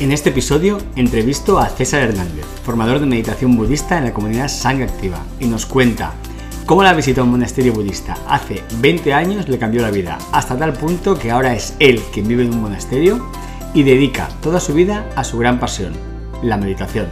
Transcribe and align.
En 0.00 0.10
este 0.10 0.30
episodio 0.30 0.78
entrevisto 0.96 1.58
a 1.58 1.68
César 1.68 2.02
Hernández, 2.02 2.44
formador 2.64 2.98
de 2.98 3.06
meditación 3.06 3.56
budista 3.56 3.98
en 3.98 4.04
la 4.04 4.12
comunidad 4.12 4.48
Sangre 4.48 4.84
Activa, 4.84 5.24
y 5.38 5.46
nos 5.46 5.64
cuenta 5.64 6.14
cómo 6.66 6.82
la 6.82 6.92
visita 6.92 7.20
a 7.20 7.24
un 7.24 7.30
monasterio 7.30 7.72
budista 7.72 8.16
hace 8.26 8.64
20 8.80 9.12
años 9.12 9.48
le 9.48 9.58
cambió 9.58 9.80
la 9.80 9.90
vida, 9.90 10.18
hasta 10.32 10.58
tal 10.58 10.72
punto 10.72 11.16
que 11.16 11.30
ahora 11.30 11.54
es 11.54 11.76
él 11.78 12.00
quien 12.12 12.26
vive 12.26 12.42
en 12.42 12.52
un 12.52 12.62
monasterio 12.62 13.30
y 13.74 13.84
dedica 13.84 14.28
toda 14.42 14.58
su 14.58 14.74
vida 14.74 15.08
a 15.14 15.22
su 15.22 15.38
gran 15.38 15.60
pasión, 15.60 15.92
la 16.42 16.56
meditación. 16.56 17.06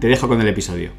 Te 0.00 0.06
dejo 0.06 0.28
con 0.28 0.40
el 0.40 0.48
episodio. 0.48 0.92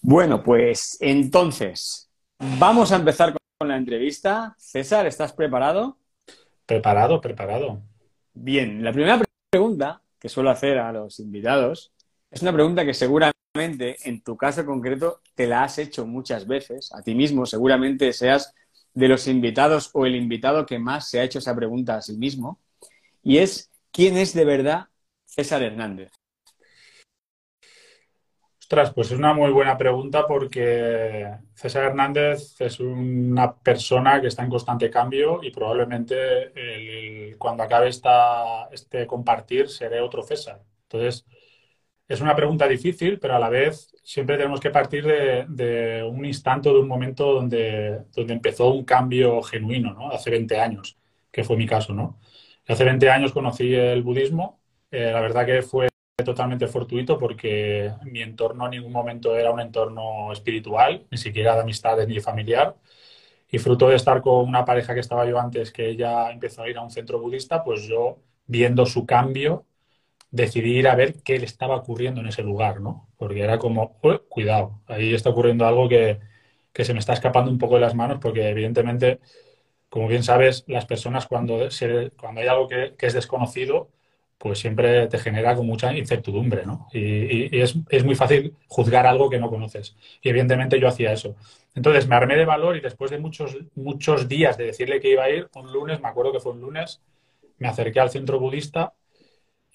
Bueno, 0.00 0.42
pues 0.42 0.96
entonces, 1.00 2.10
vamos 2.58 2.90
a 2.90 2.96
empezar 2.96 3.34
con 3.58 3.68
la 3.68 3.76
entrevista. 3.76 4.54
César, 4.56 5.06
¿estás 5.06 5.32
preparado? 5.32 5.98
Preparado, 6.64 7.20
preparado. 7.20 7.82
Bien, 8.34 8.82
la 8.82 8.92
primera 8.92 9.20
pregunta 9.50 10.02
que 10.18 10.28
suelo 10.28 10.50
hacer 10.50 10.78
a 10.78 10.92
los 10.92 11.20
invitados 11.20 11.92
es 12.30 12.42
una 12.42 12.52
pregunta 12.52 12.84
que 12.84 12.94
seguramente 12.94 13.96
en 14.08 14.22
tu 14.22 14.36
caso 14.36 14.64
concreto 14.64 15.20
te 15.34 15.46
la 15.46 15.64
has 15.64 15.78
hecho 15.78 16.06
muchas 16.06 16.46
veces, 16.46 16.90
a 16.94 17.02
ti 17.02 17.14
mismo 17.14 17.44
seguramente 17.44 18.12
seas 18.12 18.54
de 18.94 19.08
los 19.08 19.28
invitados 19.28 19.90
o 19.92 20.06
el 20.06 20.16
invitado 20.16 20.64
que 20.64 20.78
más 20.78 21.10
se 21.10 21.20
ha 21.20 21.24
hecho 21.24 21.38
esa 21.40 21.54
pregunta 21.54 21.96
a 21.96 22.02
sí 22.02 22.16
mismo, 22.16 22.58
y 23.22 23.38
es, 23.38 23.70
¿quién 23.90 24.16
es 24.16 24.32
de 24.32 24.44
verdad 24.44 24.86
César 25.26 25.62
Hernández? 25.62 26.10
Pues 28.94 29.10
es 29.10 29.18
una 29.18 29.34
muy 29.34 29.50
buena 29.50 29.76
pregunta 29.76 30.26
porque 30.26 31.28
César 31.54 31.84
Hernández 31.84 32.58
es 32.58 32.80
una 32.80 33.54
persona 33.54 34.20
que 34.20 34.28
está 34.28 34.42
en 34.42 34.50
constante 34.50 34.90
cambio 34.90 35.40
y 35.42 35.50
probablemente 35.50 37.34
cuando 37.38 37.64
acabe 37.64 37.88
esta, 37.88 38.68
este 38.72 39.06
compartir 39.06 39.68
seré 39.68 40.00
otro 40.00 40.22
César. 40.22 40.62
Entonces, 40.84 41.26
es 42.08 42.20
una 42.20 42.34
pregunta 42.34 42.66
difícil, 42.66 43.18
pero 43.18 43.36
a 43.36 43.38
la 43.38 43.50
vez 43.50 43.94
siempre 44.02 44.36
tenemos 44.36 44.60
que 44.60 44.70
partir 44.70 45.04
de, 45.06 46.02
un 46.10 46.24
instante, 46.24 46.70
de 46.70 46.78
un 46.78 46.88
momento 46.88 47.32
donde, 47.32 48.04
donde 48.14 48.32
empezó 48.32 48.72
un 48.72 48.84
cambio 48.84 49.42
genuino, 49.42 49.92
¿no? 49.92 50.10
Hace 50.10 50.30
20 50.30 50.58
años, 50.58 50.98
que 51.30 51.44
fue 51.44 51.56
mi 51.56 51.66
caso, 51.66 51.92
¿no? 51.94 52.18
Hace 52.66 52.84
20 52.84 53.10
años 53.10 53.32
conocí 53.32 53.74
el 53.74 54.02
budismo. 54.02 54.60
Eh, 54.90 55.10
la 55.12 55.20
verdad 55.20 55.46
que 55.46 55.62
fue 55.62 55.91
totalmente 56.16 56.66
fortuito 56.66 57.18
porque 57.18 57.92
mi 58.04 58.22
entorno 58.22 58.66
en 58.66 58.72
ningún 58.72 58.92
momento 58.92 59.36
era 59.36 59.50
un 59.50 59.60
entorno 59.60 60.32
espiritual, 60.32 61.06
ni 61.10 61.18
siquiera 61.18 61.54
de 61.54 61.62
amistades 61.62 62.08
ni 62.08 62.20
familiar. 62.20 62.76
Y 63.50 63.58
fruto 63.58 63.88
de 63.88 63.96
estar 63.96 64.22
con 64.22 64.48
una 64.48 64.64
pareja 64.64 64.94
que 64.94 65.00
estaba 65.00 65.26
yo 65.26 65.38
antes, 65.38 65.72
que 65.72 65.88
ella 65.90 66.30
empezó 66.30 66.62
a 66.62 66.70
ir 66.70 66.78
a 66.78 66.82
un 66.82 66.90
centro 66.90 67.20
budista, 67.20 67.64
pues 67.64 67.82
yo, 67.84 68.18
viendo 68.46 68.86
su 68.86 69.06
cambio, 69.06 69.66
decidí 70.30 70.78
ir 70.78 70.88
a 70.88 70.96
ver 70.96 71.22
qué 71.22 71.38
le 71.38 71.46
estaba 71.46 71.76
ocurriendo 71.76 72.20
en 72.22 72.28
ese 72.28 72.42
lugar, 72.42 72.80
¿no? 72.80 73.08
Porque 73.18 73.42
era 73.42 73.58
como, 73.58 73.98
cuidado, 74.28 74.80
ahí 74.86 75.14
está 75.14 75.30
ocurriendo 75.30 75.66
algo 75.66 75.88
que, 75.88 76.20
que, 76.72 76.84
se 76.84 76.94
me 76.94 77.00
está 77.00 77.14
escapando 77.14 77.50
un 77.50 77.58
poco 77.58 77.76
de 77.76 77.82
las 77.82 77.94
manos, 77.94 78.18
porque 78.22 78.48
evidentemente, 78.50 79.20
como 79.90 80.08
bien 80.08 80.24
sabes, 80.24 80.64
las 80.68 80.86
personas 80.86 81.26
cuando, 81.26 81.68
cuando 82.18 82.40
hay 82.40 82.48
algo 82.48 82.68
que, 82.68 82.94
que 82.98 83.06
es 83.06 83.14
desconocido, 83.14 83.90
pues 84.42 84.58
siempre 84.58 85.06
te 85.06 85.18
genera 85.18 85.54
con 85.54 85.66
mucha 85.68 85.96
incertidumbre, 85.96 86.66
¿no? 86.66 86.88
Y, 86.92 87.60
es, 87.60 87.76
muy 88.04 88.16
fácil 88.16 88.56
juzgar 88.66 89.06
algo 89.06 89.30
que 89.30 89.38
no 89.38 89.48
conoces. 89.48 89.96
Y 90.20 90.30
evidentemente 90.30 90.80
yo 90.80 90.88
hacía 90.88 91.12
eso. 91.12 91.36
Entonces 91.76 92.08
me 92.08 92.16
armé 92.16 92.34
de 92.34 92.44
valor 92.44 92.76
y 92.76 92.80
después 92.80 93.12
de 93.12 93.20
muchos, 93.20 93.56
muchos 93.76 94.26
días 94.26 94.58
de 94.58 94.64
decirle 94.64 94.98
que 95.00 95.12
iba 95.12 95.22
a 95.22 95.30
ir, 95.30 95.48
un 95.54 95.72
lunes, 95.72 96.00
me 96.00 96.08
acuerdo 96.08 96.32
que 96.32 96.40
fue 96.40 96.52
un 96.52 96.60
lunes, 96.60 97.00
me 97.58 97.68
acerqué 97.68 98.00
al 98.00 98.10
centro 98.10 98.40
budista 98.40 98.94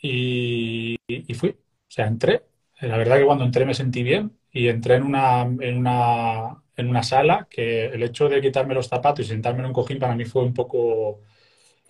y, 0.01 0.97
fui. 1.35 1.51
O 1.51 1.55
sea, 1.87 2.07
entré. 2.07 2.43
La 2.81 2.97
verdad 2.97 3.19
que 3.19 3.25
cuando 3.25 3.45
entré 3.45 3.65
me 3.65 3.73
sentí 3.73 4.03
bien 4.03 4.37
y 4.51 4.67
entré 4.67 4.95
en 4.95 5.03
una, 5.03 5.43
en 5.43 5.77
una, 5.77 6.61
en 6.75 6.89
una 6.89 7.03
sala 7.03 7.47
que 7.49 7.85
el 7.85 8.03
hecho 8.03 8.27
de 8.27 8.41
quitarme 8.41 8.75
los 8.75 8.89
zapatos 8.89 9.25
y 9.25 9.29
sentarme 9.29 9.61
en 9.61 9.67
un 9.67 9.73
cojín 9.73 9.99
para 9.99 10.15
mí 10.15 10.25
fue 10.25 10.43
un 10.43 10.53
poco 10.53 11.21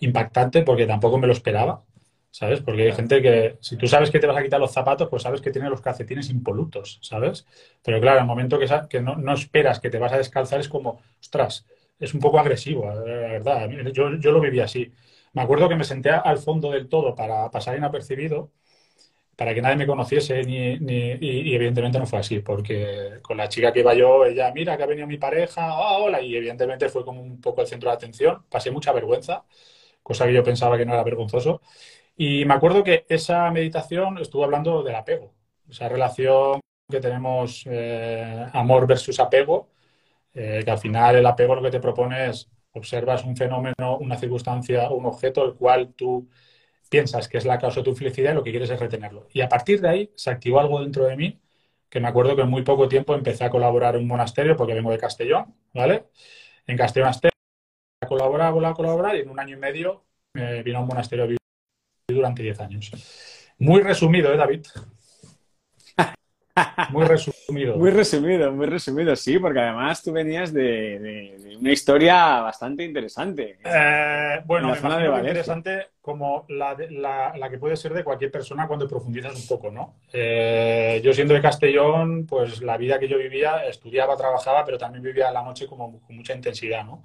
impactante 0.00 0.62
porque 0.62 0.86
tampoco 0.86 1.18
me 1.18 1.26
lo 1.26 1.32
esperaba. 1.32 1.84
¿Sabes? 2.30 2.60
Porque 2.60 2.82
hay 2.82 2.92
gente 2.92 3.22
que, 3.22 3.58
si 3.60 3.76
tú 3.76 3.86
sabes 3.86 4.10
que 4.10 4.18
te 4.18 4.26
vas 4.26 4.36
a 4.36 4.42
quitar 4.42 4.60
los 4.60 4.72
zapatos, 4.72 5.08
pues 5.08 5.22
sabes 5.22 5.40
que 5.40 5.50
tiene 5.50 5.70
los 5.70 5.80
calcetines 5.80 6.30
impolutos, 6.30 6.98
¿sabes? 7.02 7.46
Pero 7.82 8.00
claro, 8.00 8.20
el 8.20 8.26
momento 8.26 8.58
que, 8.58 8.66
que 8.88 9.00
no, 9.00 9.34
esperas 9.34 9.80
que 9.80 9.90
te 9.90 9.98
vas 9.98 10.12
a 10.12 10.18
descalzar 10.18 10.60
es 10.60 10.68
como, 10.68 11.00
ostras, 11.20 11.66
es 11.98 12.14
un 12.14 12.20
poco 12.20 12.38
agresivo, 12.38 12.86
la 12.86 13.02
verdad. 13.02 13.68
Yo, 13.92 14.14
yo 14.16 14.32
lo 14.32 14.40
viví 14.40 14.60
así. 14.60 14.92
Me 15.32 15.42
acuerdo 15.42 15.68
que 15.68 15.76
me 15.76 15.84
senté 15.84 16.10
al 16.10 16.38
fondo 16.38 16.70
del 16.70 16.88
todo 16.88 17.14
para 17.14 17.50
pasar 17.50 17.76
inapercibido, 17.76 18.50
para 19.36 19.54
que 19.54 19.62
nadie 19.62 19.76
me 19.76 19.86
conociese, 19.86 20.42
ni, 20.42 20.78
ni, 20.80 21.12
y, 21.20 21.54
evidentemente 21.54 21.98
no 21.98 22.06
fue 22.06 22.18
así, 22.18 22.40
porque 22.40 23.20
con 23.22 23.36
la 23.36 23.48
chica 23.48 23.72
que 23.72 23.80
iba 23.80 23.94
yo, 23.94 24.24
ella, 24.24 24.52
mira 24.52 24.76
que 24.76 24.82
ha 24.82 24.86
venido 24.86 25.06
mi 25.06 25.16
pareja, 25.16 25.78
oh, 25.78 26.06
hola, 26.06 26.20
y 26.20 26.34
evidentemente 26.36 26.88
fue 26.88 27.04
como 27.04 27.22
un 27.22 27.40
poco 27.40 27.60
el 27.60 27.68
centro 27.68 27.88
de 27.90 27.96
atención. 27.96 28.42
Pasé 28.50 28.72
mucha 28.72 28.92
vergüenza, 28.92 29.44
cosa 30.02 30.26
que 30.26 30.32
yo 30.34 30.42
pensaba 30.42 30.76
que 30.76 30.84
no 30.86 30.94
era 30.94 31.04
vergonzoso. 31.04 31.62
Y 32.20 32.44
me 32.44 32.54
acuerdo 32.54 32.82
que 32.82 33.06
esa 33.08 33.48
meditación 33.52 34.18
estuvo 34.18 34.44
hablando 34.44 34.82
del 34.82 34.96
apego, 34.96 35.34
esa 35.70 35.88
relación 35.88 36.60
que 36.90 37.00
tenemos 37.00 37.62
eh, 37.66 38.44
amor 38.52 38.88
versus 38.88 39.20
apego, 39.20 39.70
eh, 40.34 40.62
que 40.64 40.70
al 40.70 40.78
final 40.78 41.16
el 41.16 41.26
apego 41.26 41.54
lo 41.56 41.62
que 41.62 41.70
te 41.70 41.80
propone 41.80 42.28
es 42.30 42.50
observas 42.72 43.24
un 43.24 43.36
fenómeno, 43.36 43.98
una 44.00 44.16
circunstancia, 44.18 44.90
un 44.90 45.06
objeto, 45.06 45.44
el 45.44 45.54
cual 45.54 45.94
tú 45.94 46.28
piensas 46.90 47.28
que 47.28 47.38
es 47.38 47.44
la 47.46 47.58
causa 47.58 47.80
de 47.80 47.84
tu 47.84 47.94
felicidad 47.96 48.32
y 48.32 48.34
lo 48.36 48.44
que 48.44 48.50
quieres 48.50 48.70
es 48.70 48.80
retenerlo. 48.80 49.28
Y 49.32 49.40
a 49.42 49.48
partir 49.48 49.80
de 49.80 49.88
ahí 49.88 50.12
se 50.16 50.30
activó 50.30 50.60
algo 50.60 50.80
dentro 50.82 51.04
de 51.06 51.16
mí 51.16 51.40
que 51.88 52.00
me 52.00 52.08
acuerdo 52.08 52.36
que 52.36 52.42
en 52.42 52.50
muy 52.50 52.62
poco 52.62 52.88
tiempo 52.88 53.14
empecé 53.14 53.44
a 53.44 53.50
colaborar 53.50 53.96
en 53.96 54.02
un 54.02 54.08
monasterio 54.08 54.56
porque 54.56 54.74
vengo 54.74 54.90
de 54.92 54.98
Castellón, 54.98 55.54
¿vale? 55.74 56.06
En 56.66 56.76
Castellón 56.76 57.10
a 58.00 58.06
colaborar, 58.08 58.52
a 58.64 58.74
colaborar 58.74 59.16
y 59.16 59.20
en 59.20 59.30
un 59.30 59.40
año 59.40 59.56
y 59.56 59.60
medio 59.60 60.04
me 60.34 60.62
vino 60.62 60.78
a 60.78 60.82
un 60.82 60.88
monasterio 60.88 61.24
a 61.24 61.37
durante 62.14 62.42
10 62.42 62.60
años. 62.60 62.90
Muy 63.58 63.82
resumido, 63.82 64.32
¿eh, 64.32 64.36
David? 64.36 64.66
Muy 66.90 67.04
resumido. 67.04 67.76
Muy 67.76 67.90
resumido, 67.90 68.52
muy 68.52 68.66
resumido, 68.66 69.14
sí, 69.14 69.38
porque 69.38 69.60
además 69.60 70.02
tú 70.02 70.12
venías 70.12 70.52
de, 70.52 71.56
una 71.60 71.70
historia 71.70 72.40
bastante 72.40 72.84
interesante. 72.84 73.58
Eh, 73.64 74.40
bueno, 74.44 74.74
me 74.74 75.18
interesante 75.28 75.88
como 76.00 76.46
la, 76.48 76.76
la, 77.36 77.50
que 77.50 77.58
puede 77.58 77.76
ser 77.76 77.92
de 77.92 78.02
cualquier 78.02 78.30
persona 78.30 78.66
cuando 78.66 78.88
profundizas 78.88 79.36
un 79.36 79.46
poco, 79.46 79.70
¿no? 79.70 79.96
Eh, 80.12 81.00
yo 81.04 81.12
siendo 81.12 81.34
de 81.34 81.42
Castellón, 81.42 82.26
pues 82.26 82.60
la 82.62 82.76
vida 82.76 82.98
que 82.98 83.08
yo 83.08 83.18
vivía, 83.18 83.64
estudiaba, 83.66 84.16
trabajaba, 84.16 84.64
pero 84.64 84.78
también 84.78 85.04
vivía 85.04 85.30
la 85.30 85.42
noche 85.42 85.66
como 85.66 86.00
con 86.00 86.16
mucha 86.16 86.34
intensidad, 86.34 86.84
¿no? 86.84 87.04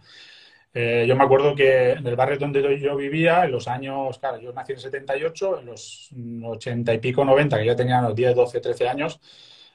Eh, 0.76 1.06
yo 1.08 1.16
me 1.16 1.24
acuerdo 1.24 1.54
que 1.54 1.92
en 1.92 2.08
el 2.08 2.16
barrio 2.16 2.40
donde 2.40 2.80
yo 2.80 2.96
vivía, 2.96 3.46
en 3.46 3.52
los 3.52 3.68
años, 3.68 4.18
claro, 4.18 4.40
yo 4.40 4.52
nací 4.54 4.72
en 4.72 4.78
el 4.78 4.84
78, 4.84 5.60
en 5.60 5.66
los 5.68 6.10
80 6.44 6.94
y 6.94 6.98
pico, 6.98 7.24
90, 7.24 7.60
que 7.60 7.66
ya 7.66 7.76
tenía 7.76 8.02
los 8.02 8.16
10, 8.16 8.34
12, 8.36 8.60
13 8.60 8.88
años, 8.90 9.20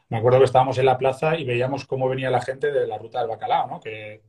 me 0.08 0.18
acuerdo 0.18 0.38
que 0.38 0.46
estábamos 0.46 0.76
en 0.78 0.86
la 0.86 0.98
plaza 0.98 1.36
y 1.36 1.44
veíamos 1.44 1.86
cómo 1.86 2.08
venía 2.08 2.30
la 2.30 2.40
gente 2.40 2.72
de 2.72 2.86
la 2.86 2.98
ruta 2.98 3.20
del 3.20 3.28
bacalao, 3.28 3.68
¿no? 3.68 3.80
Que, 3.80 4.22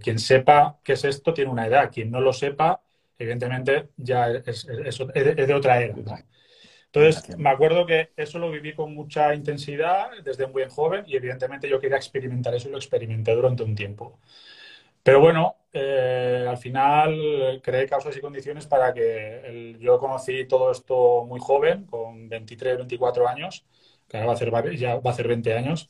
quien 0.00 0.18
sepa 0.18 0.78
qué 0.82 0.94
es 0.94 1.04
esto 1.04 1.34
tiene 1.34 1.50
una 1.50 1.66
edad, 1.66 1.90
quien 1.92 2.10
no 2.10 2.20
lo 2.20 2.32
sepa, 2.32 2.82
evidentemente 3.18 3.90
ya 3.96 4.28
es, 4.30 4.66
de 4.66 5.54
otra 5.54 5.82
era. 5.82 5.94
Entonces, 6.86 7.36
me 7.36 7.50
acuerdo 7.50 7.84
que 7.84 8.12
eso 8.16 8.38
lo 8.38 8.50
viví 8.50 8.74
con 8.74 8.94
mucha 8.94 9.34
intensidad 9.34 10.08
desde 10.24 10.46
muy 10.46 10.64
joven 10.70 11.04
y 11.06 11.16
evidentemente 11.16 11.68
yo 11.68 11.78
quería 11.78 11.98
experimentar 11.98 12.54
eso 12.54 12.68
y 12.68 12.72
lo 12.72 12.78
experimenté 12.78 13.34
durante 13.34 13.62
un 13.62 13.74
tiempo. 13.74 14.18
Pero 15.06 15.20
bueno, 15.20 15.54
eh, 15.72 16.44
al 16.48 16.56
final 16.56 17.60
creé 17.62 17.86
causas 17.86 18.16
y 18.16 18.20
condiciones 18.20 18.66
para 18.66 18.92
que 18.92 19.76
yo 19.78 20.00
conocí 20.00 20.48
todo 20.48 20.72
esto 20.72 21.24
muy 21.24 21.38
joven, 21.38 21.86
con 21.86 22.28
23, 22.28 22.78
24 22.78 23.28
años, 23.28 23.64
que 24.08 24.16
ahora 24.16 24.26
va 24.26 24.32
a 24.32 24.34
hacer, 24.34 24.76
ya 24.76 24.96
va 24.96 25.10
a 25.10 25.12
hacer 25.12 25.28
20 25.28 25.54
años. 25.56 25.88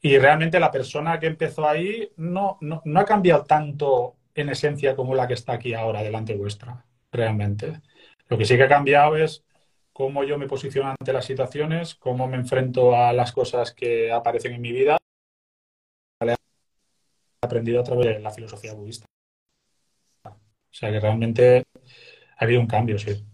Y 0.00 0.16
realmente 0.18 0.60
la 0.60 0.70
persona 0.70 1.18
que 1.18 1.26
empezó 1.26 1.68
ahí 1.68 2.12
no, 2.16 2.56
no, 2.60 2.82
no 2.84 3.00
ha 3.00 3.04
cambiado 3.04 3.42
tanto 3.44 4.14
en 4.32 4.48
esencia 4.50 4.94
como 4.94 5.16
la 5.16 5.26
que 5.26 5.34
está 5.34 5.54
aquí 5.54 5.74
ahora 5.74 6.04
delante 6.04 6.36
vuestra, 6.36 6.84
realmente. 7.10 7.80
Lo 8.28 8.38
que 8.38 8.44
sí 8.44 8.56
que 8.56 8.62
ha 8.62 8.68
cambiado 8.68 9.16
es 9.16 9.44
cómo 9.92 10.22
yo 10.22 10.38
me 10.38 10.46
posiciono 10.46 10.90
ante 10.90 11.12
las 11.12 11.24
situaciones, 11.24 11.96
cómo 11.96 12.28
me 12.28 12.36
enfrento 12.36 12.94
a 12.94 13.12
las 13.12 13.32
cosas 13.32 13.72
que 13.72 14.12
aparecen 14.12 14.52
en 14.52 14.60
mi 14.60 14.70
vida. 14.70 14.98
Aprendido 17.40 17.80
a 17.80 17.84
través 17.84 18.06
de 18.06 18.20
la 18.20 18.30
filosofía 18.30 18.74
budista. 18.74 19.06
O 20.24 20.78
sea 20.78 20.90
que 20.90 21.00
realmente 21.00 21.64
ha 22.38 22.44
habido 22.44 22.60
un 22.60 22.66
cambio, 22.66 22.98
sí. 22.98 23.24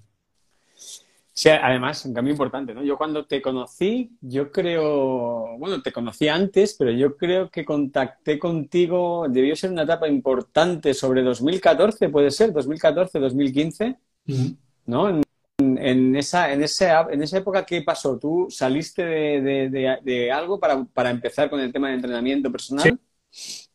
Sí, 1.35 1.49
además, 1.49 2.05
un 2.05 2.13
cambio 2.13 2.33
importante, 2.33 2.75
¿no? 2.75 2.85
Yo 2.85 2.99
cuando 2.99 3.25
te 3.25 3.41
conocí, 3.41 4.17
yo 4.21 4.53
creo, 4.53 5.57
bueno, 5.59 5.81
te 5.81 5.91
conocí 5.91 6.29
antes, 6.29 6.77
pero 6.79 6.91
yo 6.91 7.17
creo 7.17 7.51
que 7.51 7.65
contacté 7.65 8.39
contigo, 8.39 9.27
debió 9.31 9.57
ser 9.57 9.71
una 9.71 9.85
etapa 9.85 10.07
importante 10.07 10.93
sobre 10.93 11.23
2014, 11.23 12.11
puede 12.11 12.31
ser, 12.31 12.53
2014, 12.53 13.19
2015, 13.19 13.97
¿no? 14.87 15.09
En, 15.59 16.15
esa, 16.17 16.53
en, 16.53 16.61
en 16.61 17.23
esa 17.23 17.39
época, 17.39 17.65
¿qué 17.65 17.81
pasó? 17.83 18.19
¿Tú 18.19 18.49
saliste 18.51 19.03
de, 19.03 20.31
algo 20.31 20.61
para, 20.61 21.11
empezar 21.11 21.49
con 21.49 21.61
el 21.61 21.73
tema 21.73 21.89
de 21.89 21.95
entrenamiento 21.95 22.53
personal? 22.53 22.99
Sí. 23.31 23.69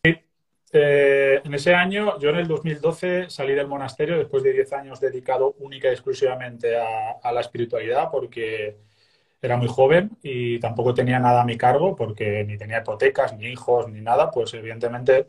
Eh, 0.73 1.41
en 1.43 1.53
ese 1.53 1.73
año, 1.73 2.19
yo 2.19 2.29
en 2.29 2.37
el 2.37 2.47
2012 2.47 3.29
salí 3.29 3.53
del 3.53 3.67
monasterio 3.67 4.17
después 4.17 4.43
de 4.43 4.51
10 4.51 4.73
años 4.73 4.99
dedicado 4.99 5.55
única 5.59 5.87
y 5.87 5.91
exclusivamente 5.91 6.75
a, 6.77 7.31
la 7.31 7.41
espiritualidad 7.41 8.09
porque 8.11 8.77
era 9.41 9.55
muy 9.55 9.67
joven 9.67 10.17
y 10.21 10.59
tampoco 10.59 10.93
tenía 10.93 11.19
nada 11.19 11.41
a 11.41 11.45
mi 11.45 11.57
cargo 11.57 11.95
porque 11.95 12.43
ni 12.43 12.57
tenía 12.57 12.79
hipotecas, 12.79 13.37
ni 13.37 13.45
hijos, 13.47 13.87
ni 13.89 14.01
nada, 14.01 14.29
pues 14.31 14.53
evidentemente 14.53 15.27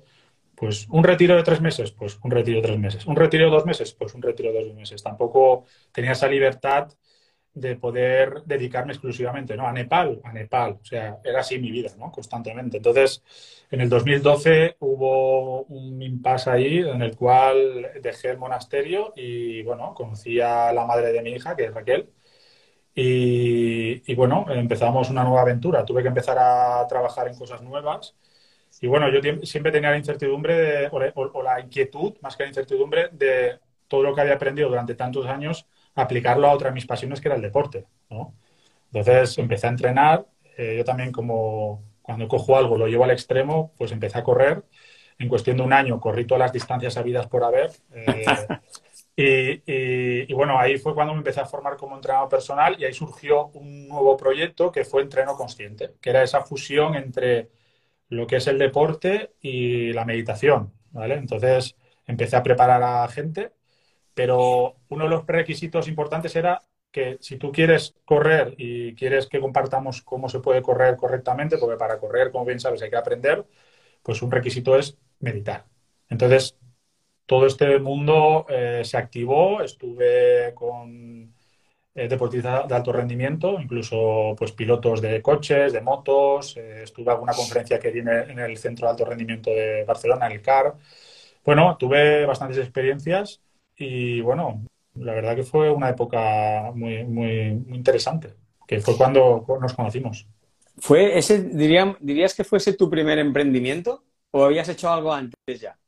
pues 0.57 0.89
un 0.91 1.05
retiro 1.05 1.37
de 1.37 1.45
tres 1.45 1.61
meses, 1.61 1.93
pues 1.93 2.19
un 2.25 2.33
retiro 2.33 2.57
de 2.61 2.67
tres 2.67 2.79
meses. 2.79 3.07
Un 3.07 3.15
retiro 3.15 3.45
de 3.45 3.51
dos 3.53 3.65
meses, 3.65 3.93
pues 3.93 4.15
un 4.15 4.23
retiro 4.23 4.53
de 4.53 4.65
dos 4.65 4.75
meses. 4.75 5.03
Tampoco 5.05 5.67
tenía 5.93 6.13
esa 6.13 6.27
libertad 6.27 6.89
de 7.61 7.77
poder 7.77 8.43
dedicarme 8.45 8.93
exclusivamente, 8.93 9.57
¿no? 9.57 9.67
A 9.67 9.73
Nepal, 9.73 10.21
a 10.25 10.33
Nepal. 10.33 10.79
O 10.81 10.85
sea, 10.85 11.19
era 11.25 11.41
así 11.41 11.59
mi 11.59 11.71
vida, 11.71 11.91
¿no? 11.99 12.11
Constantemente. 12.13 12.79
Entonces, 12.79 13.23
en 13.71 13.81
el 13.81 13.89
2012 13.89 14.77
hubo 14.81 15.63
un 15.65 16.01
impasse 16.03 16.51
ahí 16.51 16.79
en 16.79 17.03
el 17.03 17.17
cual 17.17 17.91
dejé 18.03 18.31
el 18.31 18.39
monasterio 18.39 19.13
y, 19.17 19.63
bueno, 19.63 19.95
conocí 19.95 20.41
a 20.41 20.73
la 20.73 20.87
madre 20.87 21.13
de 21.13 21.23
mi 21.23 21.31
hija, 21.33 21.57
que 21.57 21.65
es 21.67 21.75
Raquel. 21.75 22.11
Y, 22.95 24.15
bueno, 24.15 24.47
empezamos 24.49 25.11
una 25.11 25.23
nueva 25.25 25.43
aventura. 25.43 25.85
Tuve 25.85 26.03
que 26.03 26.09
empezar 26.09 26.37
a 26.39 26.87
trabajar 26.89 27.29
en 27.29 27.37
cosas 27.37 27.63
nuevas 27.63 28.17
y 28.81 28.87
bueno, 28.87 29.09
yo 29.11 29.21
siempre 29.45 29.73
tenía 29.73 29.91
la 29.91 29.99
incertidumbre 29.99 30.89
o, 30.91 31.43
la 31.43 31.61
inquietud, 31.61 32.15
más 32.21 32.37
que 32.37 32.45
la 32.45 32.49
incertidumbre, 32.51 33.09
de 33.13 33.59
todo 33.89 34.03
lo 34.03 34.15
que 34.15 34.21
había 34.21 34.35
aprendido 34.35 34.69
durante 34.69 34.95
tantos 34.95 35.27
años, 35.27 35.67
aplicarlo 36.03 36.49
a 36.49 36.53
otra 36.53 36.69
de 36.71 36.75
mis 36.75 36.87
pasiones, 36.87 37.21
que 37.21 37.29
era 37.29 37.37
el 37.37 37.43
deporte. 37.43 37.87
¿no? 38.11 38.35
Entonces 38.93 39.37
empecé 39.39 39.67
a 39.67 39.71
entrenar. 39.71 40.27
Eh, 40.57 40.77
yo 40.79 40.85
también, 40.85 41.13
como 41.13 41.85
cuando 42.03 42.29
cojo 42.29 42.57
algo, 42.57 42.79
lo 42.79 42.87
llevo 42.87 43.05
al 43.05 43.11
extremo, 43.11 43.73
pues 43.77 43.93
empecé 43.93 44.19
a 44.19 44.25
correr. 44.25 44.65
En 45.19 45.29
cuestión 45.29 45.57
de 45.57 45.63
un 45.65 45.73
año 45.73 46.01
corrí 46.01 46.27
todas 46.27 46.41
las 46.41 46.53
distancias 46.53 46.97
habidas 46.97 47.27
por 47.27 47.45
haber. 47.45 47.71
Eh, 47.93 48.25
y, 49.67 50.33
y, 50.33 50.35
bueno, 50.35 50.59
ahí 50.59 50.79
fue 50.79 50.95
cuando 50.95 51.13
me 51.13 51.19
empecé 51.19 51.41
a 51.41 51.47
formar 51.47 51.77
como 51.77 51.97
entrenador 51.97 52.29
personal 52.29 52.77
y 52.79 52.85
ahí 52.85 52.95
surgió 52.95 53.49
un 53.49 53.89
nuevo 53.89 54.17
proyecto 54.17 54.71
que 54.71 54.85
fue 54.85 55.03
Entreno 55.03 55.37
Consciente, 55.37 55.95
que 56.01 56.11
era 56.11 56.23
esa 56.23 56.43
fusión 56.43 56.95
entre 56.95 57.51
lo 58.09 58.27
que 58.27 58.37
es 58.37 58.47
el 58.47 58.59
deporte 58.59 59.35
y 59.41 59.93
la 59.93 60.05
meditación, 60.05 60.73
¿vale? 60.91 61.15
Entonces 61.15 61.77
empecé 62.07 62.37
a 62.37 62.43
preparar 62.43 62.83
a 62.83 63.09
gente, 63.09 63.53
pero 64.19 64.75
uno 64.89 65.05
de 65.05 65.11
los 65.11 65.25
requisitos 65.29 65.87
importantes 65.87 66.35
era 66.35 66.61
que 66.91 67.19
si 67.21 67.37
tú 67.37 67.53
quieres 67.53 67.95
correr 68.05 68.53
y 68.59 68.97
quieres 68.97 69.29
que 69.29 69.39
compartamos 69.39 70.03
cómo 70.03 70.29
se 70.29 70.41
puede 70.41 70.61
correr 70.61 70.97
correctamente, 70.97 71.57
porque 71.57 71.77
para 71.77 72.01
correr, 72.01 72.33
como 72.33 72.45
bien 72.45 72.59
sabes, 72.59 72.83
hay 72.83 72.91
que 72.91 72.97
aprender, 72.97 73.47
pues 74.03 74.21
un 74.21 74.33
requisito 74.33 74.77
es 74.77 74.99
meditar. 75.21 75.67
Entonces, 76.09 76.57
todo 77.27 77.47
este 77.47 77.79
mundo 77.79 78.45
eh, 78.49 78.83
se 78.85 78.97
activó, 78.97 79.63
estuve 79.63 80.53
con 80.53 81.33
eh, 81.95 82.09
deportistas 82.09 82.67
de 82.67 82.75
alto 82.75 82.93
rendimiento, 82.93 83.61
incluso 83.61 84.35
pues 84.37 84.51
pilotos 84.51 85.01
de 85.01 85.23
coches, 85.23 85.73
de 85.73 85.81
motos. 85.81 86.57
Eh, 86.57 86.83
estuve 86.83 87.11
a 87.11 87.15
alguna 87.15 87.35
conferencia 87.35 87.79
que 87.79 87.93
viene 87.93 88.23
en 88.23 88.41
el 88.41 88.57
Centro 88.59 88.89
de 88.89 88.91
Alto 88.91 89.05
Rendimiento 89.05 89.51
de 89.51 89.85
Barcelona, 89.85 90.27
el 90.27 90.43
CAR. 90.43 90.75
Bueno, 91.45 91.77
tuve 91.79 92.27
bastantes 92.27 92.59
experiencias 92.59 93.43
y 93.79 94.21
bueno, 94.21 94.65
la 94.95 95.15
verdad 95.15 95.37
que 95.37 95.45
fue 95.45 95.71
una 95.71 95.91
época 95.91 96.73
muy, 96.75 97.05
muy, 97.05 97.53
muy 97.53 97.77
interesante, 97.77 98.35
que 98.67 98.81
fue 98.81 98.97
cuando 98.97 99.45
nos 99.61 99.75
conocimos. 99.75 100.27
¿Fue 100.77 101.17
ese, 101.19 101.43
dirías 101.43 102.35
que 102.35 102.45
fuese 102.45 102.73
tu 102.75 102.91
primer 102.91 103.19
emprendimiento 103.19 104.05
o 104.31 104.45
habías 104.45 104.69
hecho 104.69 104.91
algo 104.91 105.13
antes 105.13 105.61
ya? 105.61 105.79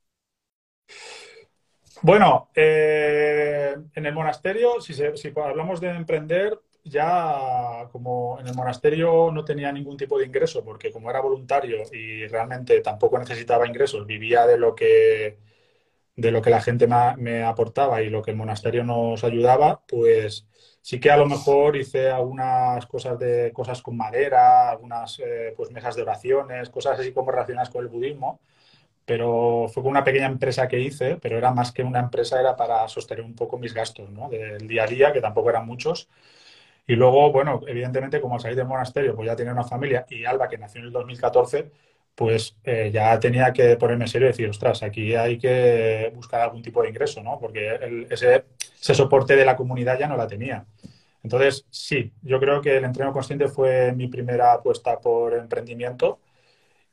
Bueno, 2.03 2.51
eh, 2.55 3.77
en 3.95 4.07
el 4.07 4.15
monasterio, 4.15 4.81
si, 4.81 4.95
hablamos 5.37 5.81
de 5.81 5.91
emprender, 5.91 6.59
ya 6.83 7.89
como 7.93 8.39
en 8.41 8.49
el 8.49 8.55
monasterio 8.55 9.31
no 9.31 9.45
tenía 9.45 9.71
ningún 9.71 9.97
tipo 9.97 10.19
de 10.19 10.27
ingreso, 10.27 10.65
porque 10.65 10.91
como 10.91 11.11
era 11.11 11.21
voluntario 11.21 11.83
y 11.93 12.27
realmente 12.27 12.81
tampoco 12.81 13.19
necesitaba 13.19 13.67
ingresos, 13.67 14.07
vivía 14.07 14.47
de 14.47 14.57
lo 14.57 14.75
que, 14.75 15.39
de 16.21 16.31
lo 16.31 16.43
que 16.43 16.51
la 16.51 16.61
gente 16.61 16.87
me, 16.87 17.43
aportaba 17.45 18.03
y 18.03 18.11
lo 18.11 18.23
que 18.23 18.31
el 18.33 18.37
monasterio 18.37 18.85
nos 18.85 19.25
ayudaba, 19.25 19.83
pues 19.87 20.47
sí 20.83 21.01
que 21.01 21.11
a 21.11 21.17
lo 21.17 21.27
mejor 21.27 21.77
hice 21.77 22.11
algunas 22.11 22.87
cosas 22.87 23.19
de 23.19 23.53
cosas 23.53 23.83
con 23.83 23.97
madera, 23.97 24.71
algunas 24.71 25.19
eh, 25.21 25.55
pues 25.57 25.71
mesas 25.71 25.97
de 25.97 26.03
oraciones, 26.03 26.71
cosas 26.71 26.99
así 27.01 27.13
como 27.13 27.31
relacionadas 27.31 27.71
con 27.71 27.83
el 27.83 27.89
budismo 27.89 28.41
pero 29.11 29.67
fue 29.69 29.83
con 29.83 29.91
una 29.91 30.05
pequeña 30.05 30.27
empresa 30.27 30.69
que 30.69 30.79
hice, 30.79 31.17
pero 31.17 31.37
era 31.37 31.51
más 31.53 31.73
que 31.73 31.83
una 31.83 31.99
empresa, 31.99 32.39
era 32.39 32.55
para 32.57 32.87
sostener 32.87 33.25
un 33.25 33.35
poco 33.35 33.59
mis 33.59 33.75
gastos 33.75 34.09
¿no? 34.09 34.29
del 34.29 34.69
día 34.69 34.85
a 34.85 34.87
día, 34.87 35.13
que 35.13 35.21
tampoco 35.21 35.51
eran 35.51 35.67
muchos. 35.67 36.09
Y 36.87 36.95
luego, 36.95 37.33
bueno, 37.33 37.61
evidentemente, 37.67 38.21
como 38.21 38.37
al 38.37 38.41
salir 38.41 38.57
del 38.57 38.69
monasterio, 38.69 39.17
pues 39.17 39.27
ya 39.27 39.35
tenía 39.35 39.53
una 39.53 39.65
familia 39.65 40.07
y 40.09 40.25
Alba, 40.25 40.49
que 40.49 40.59
nació 40.59 40.81
en 40.81 40.87
el 40.87 40.93
2014, 40.93 41.73
pues 42.15 42.57
eh, 42.65 42.91
ya 42.93 43.19
tenía 43.19 43.53
que 43.53 43.77
ponerme 43.77 44.05
en 44.05 44.11
serio 44.11 44.29
y 44.29 44.33
decir, 44.33 44.49
ostras, 44.49 44.83
aquí 44.83 45.15
hay 45.15 45.39
que 45.39 46.13
buscar 46.15 46.43
algún 46.43 46.63
tipo 46.63 46.83
de 46.83 46.89
ingreso, 46.91 47.23
¿no? 47.23 47.39
Porque 47.41 48.07
ese, 48.11 48.45
ese 48.81 48.95
soporte 48.95 49.37
de 49.37 49.45
la 49.45 49.57
comunidad 49.57 49.99
ya 49.99 50.09
no 50.09 50.17
la 50.17 50.27
tenía. 50.27 50.67
Entonces, 51.23 51.67
sí, 51.71 52.13
yo 52.23 52.41
creo 52.41 52.61
que 52.61 52.77
el 52.77 52.85
entreno 52.85 53.13
consciente 53.13 53.49
fue 53.49 53.93
mi 53.93 54.09
primera 54.09 54.55
apuesta 54.55 55.01
por 55.01 55.35
emprendimiento 55.35 56.21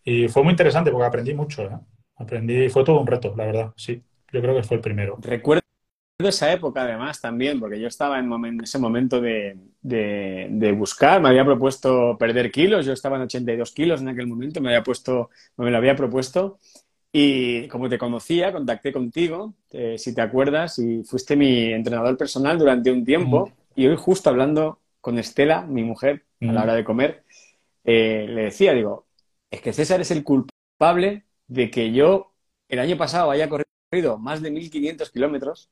y 0.04 0.28
fue 0.28 0.44
muy 0.44 0.52
interesante 0.52 0.92
porque 0.92 1.08
aprendí 1.08 1.34
mucho, 1.34 1.64
¿eh? 1.64 1.78
aprendí, 2.18 2.70
fue 2.70 2.84
todo 2.84 3.00
un 3.00 3.08
reto, 3.08 3.34
la 3.36 3.46
verdad, 3.46 3.74
sí. 3.76 4.04
Yo 4.32 4.42
creo 4.42 4.56
que 4.56 4.64
fue 4.64 4.76
el 4.76 4.82
primero. 4.82 5.18
Recuerdo 5.22 5.62
esa 6.26 6.52
época 6.52 6.82
además 6.82 7.22
también, 7.22 7.60
porque 7.60 7.80
yo 7.80 7.88
estaba 7.88 8.18
en, 8.18 8.62
ese 8.64 8.80
momento 8.80 9.22
de, 9.22 9.56
buscar, 10.76 11.22
me 11.22 11.30
había 11.30 11.46
propuesto 11.46 12.18
perder 12.18 12.52
kilos, 12.52 12.88
yo 12.88 12.94
estaba 12.94 13.18
en 13.18 13.24
82 13.24 13.72
kilos 13.72 14.02
en 14.02 14.10
aquel 14.10 14.26
momento, 14.26 14.60
me 14.60 14.70
había 14.70 14.84
puesto, 14.84 15.30
me 15.58 15.70
lo 15.70 15.78
había 15.78 15.96
propuesto 15.96 16.58
y 17.12 17.68
como 17.68 17.88
te 17.88 18.00
conocía, 18.00 18.52
contacté 18.52 18.92
contigo, 18.92 19.54
eh, 19.72 19.98
si 20.00 20.16
te 20.16 20.22
acuerdas, 20.22 20.80
y 20.80 21.04
fuiste 21.04 21.36
mi 21.36 21.72
entrenador 21.72 22.18
personal 22.18 22.58
durante 22.58 22.92
un 22.92 23.06
tiempo 23.06 23.52
y 23.76 23.86
hoy 23.86 23.96
justo 23.96 24.30
hablando 24.32 24.80
con 25.00 25.20
Estela, 25.20 25.62
mi 25.62 25.84
mujer, 25.84 26.26
a 26.42 26.46
la 26.46 26.64
hora 26.64 26.74
de 26.74 26.84
comer, 26.84 27.24
eh, 27.84 28.26
le 28.28 28.44
decía, 28.46 28.74
digo, 28.74 29.06
es 29.52 29.62
que 29.62 29.72
César 29.72 30.02
es 30.02 30.10
el 30.10 30.24
culpable 30.24 31.26
de 31.48 31.70
que 31.70 31.92
yo 31.92 32.34
el 32.70 32.80
año 32.80 32.98
pasado 32.98 33.32
haya 33.32 33.48
corrido 33.48 33.68
más 34.20 34.42
de 34.42 34.52
1.500 34.52 35.12
kilómetros 35.12 35.70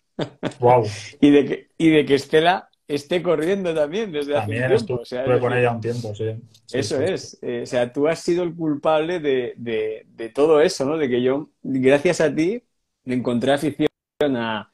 wow. 0.60 0.86
y, 1.20 1.32
de 1.32 1.46
que, 1.46 1.68
y 1.78 1.90
de 1.90 2.06
que 2.06 2.16
Estela 2.16 2.70
esté 2.88 3.22
corriendo 3.22 3.74
también 3.74 4.12
desde 4.12 4.38
hace 4.38 4.52
tiempo. 4.52 5.02
o 5.02 5.06
sea, 5.06 5.40
con 5.40 5.54
ella 5.54 5.72
un 5.72 5.82
tiempo, 5.82 6.14
sí. 6.16 6.36
eso 6.72 7.02
es. 7.02 7.38
Eh, 7.42 7.62
o 7.64 7.66
sea, 7.66 7.92
tú 7.92 8.08
has 8.08 8.20
sido 8.20 8.44
el 8.44 8.56
culpable 8.56 9.20
de, 9.20 9.54
de, 9.58 10.30
todo 10.30 10.62
eso, 10.62 10.86
¿no? 10.86 10.98
De 10.98 11.10
que 11.10 11.22
yo, 11.22 11.50
gracias 11.62 12.22
a 12.22 12.34
ti, 12.34 12.64
me 13.04 13.16
encontré 13.16 13.52
afición 13.52 13.90
a, 14.22 14.72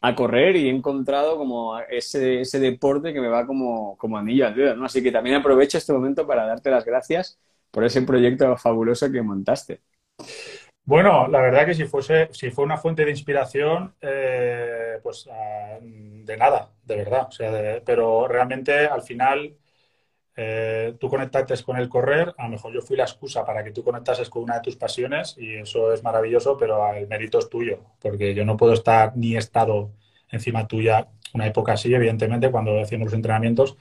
a 0.00 0.14
correr 0.14 0.56
y 0.56 0.68
he 0.68 0.70
encontrado 0.70 1.36
como 1.36 1.78
ese, 1.80 2.42
ese 2.42 2.60
deporte 2.60 3.12
que 3.12 3.20
me 3.20 3.28
va 3.28 3.46
como, 3.46 3.96
como 3.96 4.18
anillo 4.18 4.46
al 4.46 4.54
dedo, 4.54 4.76
¿no? 4.76 4.84
Así 4.84 5.02
que 5.02 5.10
también 5.10 5.36
aprovecho 5.36 5.78
este 5.78 5.92
momento 5.92 6.26
para 6.26 6.46
darte 6.46 6.70
las 6.70 6.84
gracias 6.84 7.38
por 7.70 7.84
ese 7.84 8.02
proyecto 8.02 8.56
fabuloso 8.56 9.10
que 9.10 9.22
montaste. 9.22 9.80
Bueno, 10.86 11.28
la 11.28 11.40
verdad 11.40 11.64
que 11.64 11.74
si 11.74 11.84
fuese, 11.86 12.28
si 12.32 12.50
fue 12.50 12.64
una 12.64 12.76
fuente 12.76 13.04
de 13.04 13.10
inspiración, 13.10 13.94
eh, 14.02 14.98
pues 15.02 15.26
ah, 15.32 15.78
de 15.80 16.36
nada, 16.36 16.72
de 16.84 16.96
verdad. 16.96 17.26
O 17.28 17.32
sea, 17.32 17.80
pero 17.84 18.28
realmente 18.28 18.86
al 18.86 19.00
final 19.02 19.56
eh, 20.36 20.94
tú 21.00 21.08
conectaste 21.10 21.54
con 21.64 21.78
el 21.78 21.88
correr, 21.88 22.34
a 22.38 22.44
lo 22.44 22.50
mejor 22.50 22.72
yo 22.74 22.82
fui 22.82 22.96
la 22.96 23.04
excusa 23.04 23.44
para 23.46 23.64
que 23.64 23.72
tú 23.72 23.84
conectases 23.84 24.30
con 24.30 24.44
una 24.44 24.56
de 24.56 24.62
tus 24.62 24.76
pasiones 24.76 25.36
y 25.38 25.56
eso 25.56 25.92
es 25.94 26.02
maravilloso, 26.04 26.56
pero 26.58 26.92
el 26.94 27.08
mérito 27.08 27.38
es 27.40 27.48
tuyo, 27.50 27.80
porque 28.00 28.34
yo 28.34 28.44
no 28.44 28.56
puedo 28.56 28.74
estar 28.74 29.16
ni 29.16 29.36
estado 29.36 29.92
encima 30.30 30.68
tuya 30.68 31.08
una 31.34 31.46
época 31.46 31.72
así, 31.74 31.94
evidentemente, 31.94 32.50
cuando 32.50 32.80
hacíamos 32.80 33.06
los 33.06 33.14
entrenamientos, 33.14 33.76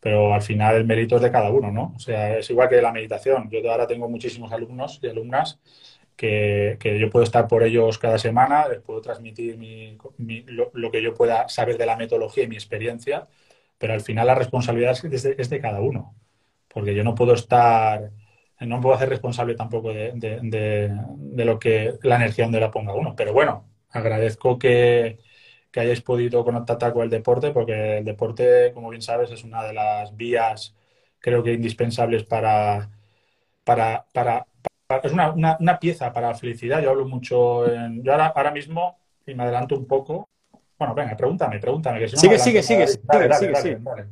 pero 0.00 0.34
al 0.34 0.42
final 0.42 0.76
el 0.76 0.84
mérito 0.86 1.16
es 1.16 1.22
de 1.22 1.32
cada 1.32 1.50
uno, 1.50 1.72
¿no? 1.72 1.94
O 1.96 1.98
sea, 2.00 2.38
es 2.38 2.50
igual 2.50 2.68
que 2.68 2.80
la 2.82 2.92
meditación. 2.92 3.48
Yo 3.50 3.70
ahora 3.70 3.86
tengo 3.86 4.08
muchísimos 4.08 4.52
alumnos 4.52 5.00
y 5.02 5.08
alumnas 5.08 5.60
que, 6.18 6.98
yo 7.00 7.10
puedo 7.10 7.24
estar 7.24 7.48
por 7.48 7.62
ellos 7.62 7.98
cada 7.98 8.18
semana, 8.18 8.68
les 8.68 8.80
puedo 8.80 9.00
transmitir 9.00 9.56
mi, 9.56 9.96
lo, 10.48 10.90
que 10.90 11.02
yo 11.02 11.14
pueda 11.14 11.48
saber 11.48 11.78
de 11.78 11.86
la 11.86 11.96
metodología 11.96 12.44
y 12.44 12.48
mi 12.48 12.56
experiencia, 12.56 13.28
pero 13.78 13.94
al 13.94 14.00
final 14.02 14.26
la 14.26 14.34
responsabilidad 14.34 14.98
es 15.04 15.50
de, 15.50 15.60
cada 15.60 15.80
uno, 15.80 16.16
porque 16.68 16.94
yo 16.94 17.04
no 17.04 17.14
puedo 17.14 17.34
estar 17.34 18.10
no 18.60 18.80
puedo 18.80 18.96
hacer 18.96 19.08
responsable 19.08 19.54
tampoco 19.54 19.92
de, 19.92 20.90
lo 21.36 21.58
que 21.60 21.94
la 22.02 22.16
energía 22.16 22.44
donde 22.44 22.60
la 22.60 22.72
ponga 22.72 22.94
uno. 22.94 23.14
Pero 23.16 23.32
bueno, 23.32 23.68
agradezco 23.90 24.58
que, 24.58 25.18
que 25.70 25.80
hayáis 25.80 26.00
podido 26.02 26.44
conectar 26.44 26.92
con 26.92 27.04
el 27.04 27.10
deporte, 27.10 27.52
porque 27.52 27.98
el 27.98 28.04
deporte, 28.04 28.72
como 28.74 28.90
bien 28.90 29.02
sabes, 29.02 29.30
es 29.30 29.44
una 29.44 29.64
de 29.64 29.74
las 29.74 30.16
vías, 30.16 30.74
creo 31.20 31.42
que 31.44 31.52
indispensables 31.52 32.24
para, 32.24 32.90
para, 33.64 34.06
para 34.12 34.46
es 34.88 35.12
una, 35.12 35.32
una, 35.32 35.56
una, 35.60 35.78
pieza 35.78 36.12
para 36.12 36.28
la 36.28 36.34
felicidad. 36.34 36.82
Yo 36.82 36.90
hablo 36.90 37.06
mucho, 37.06 37.70
en, 37.70 38.02
yo 38.02 38.12
ahora, 38.12 38.28
ahora 38.28 38.50
mismo, 38.50 38.98
y 39.26 39.34
me 39.34 39.42
adelanto 39.42 39.76
un 39.76 39.86
poco, 39.86 40.28
bueno, 40.78 40.94
venga, 40.94 41.14
pregúntame, 41.14 41.58
pregúntame. 41.58 41.98
Que 41.98 42.08
si 42.08 42.14
no 42.14 42.20
sigue, 42.20 42.38
sigue, 42.38 42.62
sigue, 42.62 42.86
dale, 43.02 43.34
sigue, 43.34 43.52
dale, 43.52 43.62
sigue, 43.62 43.78
dale, 43.80 44.06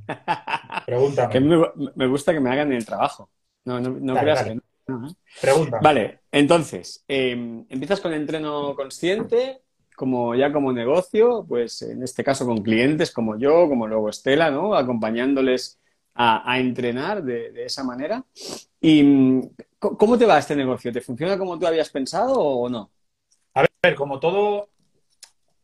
Pregúntame. 0.85 1.33
Que 1.33 1.41
me, 1.41 1.65
me, 1.95 2.07
gusta 2.07 2.33
que 2.33 2.41
me 2.41 2.51
hagan 2.51 2.73
el 2.73 2.85
trabajo. 2.85 3.31
No, 3.65 3.81
no, 3.81 3.91
no 3.91 4.15
creas 4.17 4.43
que 4.43 4.57
no. 4.57 5.09
¿eh? 5.09 5.71
Vale, 5.81 6.21
entonces, 6.31 7.05
eh, 7.09 7.65
empiezas 7.69 8.01
con 8.01 8.13
el 8.13 8.21
entreno 8.21 8.75
consciente, 8.75 9.63
como 9.97 10.35
ya 10.35 10.53
como 10.53 10.73
negocio, 10.73 11.47
pues 11.49 11.81
en 11.83 12.03
este 12.03 12.23
caso 12.23 12.45
con 12.45 12.63
clientes 12.63 13.13
como 13.13 13.39
yo, 13.39 13.67
como 13.67 13.87
luego 13.87 14.11
Estela, 14.11 14.51
¿no? 14.51 14.75
Acompañándoles 14.75 15.81
a, 16.17 16.59
entrenar 16.59 17.23
de, 17.23 17.53
de, 17.53 17.65
esa 17.67 17.85
manera. 17.85 18.25
¿Y 18.81 19.41
cómo 19.79 20.17
te 20.17 20.27
va 20.27 20.39
este 20.39 20.57
negocio? 20.57 20.93
¿Te 20.93 21.01
funciona 21.01 21.39
como 21.39 21.59
tú 21.59 21.67
habías 21.67 21.91
pensado 21.91 22.35
o 22.39 22.69
no? 22.69 22.91
A 23.55 23.65
ver, 23.83 23.95
como 23.95 24.19
todo, 24.19 24.71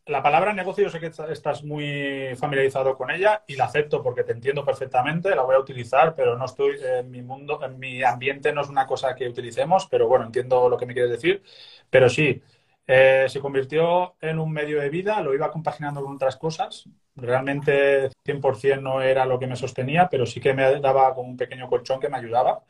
la 0.05 0.21
palabra 0.21 0.53
negocio 0.53 0.83
yo 0.83 0.89
sé 0.89 0.99
que 0.99 1.11
estás 1.31 1.63
muy 1.63 2.35
familiarizado 2.35 2.97
con 2.97 3.09
ella 3.09 3.43
y 3.47 3.55
la 3.55 3.65
acepto 3.65 4.03
porque 4.03 4.23
te 4.23 4.33
entiendo 4.33 4.65
perfectamente, 4.65 5.33
la 5.33 5.43
voy 5.43 5.55
a 5.55 5.59
utilizar, 5.59 6.13
pero 6.13 6.37
no 6.37 6.45
estoy 6.45 6.75
en 6.83 7.09
mi 7.09 7.21
mundo, 7.21 7.59
en 7.63 7.79
mi 7.79 8.03
ambiente 8.03 8.51
no 8.51 8.61
es 8.61 8.69
una 8.69 8.85
cosa 8.85 9.15
que 9.15 9.29
utilicemos, 9.29 9.87
pero 9.87 10.07
bueno, 10.07 10.25
entiendo 10.25 10.67
lo 10.67 10.77
que 10.77 10.85
me 10.85 10.93
quieres 10.93 11.11
decir. 11.11 11.41
Pero 11.89 12.09
sí, 12.09 12.41
eh, 12.85 13.25
se 13.29 13.39
convirtió 13.39 14.15
en 14.21 14.39
un 14.39 14.51
medio 14.51 14.79
de 14.81 14.89
vida, 14.89 15.21
lo 15.21 15.33
iba 15.33 15.51
compaginando 15.51 16.03
con 16.03 16.15
otras 16.15 16.37
cosas. 16.37 16.89
Realmente 17.15 18.09
100% 18.25 18.81
no 18.81 19.01
era 19.01 19.25
lo 19.25 19.39
que 19.39 19.47
me 19.47 19.55
sostenía, 19.55 20.09
pero 20.09 20.25
sí 20.25 20.41
que 20.41 20.53
me 20.53 20.79
daba 20.79 21.13
como 21.15 21.29
un 21.29 21.37
pequeño 21.37 21.69
colchón 21.69 21.99
que 21.99 22.09
me 22.09 22.17
ayudaba. 22.17 22.63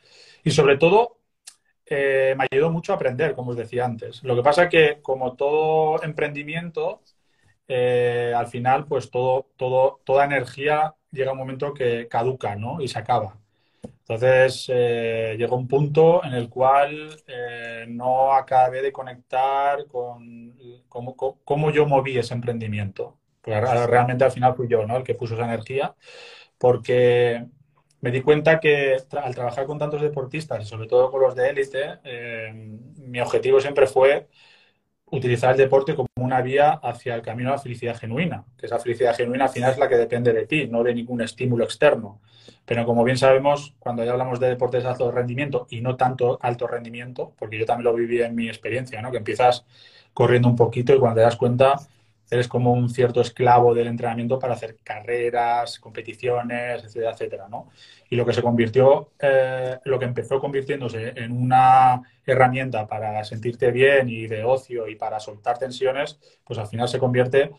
Y 0.44 0.50
sobre 0.50 0.76
todo, 0.78 1.18
eh, 1.86 2.34
me 2.36 2.46
ayudó 2.50 2.70
mucho 2.70 2.92
a 2.92 2.96
aprender, 2.96 3.34
como 3.34 3.50
os 3.52 3.56
decía 3.56 3.84
antes. 3.84 4.22
Lo 4.24 4.36
que 4.36 4.42
pasa 4.42 4.64
es 4.64 4.70
que, 4.70 5.02
como 5.02 5.36
todo 5.36 6.02
emprendimiento, 6.02 7.02
eh, 7.68 8.32
al 8.36 8.46
final, 8.48 8.86
pues 8.86 9.10
todo, 9.10 9.50
todo, 9.56 10.00
toda 10.04 10.24
energía 10.24 10.94
llega 11.10 11.30
a 11.30 11.32
un 11.32 11.38
momento 11.38 11.74
que 11.74 12.08
caduca, 12.08 12.56
¿no? 12.56 12.80
Y 12.80 12.88
se 12.88 12.98
acaba. 12.98 13.38
Entonces 14.06 14.66
eh, 14.68 15.34
llegó 15.38 15.56
un 15.56 15.66
punto 15.66 16.22
en 16.24 16.34
el 16.34 16.50
cual 16.50 17.16
eh, 17.26 17.86
no 17.88 18.34
acabé 18.34 18.82
de 18.82 18.92
conectar 18.92 19.86
con 19.86 20.54
cómo, 20.88 21.16
cómo, 21.16 21.70
yo 21.70 21.86
moví 21.86 22.18
ese 22.18 22.34
emprendimiento. 22.34 23.18
Porque 23.40 23.60
realmente 23.60 24.24
al 24.24 24.32
final 24.32 24.54
fui 24.54 24.68
yo 24.68 24.86
¿no? 24.86 24.96
el 24.98 25.04
que 25.04 25.14
puso 25.14 25.34
esa 25.34 25.44
energía, 25.44 25.94
porque 26.58 27.46
me 28.00 28.10
di 28.10 28.20
cuenta 28.20 28.60
que 28.60 28.98
tra 29.08 29.22
al 29.22 29.34
trabajar 29.34 29.64
con 29.66 29.78
tantos 29.78 30.02
deportistas 30.02 30.62
y 30.62 30.66
sobre 30.66 30.86
todo 30.86 31.10
con 31.10 31.22
los 31.22 31.34
de 31.34 31.48
élite, 31.48 32.00
eh, 32.04 32.52
mi 32.98 33.20
objetivo 33.20 33.60
siempre 33.60 33.86
fue 33.86 34.28
utilizar 35.16 35.52
el 35.52 35.56
deporte 35.56 35.94
como 35.94 36.08
una 36.16 36.40
vía 36.42 36.72
hacia 36.72 37.14
el 37.14 37.22
camino 37.22 37.50
a 37.50 37.52
la 37.52 37.58
felicidad 37.58 37.96
genuina, 37.96 38.44
que 38.56 38.66
esa 38.66 38.78
felicidad 38.78 39.14
genuina 39.16 39.44
al 39.44 39.50
final 39.50 39.72
es 39.72 39.78
la 39.78 39.88
que 39.88 39.96
depende 39.96 40.32
de 40.32 40.46
ti, 40.46 40.66
no 40.66 40.82
de 40.82 40.94
ningún 40.94 41.22
estímulo 41.22 41.64
externo. 41.64 42.20
Pero 42.64 42.84
como 42.84 43.04
bien 43.04 43.16
sabemos, 43.16 43.74
cuando 43.78 44.04
ya 44.04 44.12
hablamos 44.12 44.40
de 44.40 44.48
deportes 44.48 44.82
de 44.82 44.88
alto 44.88 45.10
rendimiento 45.10 45.66
y 45.70 45.80
no 45.80 45.96
tanto 45.96 46.38
alto 46.42 46.66
rendimiento, 46.66 47.32
porque 47.38 47.58
yo 47.58 47.66
también 47.66 47.84
lo 47.84 47.94
viví 47.94 48.22
en 48.22 48.34
mi 48.34 48.48
experiencia, 48.48 49.00
¿no? 49.02 49.10
que 49.10 49.18
empiezas 49.18 49.64
corriendo 50.12 50.48
un 50.48 50.56
poquito 50.56 50.94
y 50.94 50.98
cuando 50.98 51.16
te 51.16 51.22
das 51.22 51.36
cuenta 51.36 51.74
eres 52.30 52.48
como 52.48 52.72
un 52.72 52.88
cierto 52.88 53.20
esclavo 53.20 53.74
del 53.74 53.86
entrenamiento 53.86 54.38
para 54.38 54.54
hacer 54.54 54.76
carreras, 54.82 55.78
competiciones, 55.78 56.84
etcétera, 56.84 57.12
etcétera, 57.12 57.48
¿no? 57.48 57.70
Y 58.10 58.16
lo 58.16 58.26
que 58.26 58.32
se 58.32 58.42
convirtió, 58.42 59.12
eh, 59.18 59.78
lo 59.84 59.98
que 59.98 60.04
empezó 60.06 60.40
convirtiéndose 60.40 61.12
en 61.16 61.32
una 61.32 62.02
herramienta 62.26 62.86
para 62.86 63.22
sentirte 63.24 63.70
bien 63.70 64.08
y 64.08 64.26
de 64.26 64.44
ocio 64.44 64.88
y 64.88 64.96
para 64.96 65.20
soltar 65.20 65.58
tensiones, 65.58 66.18
pues 66.44 66.58
al 66.58 66.66
final 66.66 66.88
se 66.88 66.98
convierte 66.98 67.52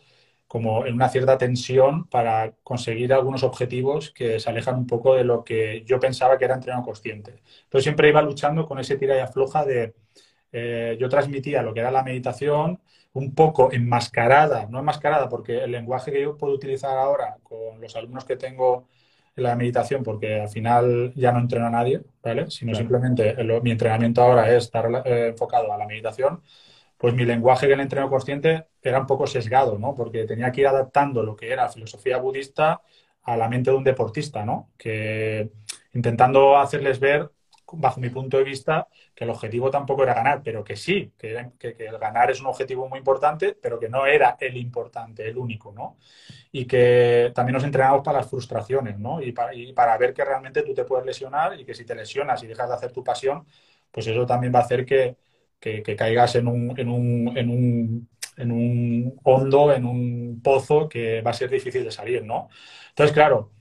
como 0.46 0.86
en 0.86 0.94
una 0.94 1.08
cierta 1.08 1.38
tensión 1.38 2.06
para 2.08 2.52
conseguir 2.62 3.12
algunos 3.12 3.42
objetivos 3.42 4.12
que 4.12 4.38
se 4.38 4.48
alejan 4.50 4.76
un 4.76 4.86
poco 4.86 5.14
de 5.14 5.24
lo 5.24 5.44
que 5.44 5.82
yo 5.84 5.98
pensaba 5.98 6.38
que 6.38 6.44
era 6.44 6.54
entreno 6.54 6.82
consciente. 6.84 7.42
Entonces 7.64 7.84
siempre 7.84 8.08
iba 8.08 8.22
luchando 8.22 8.66
con 8.66 8.78
ese 8.78 8.96
tira 8.96 9.16
y 9.16 9.20
afloja 9.20 9.64
de 9.64 9.94
eh, 10.58 10.96
yo 10.98 11.10
transmitía 11.10 11.60
lo 11.60 11.74
que 11.74 11.80
era 11.80 11.90
la 11.90 12.02
meditación 12.02 12.80
un 13.12 13.34
poco 13.34 13.70
enmascarada, 13.72 14.66
no 14.70 14.78
enmascarada 14.78 15.28
porque 15.28 15.58
el 15.62 15.70
lenguaje 15.72 16.10
que 16.10 16.22
yo 16.22 16.38
puedo 16.38 16.54
utilizar 16.54 16.96
ahora 16.96 17.36
con 17.42 17.78
los 17.78 17.94
alumnos 17.94 18.24
que 18.24 18.36
tengo 18.36 18.86
en 19.36 19.42
la 19.42 19.54
meditación, 19.54 20.02
porque 20.02 20.40
al 20.40 20.48
final 20.48 21.12
ya 21.14 21.30
no 21.30 21.40
entreno 21.40 21.66
a 21.66 21.70
nadie, 21.70 22.00
¿vale? 22.22 22.50
Sino 22.50 22.72
claro. 22.72 22.84
simplemente 22.84 23.38
el, 23.38 23.60
mi 23.62 23.70
entrenamiento 23.70 24.22
ahora 24.22 24.50
es 24.50 24.64
estar 24.64 24.90
eh, 25.04 25.28
enfocado 25.28 25.70
a 25.74 25.76
la 25.76 25.86
meditación, 25.86 26.40
pues 26.96 27.12
mi 27.12 27.26
lenguaje 27.26 27.66
que 27.66 27.74
el 27.74 27.80
entreno 27.80 28.08
consciente 28.08 28.68
era 28.80 28.98
un 28.98 29.06
poco 29.06 29.26
sesgado, 29.26 29.78
¿no? 29.78 29.94
Porque 29.94 30.24
tenía 30.24 30.50
que 30.52 30.62
ir 30.62 30.68
adaptando 30.68 31.22
lo 31.22 31.36
que 31.36 31.52
era 31.52 31.68
filosofía 31.68 32.16
budista 32.16 32.80
a 33.24 33.36
la 33.36 33.48
mente 33.50 33.70
de 33.70 33.76
un 33.76 33.84
deportista, 33.84 34.46
¿no? 34.46 34.70
Que 34.78 35.50
intentando 35.92 36.56
hacerles 36.56 36.98
ver 36.98 37.30
bajo 37.72 38.00
mi 38.00 38.10
punto 38.10 38.36
de 38.38 38.44
vista, 38.44 38.88
que 39.14 39.24
el 39.24 39.30
objetivo 39.30 39.70
tampoco 39.70 40.02
era 40.02 40.14
ganar, 40.14 40.42
pero 40.42 40.62
que 40.62 40.76
sí, 40.76 41.12
que, 41.18 41.50
que, 41.58 41.74
que, 41.74 41.86
el 41.86 41.98
ganar 41.98 42.30
es 42.30 42.40
un 42.40 42.46
objetivo 42.46 42.88
muy 42.88 42.98
importante, 42.98 43.56
pero 43.60 43.78
que 43.78 43.88
no 43.88 44.06
era 44.06 44.36
el 44.40 44.56
importante, 44.56 45.28
el 45.28 45.36
único, 45.36 45.72
¿no? 45.72 45.98
Y 46.52 46.64
que 46.66 47.32
también 47.34 47.54
nos 47.54 47.64
entrenamos 47.64 48.02
para 48.04 48.18
las 48.18 48.30
frustraciones, 48.30 48.98
¿no? 48.98 49.20
Y 49.20 49.32
para, 49.32 49.54
y 49.54 49.72
para 49.72 49.96
ver 49.98 50.14
que 50.14 50.24
realmente 50.24 50.62
tú 50.62 50.74
te 50.74 50.84
puedes 50.84 51.06
lesionar 51.06 51.58
y 51.58 51.64
que 51.64 51.74
si 51.74 51.84
te 51.84 51.94
lesionas 51.94 52.42
y 52.42 52.46
dejas 52.46 52.68
de 52.68 52.74
hacer 52.74 52.92
tu 52.92 53.02
pasión, 53.04 53.46
pues 53.90 54.06
eso 54.06 54.26
también 54.26 54.54
va 54.54 54.60
a 54.60 54.62
hacer 54.62 54.84
que, 54.86 55.16
que 55.58 55.96
caigas 55.96 56.36
en 56.36 56.48
un, 56.48 56.78
en, 56.78 56.88
un, 56.88 57.36
en, 57.36 57.50
un, 57.50 58.08
en 58.36 58.52
un 58.52 59.20
hondo, 59.24 59.72
en 59.72 59.84
un 59.84 60.40
pozo 60.42 60.88
que 60.88 61.22
va 61.22 61.30
a 61.30 61.34
ser 61.34 61.50
difícil 61.50 61.84
de 61.84 61.90
salir, 61.90 62.24
¿no? 62.24 62.48
Entonces, 62.90 63.12
claro, 63.12 63.52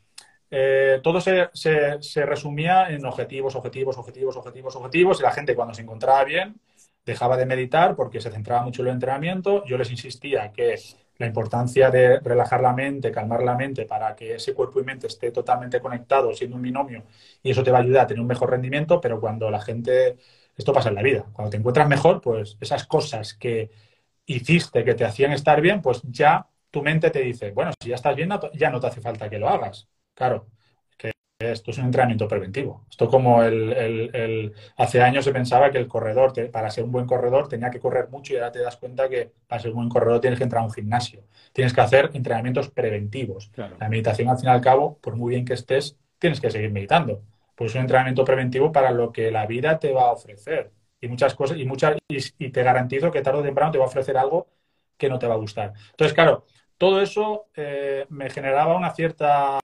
eh, 0.58 1.02
todo 1.04 1.20
se, 1.20 1.50
se, 1.52 2.02
se, 2.02 2.26
resumía 2.26 2.90
en 2.90 3.06
objetivos, 3.06 3.56
objetivos, 3.58 3.98
objetivos, 3.98 4.38
objetivos, 4.38 4.74
objetivos, 4.78 5.20
y 5.20 5.24
la 5.24 5.32
gente 5.32 5.54
cuando 5.54 5.74
se 5.74 5.82
encontraba 5.82 6.24
bien 6.24 6.62
dejaba 7.06 7.36
de 7.36 7.46
meditar 7.46 7.94
porque 7.94 8.22
se 8.22 8.32
centraba 8.32 8.64
mucho 8.64 8.82
en 8.82 8.88
el 8.88 8.94
entrenamiento. 8.94 9.66
Yo 9.66 9.78
les 9.78 9.92
insistía 9.92 10.54
que 10.54 10.76
la 11.18 11.26
importancia 11.28 11.92
de 11.92 12.22
relajar 12.22 12.62
la 12.62 12.72
mente, 12.72 13.12
calmar 13.12 13.44
la 13.44 13.56
mente 13.56 13.86
para 13.86 14.16
que 14.16 14.36
ese 14.36 14.54
cuerpo 14.54 14.80
y 14.80 14.86
mente 14.86 15.08
esté 15.08 15.32
totalmente 15.32 15.82
conectado, 15.82 16.34
siendo 16.34 16.56
un 16.56 16.62
binomio, 16.62 17.04
y 17.44 17.52
eso 17.52 17.62
te 17.62 17.72
va 17.72 17.80
a 17.80 17.82
ayudar 17.82 18.06
a 18.06 18.08
tener 18.08 18.22
un 18.22 18.28
mejor 18.28 18.52
rendimiento, 18.52 19.02
pero 19.02 19.20
cuando 19.20 19.52
la 19.52 19.60
gente, 19.60 20.16
esto 20.56 20.72
pasa 20.72 20.88
en 20.88 20.96
la 20.96 21.04
vida, 21.04 21.26
cuando 21.34 21.50
te 21.52 21.58
encuentras 21.58 21.90
mejor, 21.90 22.22
pues 22.22 22.58
esas 22.62 22.86
cosas 22.88 23.34
que 23.34 23.72
hiciste 24.26 24.86
que 24.86 24.96
te 24.96 25.04
hacían 25.04 25.34
estar 25.34 25.60
bien, 25.60 25.82
pues 25.82 26.02
ya 26.04 26.48
tu 26.72 26.82
mente 26.82 27.10
te 27.12 27.20
dice, 27.20 27.52
bueno, 27.52 27.72
si 27.82 27.90
ya 27.90 27.96
estás 27.96 28.16
bien, 28.16 28.30
ya 28.54 28.70
no 28.70 28.80
te 28.80 28.88
hace 28.88 29.02
falta 29.02 29.30
que 29.30 29.38
lo 29.38 29.50
hagas. 29.50 29.90
Claro, 30.16 30.48
que 30.98 31.12
esto 31.40 31.72
es 31.72 31.78
un 31.78 31.86
entrenamiento 31.86 32.28
preventivo. 32.28 32.86
Esto 32.90 33.10
como 33.10 33.44
el, 33.44 33.74
el, 33.74 34.16
el, 34.16 34.54
hace 34.78 35.02
años 35.02 35.26
se 35.26 35.34
pensaba 35.34 35.70
que 35.70 35.78
el 35.78 35.88
corredor, 35.88 36.34
te, 36.34 36.46
para 36.48 36.70
ser 36.72 36.86
un 36.86 36.92
buen 36.92 37.06
corredor, 37.06 37.48
tenía 37.50 37.70
que 37.70 37.80
correr 37.80 38.10
mucho 38.10 38.34
y 38.34 38.38
ahora 38.38 38.52
te 38.52 38.60
das 38.60 38.78
cuenta 38.78 39.10
que 39.10 39.32
para 39.48 39.62
ser 39.62 39.72
un 39.72 39.78
buen 39.78 39.90
corredor 39.90 40.22
tienes 40.22 40.40
que 40.40 40.44
entrar 40.46 40.64
a 40.64 40.66
un 40.66 40.72
gimnasio. 40.72 41.26
Tienes 41.54 41.74
que 41.74 41.82
hacer 41.82 42.12
entrenamientos 42.14 42.70
preventivos. 42.70 43.50
Claro. 43.50 43.76
La 43.80 43.90
meditación, 43.90 44.30
al 44.30 44.38
fin 44.38 44.48
y 44.48 44.52
al 44.52 44.62
cabo, 44.62 44.98
por 45.00 45.16
muy 45.16 45.32
bien 45.32 45.46
que 45.46 45.54
estés, 45.54 45.98
tienes 46.18 46.40
que 46.40 46.50
seguir 46.50 46.72
meditando. 46.72 47.22
Pues 47.56 47.72
es 47.72 47.76
un 47.76 47.82
entrenamiento 47.82 48.24
preventivo 48.26 48.72
para 48.72 48.92
lo 48.92 49.12
que 49.12 49.32
la 49.32 49.46
vida 49.46 49.78
te 49.80 49.92
va 49.92 50.04
a 50.04 50.12
ofrecer. 50.12 50.72
Y 51.02 51.08
muchas 51.10 51.36
cosas, 51.36 51.58
y, 51.58 51.66
muchas, 51.66 51.98
y, 52.08 52.18
y 52.40 52.50
te 52.50 52.64
garantizo 52.64 53.12
que 53.12 53.22
tarde 53.22 53.40
o 53.40 53.44
temprano 53.44 53.72
te 53.72 53.78
va 53.78 53.86
a 53.86 53.88
ofrecer 53.88 54.18
algo 54.18 54.48
que 54.98 55.10
no 55.10 55.20
te 55.20 55.28
va 55.28 55.36
a 55.36 55.38
gustar. 55.38 55.74
Entonces, 55.92 56.14
claro, 56.14 56.46
todo 56.78 57.02
eso 57.02 57.48
eh, 57.56 58.06
me 58.10 58.30
generaba 58.30 58.76
una 58.76 58.92
cierta 58.92 59.60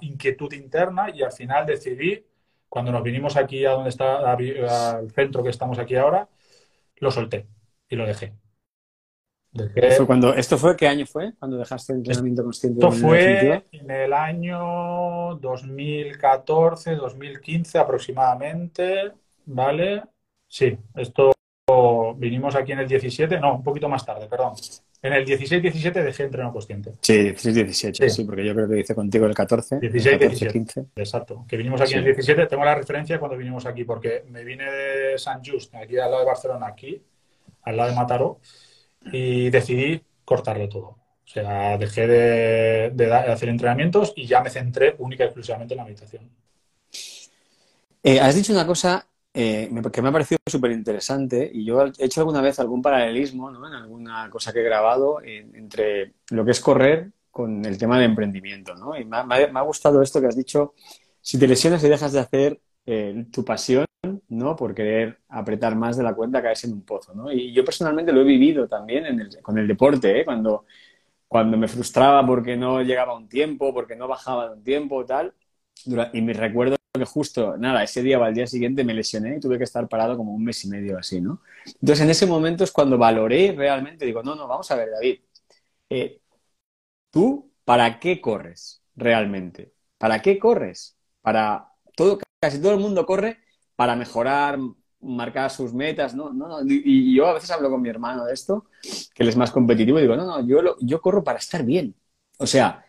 inquietud 0.00 0.52
interna 0.52 1.10
y 1.14 1.22
al 1.22 1.32
final 1.32 1.66
decidí, 1.66 2.24
cuando 2.68 2.92
nos 2.92 3.02
vinimos 3.02 3.36
aquí 3.36 3.64
a 3.64 3.72
donde 3.72 3.90
está, 3.90 4.32
al 4.32 5.10
centro 5.10 5.42
que 5.42 5.50
estamos 5.50 5.78
aquí 5.78 5.96
ahora, 5.96 6.28
lo 6.96 7.10
solté 7.10 7.46
y 7.88 7.96
lo 7.96 8.06
dejé. 8.06 8.32
Fue 9.96 10.06
cuando, 10.06 10.32
¿Esto 10.32 10.56
fue 10.56 10.74
qué 10.76 10.88
año 10.88 11.04
fue? 11.04 11.34
cuando 11.38 11.58
dejaste 11.58 11.92
el 11.92 11.98
entrenamiento 11.98 12.42
consciente? 12.42 12.80
Esto 12.80 12.90
fue 12.90 13.64
en 13.70 13.90
el 13.90 14.12
año 14.14 15.36
2014, 15.36 16.94
2015 16.94 17.78
aproximadamente, 17.78 19.12
¿vale? 19.44 20.04
Sí, 20.48 20.78
esto 20.96 21.32
vinimos 22.16 22.56
aquí 22.56 22.72
en 22.72 22.80
el 22.80 22.88
17, 22.88 23.38
no, 23.40 23.56
un 23.56 23.62
poquito 23.62 23.90
más 23.90 24.06
tarde, 24.06 24.26
perdón. 24.26 24.54
En 25.04 25.12
el 25.12 25.26
16-17 25.26 25.92
dejé 25.92 26.22
entreno 26.22 26.52
consciente. 26.52 26.92
Sí, 27.00 27.30
16-17, 27.30 28.08
sí. 28.08 28.24
porque 28.24 28.44
yo 28.44 28.54
creo 28.54 28.68
que 28.68 28.78
hice 28.78 28.94
contigo 28.94 29.26
el 29.26 29.34
14. 29.34 29.80
16-17. 29.80 30.86
Exacto. 30.94 31.44
Que 31.48 31.56
vinimos 31.56 31.80
aquí 31.80 31.94
en 31.94 32.00
el 32.00 32.04
17, 32.04 32.46
tengo 32.46 32.64
la 32.64 32.76
referencia 32.76 33.18
cuando 33.18 33.36
vinimos 33.36 33.66
aquí, 33.66 33.82
porque 33.82 34.24
me 34.28 34.44
vine 34.44 34.70
de 34.70 35.18
San 35.18 35.42
Just, 35.44 35.74
aquí 35.74 35.98
al 35.98 36.08
lado 36.08 36.20
de 36.20 36.26
Barcelona, 36.26 36.68
aquí, 36.68 37.02
al 37.62 37.76
lado 37.76 37.90
de 37.90 37.96
Mataró, 37.96 38.38
y 39.10 39.50
decidí 39.50 40.00
cortarlo 40.24 40.68
todo. 40.68 40.86
O 40.86 41.28
sea, 41.28 41.76
dejé 41.78 42.06
de, 42.06 43.12
hacer 43.28 43.48
entrenamientos 43.48 44.12
y 44.14 44.26
ya 44.26 44.40
me 44.40 44.50
centré 44.50 44.94
única 44.98 45.24
y 45.24 45.26
exclusivamente 45.26 45.74
en 45.74 45.78
la 45.78 45.84
meditación. 45.84 46.30
Eh, 48.04 48.20
has 48.20 48.36
dicho 48.36 48.52
una 48.52 48.66
cosa 48.66 49.06
eh, 49.34 49.70
que 49.92 50.02
me 50.02 50.08
ha 50.08 50.12
parecido 50.12 50.38
súper 50.46 50.72
interesante 50.72 51.50
y 51.52 51.64
yo 51.64 51.84
he 51.86 51.92
hecho 51.98 52.20
alguna 52.20 52.42
vez 52.42 52.58
algún 52.60 52.82
paralelismo 52.82 53.50
¿no? 53.50 53.66
en 53.66 53.74
alguna 53.74 54.28
cosa 54.28 54.52
que 54.52 54.60
he 54.60 54.64
grabado 54.64 55.20
entre 55.22 56.14
lo 56.30 56.44
que 56.44 56.50
es 56.50 56.60
correr 56.60 57.12
con 57.30 57.64
el 57.64 57.78
tema 57.78 57.98
de 57.98 58.04
emprendimiento. 58.04 58.74
¿no? 58.74 58.96
Y 58.96 59.04
me 59.04 59.16
ha, 59.16 59.62
gustado 59.62 60.02
esto 60.02 60.20
que 60.20 60.26
has 60.26 60.36
dicho, 60.36 60.74
si 61.20 61.38
te 61.38 61.48
lesionas 61.48 61.82
y 61.82 61.88
dejas 61.88 62.12
de 62.12 62.20
hacer 62.20 62.60
eh, 62.84 63.26
tu 63.32 63.44
pasión, 63.44 63.86
¿no? 64.28 64.56
Por 64.56 64.74
querer 64.74 65.20
apretar 65.28 65.76
más 65.76 65.96
de 65.96 66.02
la 66.02 66.14
cuenta, 66.14 66.42
caes 66.42 66.64
en 66.64 66.72
un 66.72 66.82
pozo, 66.82 67.14
¿no? 67.14 67.30
Y 67.32 67.52
yo 67.52 67.64
personalmente 67.64 68.12
lo 68.12 68.22
he 68.22 68.24
vivido 68.24 68.66
también 68.66 69.30
con 69.40 69.58
el 69.58 69.68
deporte, 69.68 70.20
¿eh? 70.20 70.24
Cuando, 70.24 70.64
cuando 71.28 71.56
me 71.56 71.68
frustraba 71.68 72.26
porque 72.26 72.56
no 72.56 72.82
llegaba 72.82 73.16
un 73.16 73.28
tiempo, 73.28 73.72
porque 73.72 73.96
no 73.96 74.08
bajaba 74.08 74.48
de 74.48 74.54
un 74.54 74.64
tiempo, 74.64 75.04
tal. 75.04 75.32
Y 76.12 76.22
me 76.22 76.32
recuerdo 76.32 76.76
que 76.92 77.04
justo, 77.04 77.56
nada, 77.56 77.82
ese 77.82 78.02
día 78.02 78.18
o 78.18 78.24
al 78.24 78.34
día 78.34 78.46
siguiente 78.46 78.84
me 78.84 78.94
lesioné 78.94 79.36
y 79.36 79.40
tuve 79.40 79.58
que 79.58 79.64
estar 79.64 79.88
parado 79.88 80.16
como 80.16 80.34
un 80.34 80.44
mes 80.44 80.64
y 80.64 80.68
medio 80.68 80.98
así, 80.98 81.20
¿no? 81.20 81.40
Entonces 81.66 82.00
en 82.00 82.10
ese 82.10 82.26
momento 82.26 82.64
es 82.64 82.72
cuando 82.72 82.98
valoré 82.98 83.54
realmente, 83.56 84.04
digo, 84.04 84.22
no, 84.22 84.34
no, 84.34 84.46
vamos 84.46 84.70
a 84.70 84.76
ver, 84.76 84.90
David, 84.90 85.20
eh, 85.90 86.20
¿tú 87.10 87.50
para 87.64 87.98
qué 88.00 88.20
corres 88.20 88.82
realmente? 88.96 89.72
¿Para 89.98 90.20
qué 90.20 90.38
corres? 90.38 90.96
Para 91.22 91.68
todo, 91.96 92.18
casi 92.40 92.60
todo 92.60 92.72
el 92.72 92.80
mundo 92.80 93.06
corre 93.06 93.38
para 93.76 93.96
mejorar, 93.96 94.58
marcar 95.00 95.50
sus 95.50 95.72
metas, 95.74 96.14
¿no? 96.14 96.32
no, 96.32 96.60
y, 96.66 97.14
yo 97.14 97.26
a 97.26 97.34
veces 97.34 97.50
hablo 97.50 97.70
con 97.70 97.82
mi 97.82 97.88
hermano 97.88 98.24
de 98.24 98.34
esto, 98.34 98.66
que 98.82 99.22
él 99.22 99.28
es 99.28 99.36
más 99.36 99.50
competitivo, 99.50 99.98
y 99.98 100.02
digo, 100.02 100.16
no, 100.16 100.24
no, 100.24 100.46
yo, 100.46 100.76
yo 100.80 101.00
corro 101.00 101.24
para 101.24 101.38
estar 101.38 101.64
bien. 101.64 101.94
O 102.38 102.46
sea, 102.46 102.84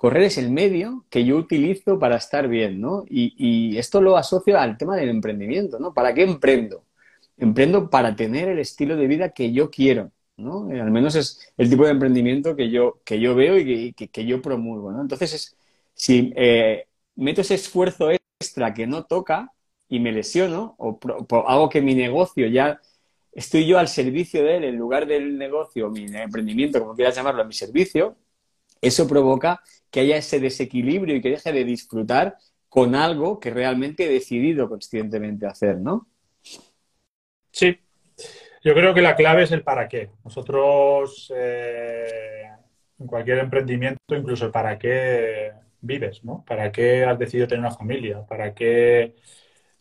correr 0.00 0.22
es 0.22 0.38
el 0.38 0.50
medio 0.50 1.04
que 1.10 1.26
yo 1.26 1.36
utilizo 1.36 1.98
para 1.98 2.16
estar 2.16 2.48
bien, 2.48 2.80
¿no? 2.80 3.04
Y, 3.06 3.76
esto 3.76 4.00
lo 4.00 4.16
asocio 4.16 4.58
al 4.58 4.78
tema 4.78 4.96
del 4.96 5.10
emprendimiento, 5.10 5.78
¿no? 5.78 5.92
¿Para 5.92 6.14
qué 6.14 6.22
emprendo? 6.22 6.86
Emprendo 7.36 7.90
para 7.90 8.16
tener 8.16 8.48
el 8.48 8.58
estilo 8.60 8.96
de 8.96 9.06
vida 9.06 9.32
que 9.32 9.52
yo 9.52 9.70
quiero, 9.70 10.10
¿no? 10.38 10.72
Eh, 10.72 10.80
al 10.80 10.90
menos 10.90 11.16
es 11.16 11.52
el 11.58 11.68
tipo 11.68 11.84
de 11.84 11.90
emprendimiento 11.90 12.56
que 12.56 12.70
yo, 12.70 13.02
que 13.04 13.20
yo 13.20 13.34
veo 13.34 13.58
y 13.58 13.92
que, 13.92 14.24
yo 14.24 14.40
promulgo, 14.40 14.90
¿no? 14.90 15.02
Entonces, 15.02 15.34
es, 15.34 15.56
si 15.92 16.32
eh, 16.34 16.86
meto 17.16 17.42
ese 17.42 17.56
esfuerzo 17.56 18.10
extra 18.10 18.72
que 18.72 18.86
no 18.86 19.04
toca 19.04 19.52
y 19.86 20.00
me 20.00 20.12
lesiono 20.12 20.76
o, 20.78 20.98
hago 21.46 21.68
que 21.68 21.82
mi 21.82 21.94
negocio 21.94 22.46
ya 22.46 22.80
estoy 23.32 23.66
yo 23.66 23.78
al 23.78 23.88
servicio 23.88 24.42
de 24.44 24.56
él 24.56 24.64
en 24.64 24.76
lugar 24.76 25.06
del 25.06 25.36
negocio, 25.36 25.90
mi 25.90 26.06
emprendimiento, 26.06 26.80
como 26.80 26.94
quieras 26.94 27.14
llamarlo, 27.16 27.42
a 27.42 27.44
mi 27.44 27.52
servicio, 27.52 28.16
eso 28.80 29.06
provoca 29.06 29.60
que 29.90 30.00
haya 30.00 30.16
ese 30.16 30.40
desequilibrio 30.40 31.16
y 31.16 31.20
que 31.20 31.30
deje 31.30 31.52
de 31.52 31.64
disfrutar 31.64 32.36
con 32.68 32.94
algo 32.94 33.40
que 33.40 33.50
realmente 33.50 34.04
he 34.04 34.08
decidido 34.12 34.68
conscientemente 34.68 35.46
hacer, 35.46 35.78
¿no? 35.78 36.08
Sí, 37.50 37.78
yo 38.62 38.74
creo 38.74 38.92
que 38.92 39.00
la 39.00 39.16
clave 39.16 39.44
es 39.44 39.52
el 39.52 39.62
para 39.62 39.88
qué. 39.88 40.10
Nosotros, 40.22 41.32
eh, 41.34 42.44
en 42.98 43.06
cualquier 43.06 43.38
emprendimiento, 43.38 44.14
incluso 44.14 44.46
el 44.46 44.50
para 44.50 44.78
qué 44.78 45.52
vives, 45.80 46.22
¿no? 46.24 46.44
¿Para 46.46 46.70
qué 46.70 47.04
has 47.04 47.18
decidido 47.18 47.48
tener 47.48 47.60
una 47.60 47.74
familia? 47.74 48.26
¿Para 48.26 48.54
qué 48.54 49.16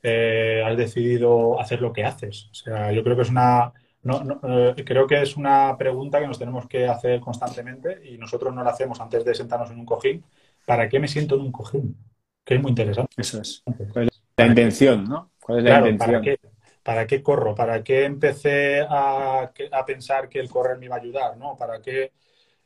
eh, 0.02 0.64
has 0.66 0.78
decidido 0.78 1.60
hacer 1.60 1.82
lo 1.82 1.92
que 1.92 2.06
haces? 2.06 2.48
O 2.52 2.54
sea, 2.54 2.92
yo 2.94 3.04
creo 3.04 3.18
que 3.18 3.24
es 3.24 3.30
una 3.30 3.74
no, 4.04 4.40
eh, 4.44 4.84
creo 4.86 5.06
que 5.06 5.22
es 5.22 5.36
una 5.36 5.76
pregunta 5.78 6.20
que 6.20 6.28
nos 6.28 6.40
tenemos 6.40 6.68
que 6.68 6.88
hacer 6.88 7.20
constantemente 7.20 8.00
y 8.04 8.18
nosotros 8.18 8.54
no 8.54 8.64
la 8.64 8.72
hacemos 8.72 9.00
antes 9.02 9.26
de 9.26 9.36
sentarnos 9.36 9.72
en 9.72 9.80
un 9.80 9.86
cojín. 9.86 10.24
¿Para 10.66 10.88
qué 10.88 11.00
me 11.00 11.08
siento 11.08 11.36
en 11.36 11.42
un 11.42 11.52
cojín? 11.52 11.98
Que 12.44 12.56
es 12.56 12.62
muy 12.62 12.70
interesante. 12.70 13.14
Eso 13.18 13.42
es. 13.42 13.64
la 14.38 14.46
intención, 14.46 15.04
¿no? 15.04 15.32
¿Cuál 15.40 15.60
es 15.60 15.64
la 15.66 15.80
intención? 15.80 16.12
¿para 16.12 16.22
qué, 16.22 16.40
¿para 16.84 17.08
qué, 17.08 17.22
corro? 17.22 17.56
¿Para 17.56 17.84
qué 17.84 18.06
empecé 18.06 18.86
a, 18.88 19.52
pensar 19.86 20.30
que 20.30 20.40
el 20.40 20.50
correr 20.50 20.78
me 20.78 20.86
iba 20.86 20.96
a 20.96 21.00
ayudar? 21.00 21.38
¿no? 21.38 21.58
¿Para 21.58 21.82
qué 21.82 22.14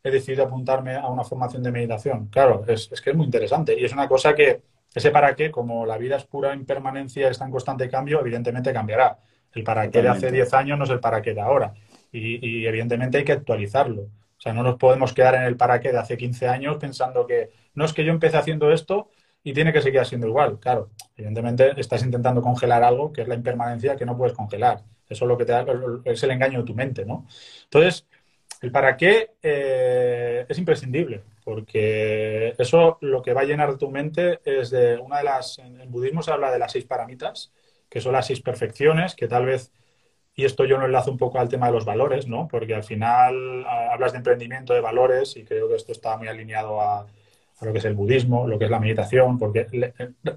he 0.03 0.11
decidido 0.11 0.43
apuntarme 0.43 0.95
a 0.95 1.07
una 1.07 1.23
formación 1.23 1.63
de 1.63 1.71
meditación? 1.71 2.27
Claro, 2.27 2.63
es, 2.67 2.91
es 2.91 3.01
que 3.01 3.09
es 3.09 3.15
muy 3.15 3.25
interesante 3.25 3.77
y 3.79 3.83
es 3.83 3.93
una 3.93 4.07
cosa 4.07 4.35
que 4.35 4.61
ese 4.93 5.09
para 5.09 5.35
qué, 5.35 5.49
como 5.49 5.85
la 5.85 5.97
vida 5.97 6.17
es 6.17 6.25
pura 6.25 6.53
impermanencia, 6.53 7.29
está 7.29 7.45
en 7.45 7.51
constante 7.51 7.89
cambio, 7.89 8.19
evidentemente 8.19 8.71
cambiará. 8.71 9.17
El 9.53 9.63
para 9.63 9.89
qué 9.89 10.01
de 10.01 10.09
hace 10.09 10.31
10 10.31 10.53
años 10.53 10.77
no 10.77 10.85
es 10.85 10.89
el 10.89 10.99
para 10.99 11.21
qué 11.21 11.33
de 11.33 11.41
ahora. 11.41 11.73
Y, 12.11 12.65
evidentemente 12.65 13.17
hay 13.19 13.23
que 13.23 13.31
actualizarlo. 13.31 14.03
O 14.03 14.41
sea, 14.43 14.53
no 14.53 14.63
nos 14.63 14.75
podemos 14.75 15.13
quedar 15.13 15.35
en 15.35 15.43
el 15.43 15.55
para 15.55 15.79
qué 15.79 15.91
de 15.91 15.99
hace 15.99 16.17
15 16.17 16.47
años 16.47 16.77
pensando 16.77 17.25
que 17.25 17.51
no 17.75 17.85
es 17.85 17.93
que 17.93 18.03
yo 18.03 18.11
empecé 18.11 18.37
haciendo 18.37 18.71
esto 18.71 19.09
y 19.43 19.53
tiene 19.53 19.73
que 19.73 19.81
seguir 19.81 20.05
siendo 20.05 20.27
igual. 20.27 20.59
Claro, 20.59 20.89
evidentemente 21.15 21.73
estás 21.77 22.03
intentando 22.03 22.41
congelar 22.41 22.83
algo 22.83 23.11
que 23.11 23.21
es 23.21 23.27
la 23.27 23.35
impermanencia 23.35 23.95
que 23.95 24.05
no 24.05 24.17
puedes 24.17 24.35
congelar. 24.35 24.83
Eso 25.07 25.25
es 25.25 25.29
lo 25.29 25.37
que 25.37 25.45
te 25.45 25.51
da, 25.51 25.65
es 26.05 26.23
el 26.23 26.31
engaño 26.31 26.59
de 26.59 26.65
tu 26.65 26.75
mente, 26.75 27.05
¿no? 27.05 27.27
Entonces, 27.65 28.07
el 28.61 28.71
para 28.71 28.95
qué 28.95 29.31
eh, 29.41 30.45
es 30.47 30.57
imprescindible, 30.57 31.21
porque 31.43 32.55
eso 32.57 32.97
lo 33.01 33.21
que 33.21 33.33
va 33.33 33.41
a 33.41 33.45
llenar 33.45 33.77
tu 33.77 33.91
mente 33.91 34.39
es 34.45 34.69
de 34.69 34.97
una 34.97 35.17
de 35.17 35.25
las, 35.25 35.59
en 35.59 35.81
el 35.81 35.89
budismo 35.89 36.23
se 36.23 36.31
habla 36.31 36.51
de 36.51 36.59
las 36.59 36.71
seis 36.71 36.85
paramitas, 36.85 37.51
que 37.93 38.01
son 38.01 38.13
las 38.13 38.25
seis 38.25 38.41
perfecciones, 38.41 39.13
que 39.13 39.27
tal 39.27 39.45
vez, 39.45 39.71
y 40.33 40.45
esto 40.45 40.65
yo 40.65 40.79
lo 40.79 40.87
enlazo 40.87 41.11
un 41.11 41.19
poco 41.19 41.37
al 41.37 41.47
tema 41.47 41.67
de 41.67 41.73
los 41.73 41.85
valores, 41.85 42.27
¿no? 42.27 42.47
Porque 42.47 42.73
al 42.73 42.83
final 42.83 43.63
hablas 43.67 44.13
de 44.13 44.17
emprendimiento, 44.17 44.73
de 44.73 44.81
valores, 44.81 45.37
y 45.37 45.43
creo 45.43 45.69
que 45.69 45.75
esto 45.75 45.91
está 45.91 46.17
muy 46.17 46.27
alineado 46.27 46.81
a, 46.81 47.05
lo 47.61 47.71
que 47.71 47.77
es 47.77 47.85
el 47.85 47.93
budismo, 47.93 48.47
lo 48.47 48.57
que 48.57 48.65
es 48.65 48.71
la 48.71 48.79
meditación, 48.79 49.37
porque 49.37 49.67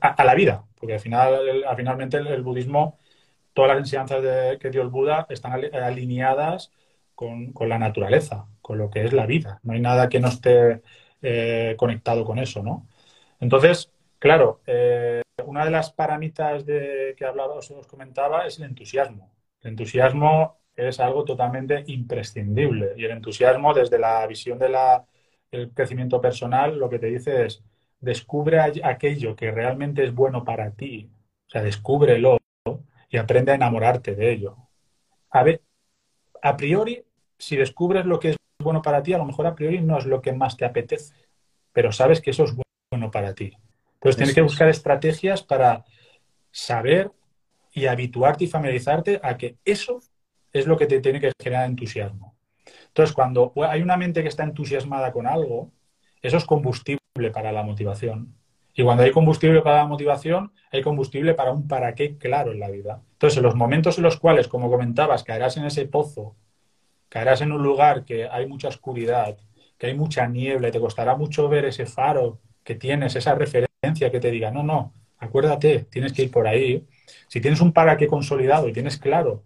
a, 0.03 0.25
la 0.25 0.35
vida, 0.35 0.67
porque 0.79 0.95
al 0.95 1.01
final, 1.01 1.65
finalmente 1.77 2.19
el, 2.19 2.43
budismo, 2.43 2.99
todas 3.55 3.71
las 3.71 3.79
enseñanzas 3.79 4.23
de, 4.23 4.59
que 4.61 4.69
dio 4.69 4.83
el 4.83 4.89
Buda 4.89 5.27
están 5.31 5.53
alineadas 5.55 6.73
con, 7.15 7.55
la 7.59 7.79
naturaleza, 7.79 8.49
con 8.61 8.77
lo 8.77 8.91
que 8.91 9.03
es 9.03 9.15
la 9.15 9.25
vida. 9.25 9.61
No 9.63 9.73
hay 9.73 9.81
nada 9.81 10.11
que 10.11 10.21
no 10.21 10.29
esté 10.29 10.83
eh, 11.23 11.75
conectado 11.79 12.27
con 12.27 12.39
eso, 12.39 12.63
¿no? 12.63 12.87
Entonces, 13.41 13.91
claro, 14.19 14.61
eh, 14.67 15.23
una 15.45 15.65
de 15.65 15.71
las 15.71 15.93
paramitas 15.93 16.65
de, 16.65 17.15
que 17.17 17.25
hablaba, 17.25 17.55
os, 17.55 17.73
comentaba 17.87 18.47
es 18.47 18.59
el 18.59 18.65
entusiasmo. 18.65 19.33
El 19.61 19.71
entusiasmo 19.71 20.59
es 20.75 21.01
algo 21.01 21.25
totalmente 21.25 21.85
imprescindible 21.87 22.95
y 22.97 23.05
el 23.05 23.13
entusiasmo 23.13 23.75
desde 23.75 23.99
la 23.99 24.27
visión 24.27 24.59
del 24.59 24.75
crecimiento 25.75 26.21
personal 26.21 26.79
lo 26.79 26.89
que 26.89 26.99
te 26.99 27.07
dice 27.07 27.47
es 27.47 27.63
descubre 28.01 28.61
aquello 28.61 29.35
que 29.35 29.51
realmente 29.51 30.05
es 30.05 30.15
bueno 30.15 30.45
para 30.45 30.71
ti, 30.71 31.11
o 31.47 31.51
sea, 31.51 31.63
descúbrelo 31.63 32.39
y 33.09 33.17
aprende 33.17 33.53
a 33.53 33.55
enamorarte 33.55 34.15
de 34.15 34.33
ello. 34.33 34.57
A 35.31 35.43
ver, 35.43 35.63
a 36.43 36.57
priori, 36.57 37.05
si 37.39 37.57
descubres 37.57 38.05
lo 38.05 38.21
que 38.21 38.31
es 38.31 38.37
bueno 38.59 38.83
para 38.83 39.03
ti, 39.03 39.13
a 39.15 39.19
lo 39.19 39.25
mejor 39.25 39.47
a 39.47 39.55
priori 39.55 39.81
no 39.81 39.99
es 39.99 40.07
lo 40.07 40.21
que 40.21 40.33
más 40.33 40.57
te 40.57 40.65
apetece, 40.65 41.15
pero 41.73 41.91
sabes 41.93 42.21
que 42.21 42.31
eso 42.31 42.45
es 42.45 42.55
bueno 42.91 43.11
para 43.11 43.35
ti. 43.35 43.57
Entonces 43.97 44.17
tienes 44.17 44.35
que 44.35 44.43
buscar 44.43 44.69
estrategias 44.69 45.43
para 45.43 45.85
saber 46.51 47.11
y 47.73 47.87
habituarte 47.87 48.45
y 48.45 48.49
familiarizarte 48.49 49.21
a 49.23 49.37
que 49.37 49.57
eso 49.65 50.01
es 50.53 50.67
lo 50.67 50.77
que 50.77 50.87
te 50.87 51.01
tiene 51.01 51.21
que 51.21 51.33
generar 51.43 51.67
entusiasmo. 51.67 52.35
Entonces, 52.87 53.15
cuando 53.15 53.53
hay 53.69 53.83
una 53.83 53.97
mente 53.97 54.23
que 54.23 54.29
está 54.29 54.43
entusiasmada 54.43 55.13
con 55.13 55.27
algo, 55.27 55.71
eso 56.23 56.39
es 56.39 56.45
combustible 56.45 57.01
para 57.33 57.53
la 57.53 57.63
motivación. 57.63 58.35
Y 58.75 58.83
cuando 58.83 59.03
hay 59.03 59.11
combustible 59.11 59.61
para 59.63 59.79
la 59.79 59.87
motivación, 59.87 60.53
hay 60.71 60.83
combustible 60.83 61.35
para 61.35 61.51
un 61.51 61.69
para 61.69 61.95
qué 61.95 62.17
claro 62.17 62.53
en 62.53 62.61
la 62.61 62.71
vida. 62.71 63.03
Entonces, 63.13 63.37
en 63.37 63.43
los 63.43 63.55
momentos 63.55 63.99
en 63.99 64.05
los 64.05 64.19
cuales, 64.19 64.49
como 64.49 64.71
comentabas, 64.71 65.25
caerás 65.25 65.57
en 65.57 65.65
ese 65.65 65.87
pozo, 65.87 66.37
caerás 67.09 67.41
en 67.41 67.53
un 67.53 67.63
lugar 67.63 68.05
que 68.05 68.27
hay 68.27 68.47
mucha 68.47 68.69
oscuridad, 68.69 69.37
que 69.79 69.89
hay 69.89 69.95
mucha 69.95 70.27
niebla 70.27 70.69
y 70.69 70.73
te 70.73 70.81
costará 70.81 71.17
mucho 71.17 71.49
ver 71.49 71.67
ese 71.67 71.87
faro 71.87 72.41
que 72.65 72.75
tienes, 72.75 73.15
esa 73.17 73.35
referencia 73.35 73.67
que 73.95 74.21
te 74.21 74.31
diga, 74.31 74.51
no, 74.51 74.63
no, 74.63 74.93
acuérdate, 75.19 75.87
tienes 75.91 76.13
que 76.13 76.23
ir 76.25 76.31
por 76.31 76.47
ahí. 76.47 76.85
Si 77.29 77.41
tienes 77.41 77.61
un 77.61 77.73
para 77.73 77.97
qué 77.97 78.07
consolidado 78.07 78.69
y 78.69 78.73
tienes 78.73 78.99
claro 78.99 79.43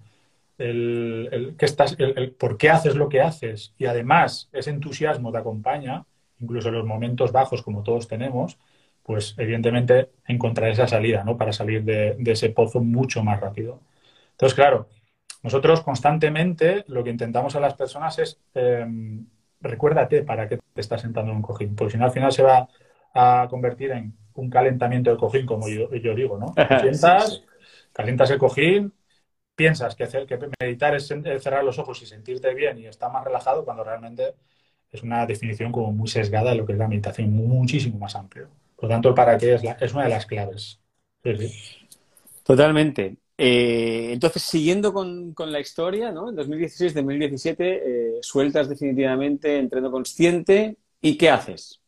el, 0.61 1.55
que 1.59 1.65
estás, 1.65 1.97
el, 1.99 2.33
por 2.33 2.59
qué 2.59 2.71
haces 2.71 2.95
lo 2.95 3.09
que 3.09 3.21
haces 3.21 3.75
y 3.79 3.87
además 3.87 4.49
ese 4.53 4.71
entusiasmo 4.71 5.33
te 5.33 5.39
acompaña, 5.39 6.05
incluso 6.39 6.69
en 6.69 6.75
los 6.75 6.87
momentos 6.87 7.33
bajos 7.33 7.63
como 7.63 7.83
todos 7.83 8.09
tenemos, 8.09 8.59
pues 9.03 9.35
evidentemente 9.39 10.11
encontrar 10.27 10.71
esa 10.71 10.87
salida, 10.87 11.25
¿no? 11.25 11.37
Para 11.37 11.53
salir 11.53 11.83
de, 11.85 12.17
ese 12.27 12.51
pozo 12.51 12.81
mucho 12.81 13.25
más 13.25 13.41
rápido. 13.41 13.81
Entonces, 14.33 14.55
claro, 14.55 14.89
nosotros 15.43 15.83
constantemente 15.83 16.85
lo 16.89 17.03
que 17.03 17.11
intentamos 17.11 17.57
a 17.57 17.61
las 17.61 17.75
personas 17.75 18.19
es 18.19 18.39
em, 18.55 19.27
recuérdate 19.61 20.23
para 20.23 20.49
qué 20.49 20.59
te 20.59 20.81
estás 20.81 21.01
sentando 21.01 21.31
en 21.31 21.39
un 21.39 21.43
cojín, 21.43 21.75
porque 21.75 21.93
si 21.93 21.99
no 21.99 22.05
al 22.05 22.13
final 22.13 22.33
se 22.33 22.43
va 22.43 22.69
a 23.15 23.47
convertir 23.49 23.91
en 23.93 24.15
un 24.35 24.51
calentamiento 24.51 25.11
del 25.11 25.19
cojín, 25.19 25.47
como 25.47 25.69
yo, 25.69 25.93
yo 25.95 26.15
digo, 26.15 26.39
¿no? 26.39 26.55
Sientas, 26.81 27.43
calientas 27.93 28.31
el 28.31 28.39
cojín, 28.39 28.93
piensas 29.55 29.95
que, 29.95 30.07
que 30.07 30.39
meditar 30.61 30.95
es 30.95 31.07
cerrar 31.07 31.65
los 31.65 31.79
ojos 31.79 32.01
y 32.03 32.07
sentirte 32.07 32.55
bien 32.55 32.79
y 32.79 32.87
estar 32.87 33.13
más 33.13 33.25
relajado 33.25 33.65
cuando 33.65 33.85
realmente 33.85 34.35
es 34.91 35.03
una 35.03 35.27
definición 35.27 35.71
como 35.71 35.93
muy 35.93 36.09
sesgada 36.09 36.51
de 36.51 36.57
lo 36.57 36.67
que 36.67 36.73
es 36.73 36.79
la 36.79 36.89
meditación, 36.89 37.33
muchísimo 37.33 37.99
más 37.99 38.15
amplio. 38.17 38.49
Por 38.77 38.85
lo 38.85 38.91
tanto, 38.91 39.09
el 39.11 39.15
para 39.15 39.37
qué 39.39 39.55
es, 39.55 39.63
es 39.81 39.93
una 39.93 40.05
de 40.05 40.11
las 40.11 40.27
claves. 40.27 40.81
Totalmente. 42.43 43.17
Eh, 43.37 44.11
entonces, 44.13 44.43
siguiendo 44.43 44.93
con, 44.93 45.35
la 45.37 45.61
historia, 45.61 46.11
¿no? 46.11 46.29
En 46.29 46.37
2016-2017 46.37 47.55
eh, 47.59 48.19
sueltas 48.23 48.69
definitivamente 48.69 49.59
entreno 49.59 49.91
consciente 49.91 50.77
y 51.01 51.17
¿qué 51.17 51.31
haces? 51.31 51.80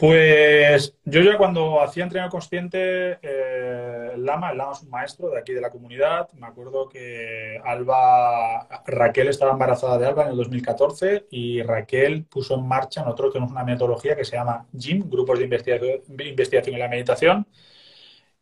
Pues 0.00 0.96
yo 1.04 1.20
ya 1.20 1.36
cuando 1.36 1.82
hacía 1.82 2.04
entreno 2.04 2.30
consciente, 2.30 3.18
eh, 3.20 4.14
Lama, 4.16 4.50
el 4.50 4.56
Lama 4.56 4.72
es 4.72 4.82
un 4.82 4.88
maestro 4.88 5.28
de 5.28 5.38
aquí 5.38 5.52
de 5.52 5.60
la 5.60 5.68
comunidad. 5.68 6.26
Me 6.32 6.46
acuerdo 6.46 6.88
que 6.88 7.60
Alba, 7.62 8.66
Raquel 8.86 9.28
estaba 9.28 9.52
embarazada 9.52 9.98
de 9.98 10.06
Alba 10.06 10.22
en 10.22 10.30
el 10.30 10.36
2014 10.38 11.26
y 11.30 11.60
Raquel 11.60 12.24
puso 12.24 12.54
en 12.54 12.66
marcha, 12.66 13.02
nosotros 13.02 13.34
tenemos 13.34 13.52
una 13.52 13.62
metodología 13.62 14.16
que 14.16 14.24
se 14.24 14.36
llama 14.36 14.66
GYM, 14.72 15.10
Grupos 15.10 15.38
de 15.38 15.44
Investigación, 15.44 16.00
investigación 16.08 16.74
en 16.76 16.80
la 16.80 16.88
Meditación. 16.88 17.46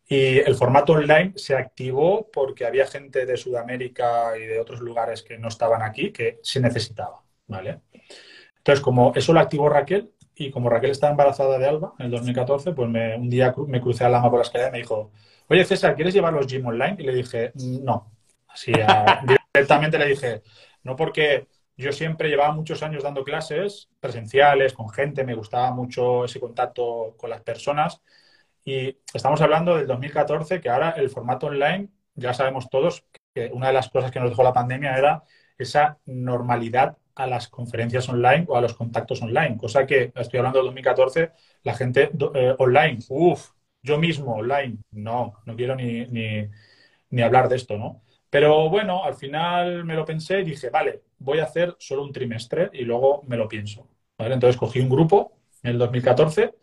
Y 0.07 0.38
el 0.38 0.55
formato 0.55 0.92
online 0.92 1.33
se 1.35 1.57
activó 1.57 2.31
porque 2.33 2.66
había 2.66 2.87
gente 2.87 3.27
de 3.27 3.37
Sudamérica 3.37 4.38
y 4.38 4.42
de 4.47 4.61
otros 4.61 4.79
lugares 4.79 5.25
que 5.25 5.38
no 5.38 5.49
estaban 5.49 5.83
aquí 5.83 6.12
que 6.12 6.38
se 6.40 6.61
necesitaba, 6.61 7.21
¿vale? 7.49 7.81
Entonces, 8.59 8.81
como 8.81 9.12
eso 9.16 9.33
lo 9.33 9.40
activó 9.40 9.68
Raquel, 9.68 10.12
y 10.38 10.51
como 10.51 10.70
Raquel 10.70 10.90
estaba 10.90 11.11
embarazada 11.11 11.59
de 11.59 11.66
Alba 11.66 11.94
en 11.98 12.07
el 12.07 12.12
2014, 12.12 12.72
pues 12.72 12.88
un 12.88 13.29
día 13.29 13.55
me 13.66 13.81
crucé 13.81 14.05
a 14.05 14.09
Lama 14.09 14.31
por 14.31 14.38
la 14.38 14.44
escalera 14.44 14.68
y 14.68 14.72
me 14.72 14.79
dijo, 14.79 15.11
oye 15.48 15.64
César, 15.64 15.96
¿quieres 15.96 16.14
llevar 16.14 16.33
los 16.33 16.46
gym 16.46 16.66
online? 16.66 16.96
Y 16.98 17.03
le 17.03 17.14
dije, 17.14 17.53
no. 17.55 18.12
Así 18.46 18.72
directamente 19.53 19.98
le 19.98 20.07
dije, 20.07 20.42
no 20.85 20.96
porque 20.96 21.48
yo 21.77 21.92
siempre 21.92 22.29
llevaba 22.29 22.53
muchos 22.53 22.83
años 22.83 23.03
dando 23.03 23.24
clases 23.24 23.88
presenciales, 24.01 24.74
con 24.74 24.88
gente, 24.90 25.24
me 25.24 25.35
gustaba 25.35 25.72
mucho 25.72 26.24
ese 26.24 26.40
contacto 26.40 27.14
con 27.16 27.31
las 27.31 27.42
personas. 27.42 28.01
Y 28.64 28.98
estamos 29.14 29.40
hablando 29.40 29.77
del 29.77 29.87
2014, 29.87 30.61
que 30.61 30.68
ahora 30.68 30.90
el 30.90 31.11
formato 31.11 31.46
online, 31.46 31.88
ya 32.14 32.35
sabemos 32.35 32.68
todos 32.68 33.05
que 33.35 33.51
una 33.53 33.68
de 33.68 33.72
las 33.72 33.88
cosas 33.88 34.11
que 34.11 34.20
nos 34.20 34.31
dejó 34.31 34.42
la 34.42 34.53
pandemia 34.53 34.96
era 34.96 35.22
esa 35.57 35.98
normalidad 36.07 36.96
a 37.19 37.27
las 37.27 37.49
conferencias 37.49 38.09
online 38.09 38.45
o 38.49 38.57
a 38.57 38.61
los 38.61 38.75
contactos 38.75 39.21
online, 39.23 39.57
cosa 39.59 39.87
que 39.87 40.13
estoy 40.15 40.39
hablando 40.39 40.61
de 40.61 40.67
2014, 40.67 41.33
la 41.65 41.75
gente 41.75 42.11
eh, 42.35 42.55
online, 42.59 42.99
uff, 43.09 43.51
yo 43.83 43.99
mismo 43.99 44.37
online, 44.37 44.79
no, 44.93 45.35
no 45.45 45.57
quiero 45.57 45.75
ni, 45.75 46.07
ni, 47.11 47.23
hablar 47.23 47.49
de 47.49 47.57
esto, 47.57 47.77
¿no? 47.77 48.03
Pero 48.31 48.71
bueno, 48.71 49.05
al 49.05 49.15
final 49.15 49.85
me 49.85 49.95
lo 49.95 50.05
pensé 50.05 50.41
y 50.41 50.45
dije, 50.45 50.71
vale, 50.71 51.03
voy 51.19 51.41
a 51.41 51.45
hacer 51.45 51.75
solo 51.79 52.05
un 52.05 52.13
trimestre 52.13 52.71
y 52.73 52.85
luego 52.85 53.25
me 53.27 53.37
lo 53.37 53.49
pienso. 53.49 53.89
Entonces 54.19 54.57
cogí 54.57 54.81
un 54.81 54.89
grupo 54.89 55.33
en 55.63 55.73
el 55.73 55.79
2014 55.79 56.55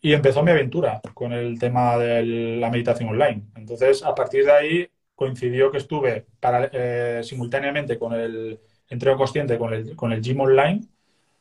y 0.00 0.12
empezó 0.12 0.42
mi 0.42 0.50
aventura 0.50 1.00
con 1.14 1.32
el 1.32 1.58
tema 1.58 1.96
de 1.96 2.24
la 2.58 2.70
meditación 2.70 3.08
online. 3.10 3.44
Entonces, 3.56 4.02
a 4.02 4.14
partir 4.14 4.44
de 4.44 4.52
ahí 4.52 4.88
coincidió 5.14 5.70
que 5.70 5.78
estuve 5.78 6.26
para, 6.40 6.68
eh, 6.72 7.22
simultáneamente 7.22 7.98
con 7.98 8.12
el 8.12 8.60
entrego 8.92 9.16
consciente 9.16 9.58
con 9.58 9.72
el, 9.74 9.96
con 9.96 10.12
el 10.12 10.22
Gym 10.22 10.40
Online, 10.40 10.82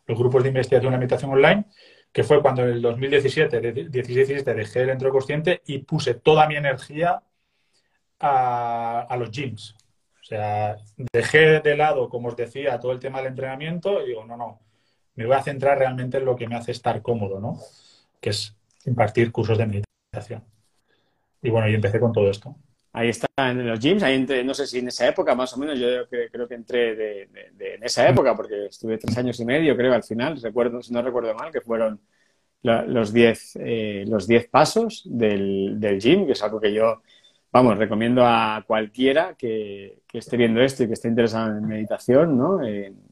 los 0.08 0.18
grupos 0.18 0.44
de 0.44 0.50
investigación 0.50 0.94
y 0.94 0.98
meditación 0.98 1.32
online, 1.32 1.66
que 2.12 2.24
fue 2.24 2.42
cuando 2.42 2.64
en 2.64 2.70
el 2.70 2.82
2017, 2.82 3.62
2017 3.62 4.54
dejé 4.54 4.82
el 4.82 4.90
entrego 4.90 5.14
consciente 5.14 5.62
y 5.66 5.80
puse 5.80 6.16
toda 6.16 6.48
mi 6.48 6.56
energía 6.56 7.22
a, 8.20 9.16
los 9.18 9.32
gyms. 9.32 9.76
O 10.22 10.24
sea, 10.24 10.78
dejé 11.12 11.62
de 11.62 11.78
lado, 11.78 12.10
como 12.10 12.30
os 12.30 12.36
decía, 12.36 12.80
todo 12.80 12.92
el 12.92 13.00
tema 13.00 13.20
del 13.20 13.28
entrenamiento 13.28 14.02
y 14.02 14.10
digo, 14.10 14.26
no, 14.26 14.38
no, 14.38 14.60
me 15.16 15.26
voy 15.26 15.36
a 15.36 15.44
centrar 15.44 15.78
realmente 15.78 16.18
en 16.18 16.26
lo 16.26 16.36
que 16.36 16.48
me 16.48 16.56
hace 16.56 16.72
estar 16.72 17.02
cómodo, 17.02 17.40
¿no? 17.40 17.60
Que 18.20 18.30
es 18.32 18.56
impartir 18.86 19.32
cursos 19.32 19.58
de 19.58 19.66
meditación. 19.66 20.44
Y 21.42 21.50
bueno, 21.50 21.70
y 21.70 21.76
empecé 21.76 22.00
con 22.00 22.12
todo 22.12 22.30
esto. 22.30 22.56
Ahí 22.94 23.10
está 23.10 23.28
en 23.38 23.66
los 23.66 23.80
gyms, 23.80 24.04
ahí 24.04 24.16
entré, 24.16 24.44
no 24.44 24.54
sé 24.54 24.68
si 24.68 24.80
en 24.80 24.90
esa 24.90 25.08
época 25.08 25.34
más 25.34 25.54
o 25.54 25.58
menos, 25.58 25.80
yo 25.80 26.08
creo, 26.10 26.48
que 26.48 26.56
entré 26.56 26.96
de, 26.96 27.22
en 27.60 27.84
esa 27.84 28.08
época, 28.10 28.36
porque 28.36 28.66
estuve 28.66 28.98
tres 28.98 29.18
años 29.18 29.40
y 29.40 29.46
medio, 29.46 29.78
creo, 29.78 29.94
al 29.94 30.04
final, 30.04 30.42
recuerdo, 30.42 30.82
si 30.82 30.94
no 30.94 31.02
recuerdo 31.02 31.34
mal, 31.34 31.52
que 31.52 31.62
fueron 31.62 32.02
los 32.64 33.14
diez, 33.14 33.58
eh, 33.60 34.04
los 34.08 34.28
diez 34.28 34.48
pasos 34.50 35.04
del, 35.06 35.80
del 35.80 36.00
gym, 36.00 36.26
que 36.26 36.34
es 36.34 36.44
algo 36.44 36.60
que 36.60 36.74
yo, 36.74 37.02
vamos, 37.52 37.78
recomiendo 37.78 38.26
a 38.26 38.64
cualquiera 38.68 39.36
que, 39.36 40.02
esté 40.12 40.36
viendo 40.36 40.62
esto 40.62 40.84
y 40.84 40.88
que 40.88 40.94
esté 40.94 41.08
interesado 41.08 41.58
en 41.58 41.66
meditación, 41.66 42.38
¿no? 42.38 42.62
En, 42.62 43.10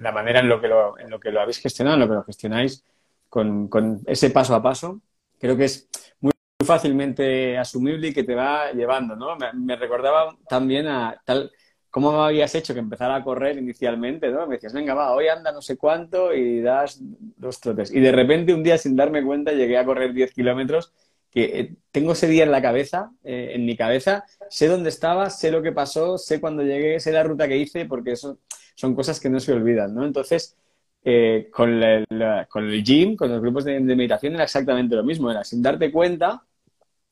la 0.00 0.12
manera 0.12 0.40
en 0.40 0.48
lo, 0.48 0.60
que 0.60 0.68
lo, 0.68 0.98
en 0.98 1.10
lo 1.10 1.18
que 1.18 1.30
lo 1.30 1.40
habéis 1.40 1.58
gestionado, 1.58 1.96
en 1.96 2.00
lo 2.00 2.08
que 2.08 2.14
lo 2.14 2.24
gestionáis 2.24 2.84
con, 3.28 3.68
con 3.68 4.02
ese 4.06 4.30
paso 4.30 4.54
a 4.54 4.62
paso. 4.62 5.00
Creo 5.38 5.56
que 5.56 5.64
es 5.64 5.88
muy 6.20 6.32
fácilmente 6.66 7.56
asumible 7.56 8.08
y 8.08 8.12
que 8.12 8.24
te 8.24 8.34
va 8.34 8.72
llevando, 8.72 9.16
¿no? 9.16 9.36
Me, 9.54 9.76
recordaba 9.76 10.36
también 10.48 10.86
a 10.88 11.20
tal 11.24 11.50
cómo 11.90 12.12
me 12.12 12.18
habías 12.18 12.54
hecho 12.54 12.74
que 12.74 12.80
empezara 12.80 13.16
a 13.16 13.24
correr 13.24 13.56
inicialmente, 13.56 14.30
¿no? 14.30 14.46
Me 14.46 14.56
decías, 14.56 14.74
venga, 14.74 14.92
va, 14.92 15.14
hoy 15.14 15.28
anda 15.28 15.50
no 15.52 15.62
sé 15.62 15.78
cuánto 15.78 16.34
y 16.34 16.60
das 16.60 16.98
dos 17.00 17.58
trotes. 17.60 17.90
Y 17.90 18.00
de 18.00 18.12
repente 18.12 18.52
un 18.52 18.62
día 18.62 18.76
sin 18.76 18.96
darme 18.96 19.24
cuenta 19.24 19.52
llegué 19.52 19.78
a 19.78 19.84
correr 19.86 20.12
10 20.12 20.32
kilómetros 20.32 20.92
que 21.30 21.60
eh, 21.60 21.76
tengo 21.90 22.12
ese 22.12 22.28
día 22.28 22.44
en 22.44 22.50
la 22.50 22.62
cabeza, 22.62 23.12
eh, 23.22 23.52
en 23.54 23.66
mi 23.66 23.76
cabeza, 23.76 24.24
sé 24.48 24.68
dónde 24.68 24.88
estaba, 24.88 25.28
sé 25.28 25.50
lo 25.50 25.62
que 25.62 25.72
pasó, 25.72 26.16
sé 26.16 26.40
cuándo 26.40 26.62
llegué, 26.62 26.98
sé 26.98 27.12
la 27.12 27.22
ruta 27.22 27.46
que 27.46 27.58
hice, 27.58 27.84
porque 27.84 28.12
eso 28.12 28.38
son 28.74 28.94
cosas 28.94 29.20
que 29.20 29.28
no 29.28 29.38
se 29.38 29.52
olvidan, 29.52 29.94
¿no? 29.94 30.06
Entonces, 30.06 30.56
eh, 31.04 31.50
con, 31.52 31.82
el, 31.82 32.06
con, 32.48 32.64
el, 32.64 32.82
gym, 32.82 33.16
con 33.16 33.30
los 33.30 33.40
grupos 33.40 33.64
de, 33.64 33.74
de, 33.74 33.96
meditación 33.96 34.34
era 34.34 34.44
exactamente 34.44 34.96
lo 34.96 35.04
mismo, 35.04 35.30
era 35.30 35.44
sin 35.44 35.60
darte 35.62 35.92
cuenta, 35.92 36.42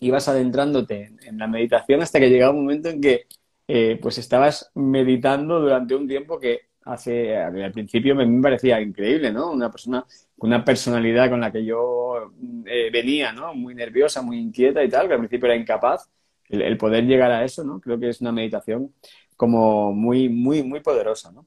ibas 0.00 0.28
adentrándote 0.28 1.12
en, 1.22 1.38
la 1.38 1.46
meditación 1.46 2.02
hasta 2.02 2.20
que 2.20 2.30
llegaba 2.30 2.52
un 2.52 2.62
momento 2.62 2.88
en 2.88 3.00
que 3.00 3.26
eh, 3.66 3.98
pues 4.00 4.18
estabas 4.18 4.70
meditando 4.74 5.60
durante 5.60 5.94
un 5.94 6.06
tiempo 6.06 6.38
que 6.38 6.68
hace 6.84 7.36
al 7.36 7.72
principio 7.72 8.14
me, 8.14 8.26
me 8.26 8.42
parecía 8.42 8.80
increíble, 8.80 9.32
¿no? 9.32 9.50
Una 9.50 9.70
persona 9.70 10.04
una 10.38 10.64
personalidad 10.64 11.30
con 11.30 11.40
la 11.40 11.50
que 11.52 11.64
yo 11.64 12.30
eh, 12.66 12.90
venía, 12.92 13.32
¿no? 13.32 13.54
Muy 13.54 13.74
nerviosa, 13.74 14.22
muy 14.22 14.38
inquieta 14.38 14.82
y 14.82 14.88
tal, 14.88 15.06
que 15.06 15.14
al 15.14 15.20
principio 15.20 15.46
era 15.46 15.56
incapaz. 15.56 16.10
El, 16.48 16.76
poder 16.76 17.04
llegar 17.04 17.30
a 17.30 17.44
eso, 17.44 17.64
¿no? 17.64 17.80
Creo 17.80 17.98
que 17.98 18.10
es 18.10 18.20
una 18.20 18.32
meditación 18.32 18.94
como 19.36 19.92
muy, 19.92 20.28
muy, 20.28 20.62
muy 20.62 20.80
poderosa, 20.80 21.32
¿no? 21.32 21.46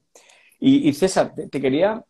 Y, 0.60 0.92
César, 0.92 1.32
te, 1.34 1.60
quería 1.60 2.04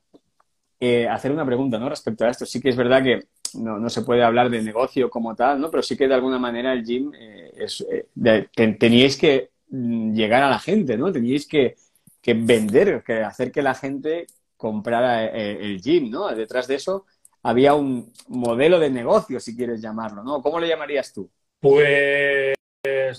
eh, 0.81 1.07
hacer 1.07 1.31
una 1.31 1.44
pregunta, 1.44 1.79
¿no? 1.79 1.90
Respecto 1.90 2.24
a 2.24 2.31
esto. 2.31 2.46
Sí 2.46 2.61
que 2.61 2.70
es 2.70 2.77
verdad 2.77 3.03
que 3.03 3.20
no, 3.54 3.78
no, 3.78 3.90
se 3.90 4.02
puede 4.02 4.22
hablar 4.22 4.50
de 4.50 4.62
negocio 4.62 5.11
como 5.11 5.34
tal, 5.34 5.61
¿no? 5.61 5.70
Pero 5.70 5.82
sí 5.82 5.96
que 5.96 6.08
de 6.08 6.14
alguna 6.14 6.38
manera 6.38 6.72
el 6.72 6.84
gym 6.84 7.12
eh, 7.14 7.66
eh, 7.90 8.76
teníais 8.78 9.16
que 9.16 9.50
mm, 9.70 10.14
llegar 10.14 10.42
a 10.42 10.50
la 10.50 10.58
gente, 10.58 10.96
¿no? 10.96 11.12
Teníais 11.12 11.46
que, 11.46 11.76
que 12.20 12.34
vender, 12.34 13.02
que 13.04 13.22
hacer 13.22 13.52
que 13.52 13.62
la 13.62 13.74
gente 13.74 14.26
comprara 14.56 15.24
eh, 15.26 15.58
el 15.61 15.80
gym, 15.80 16.11
¿no? 16.11 16.28
Detrás 16.34 16.66
de 16.66 16.76
eso 16.76 17.06
había 17.42 17.74
un 17.74 18.12
modelo 18.28 18.78
de 18.78 18.90
negocio, 18.90 19.40
si 19.40 19.56
quieres 19.56 19.80
llamarlo, 19.80 20.22
¿no? 20.22 20.42
¿Cómo 20.42 20.58
le 20.61 20.68
llamarías 20.68 21.12
tú? 21.12 21.30
Pues 21.61 22.54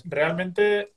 realmente 0.06 0.94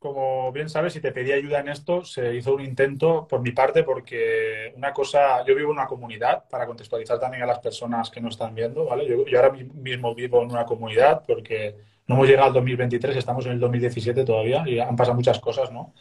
como 0.00 0.50
bien 0.50 0.70
sabes, 0.70 0.94
si 0.94 1.00
te 1.00 1.12
pedí 1.12 1.30
ayuda 1.30 1.60
en 1.60 1.68
esto, 1.68 2.02
se 2.06 2.34
hizo 2.34 2.54
un 2.54 2.62
intento 2.62 3.28
por 3.28 3.42
mi 3.42 3.52
parte 3.52 3.82
porque 3.82 4.72
una 4.74 4.94
cosa, 4.94 5.44
yo 5.44 5.54
vivo 5.54 5.72
en 5.72 5.76
una 5.76 5.86
comunidad, 5.86 6.44
para 6.48 6.66
contextualizar 6.66 7.20
también 7.20 7.42
a 7.42 7.46
las 7.46 7.58
personas 7.58 8.08
que 8.08 8.18
nos 8.18 8.32
están 8.32 8.54
viendo, 8.54 8.86
¿vale? 8.86 9.06
Yo, 9.06 9.36
ahora 9.36 9.52
mismo 9.52 10.14
vivo 10.14 10.42
en 10.42 10.50
una 10.50 10.64
comunidad 10.64 11.22
porque 11.26 11.76
no 12.06 12.14
hemos 12.14 12.28
llegado 12.28 12.46
al 12.46 12.54
2023, 12.54 13.14
estamos 13.14 13.44
en 13.44 13.52
el 13.52 13.60
2017 13.60 14.24
todavía 14.24 14.64
y 14.66 14.80
han 14.80 14.96
pasado 14.96 15.16
muchas 15.16 15.38
cosas, 15.38 15.70
¿no? 15.70 15.92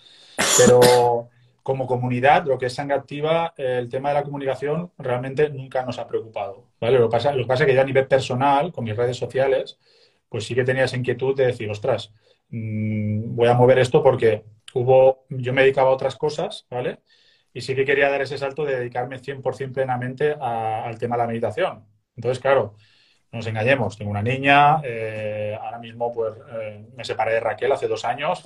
Pero 0.57 1.27
como 1.62 1.85
comunidad, 1.85 2.45
lo 2.45 2.57
que 2.57 2.67
es 2.67 2.73
sangre 2.73 2.95
activa, 2.95 3.53
el 3.57 3.89
tema 3.89 4.09
de 4.09 4.15
la 4.15 4.23
comunicación 4.23 4.93
realmente 4.97 5.49
nunca 5.49 5.83
nos 5.83 5.99
ha 5.99 6.07
preocupado, 6.07 6.63
¿vale? 6.79 6.97
Lo 6.97 7.09
que 7.09 7.12
pasa, 7.12 7.33
lo 7.33 7.43
que 7.43 7.47
pasa 7.47 7.65
es 7.65 7.67
que 7.67 7.75
ya 7.75 7.81
a 7.81 7.85
nivel 7.85 8.07
personal, 8.07 8.71
con 8.71 8.85
mis 8.85 8.95
redes 8.95 9.17
sociales, 9.17 9.77
pues 10.29 10.45
sí 10.45 10.55
que 10.55 10.63
tenía 10.63 10.85
esa 10.85 10.95
inquietud 10.95 11.35
de 11.35 11.47
decir, 11.47 11.69
ostras, 11.69 12.13
Mm, 12.49 13.35
voy 13.35 13.47
a 13.47 13.53
mover 13.53 13.79
esto 13.79 14.01
porque 14.03 14.43
hubo, 14.73 15.25
yo 15.29 15.53
me 15.53 15.62
dedicaba 15.62 15.89
a 15.89 15.93
otras 15.93 16.15
cosas, 16.15 16.65
¿vale? 16.69 16.99
Y 17.53 17.62
sí 17.62 17.75
que 17.75 17.85
quería 17.85 18.09
dar 18.09 18.21
ese 18.21 18.38
salto 18.38 18.65
de 18.65 18.77
dedicarme 18.79 19.19
100% 19.19 19.73
plenamente 19.73 20.35
al 20.39 20.97
tema 20.99 21.15
de 21.15 21.21
la 21.23 21.27
meditación. 21.27 21.85
Entonces, 22.15 22.39
claro, 22.39 22.75
no 23.31 23.38
nos 23.39 23.47
engañemos, 23.47 23.97
tengo 23.97 24.12
una 24.12 24.21
niña, 24.23 24.81
eh, 24.83 25.57
ahora 25.59 25.79
mismo 25.79 26.12
pues 26.13 26.33
eh, 26.62 26.85
me 26.95 27.03
separé 27.05 27.33
de 27.33 27.39
Raquel 27.39 27.71
hace 27.71 27.88
dos 27.88 28.05
años, 28.05 28.43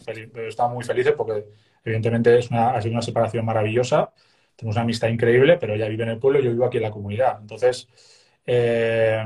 estaba 0.48 0.74
muy 0.74 0.84
feliz 0.84 1.12
porque 1.18 1.46
evidentemente 1.84 2.38
es 2.38 2.52
una, 2.52 2.72
ha 2.72 2.82
sido 2.82 2.94
una 2.94 3.02
separación 3.02 3.46
maravillosa, 3.46 4.14
tenemos 4.56 4.76
una 4.76 4.84
amistad 4.84 5.08
increíble, 5.10 5.58
pero 5.58 5.74
ella 5.74 5.88
vive 5.88 6.04
en 6.04 6.10
el 6.10 6.20
pueblo 6.20 6.40
y 6.40 6.44
yo 6.44 6.52
vivo 6.52 6.66
aquí 6.66 6.78
en 6.78 6.84
la 6.84 6.92
comunidad. 6.92 7.40
Entonces, 7.42 7.88
eh, 8.46 9.24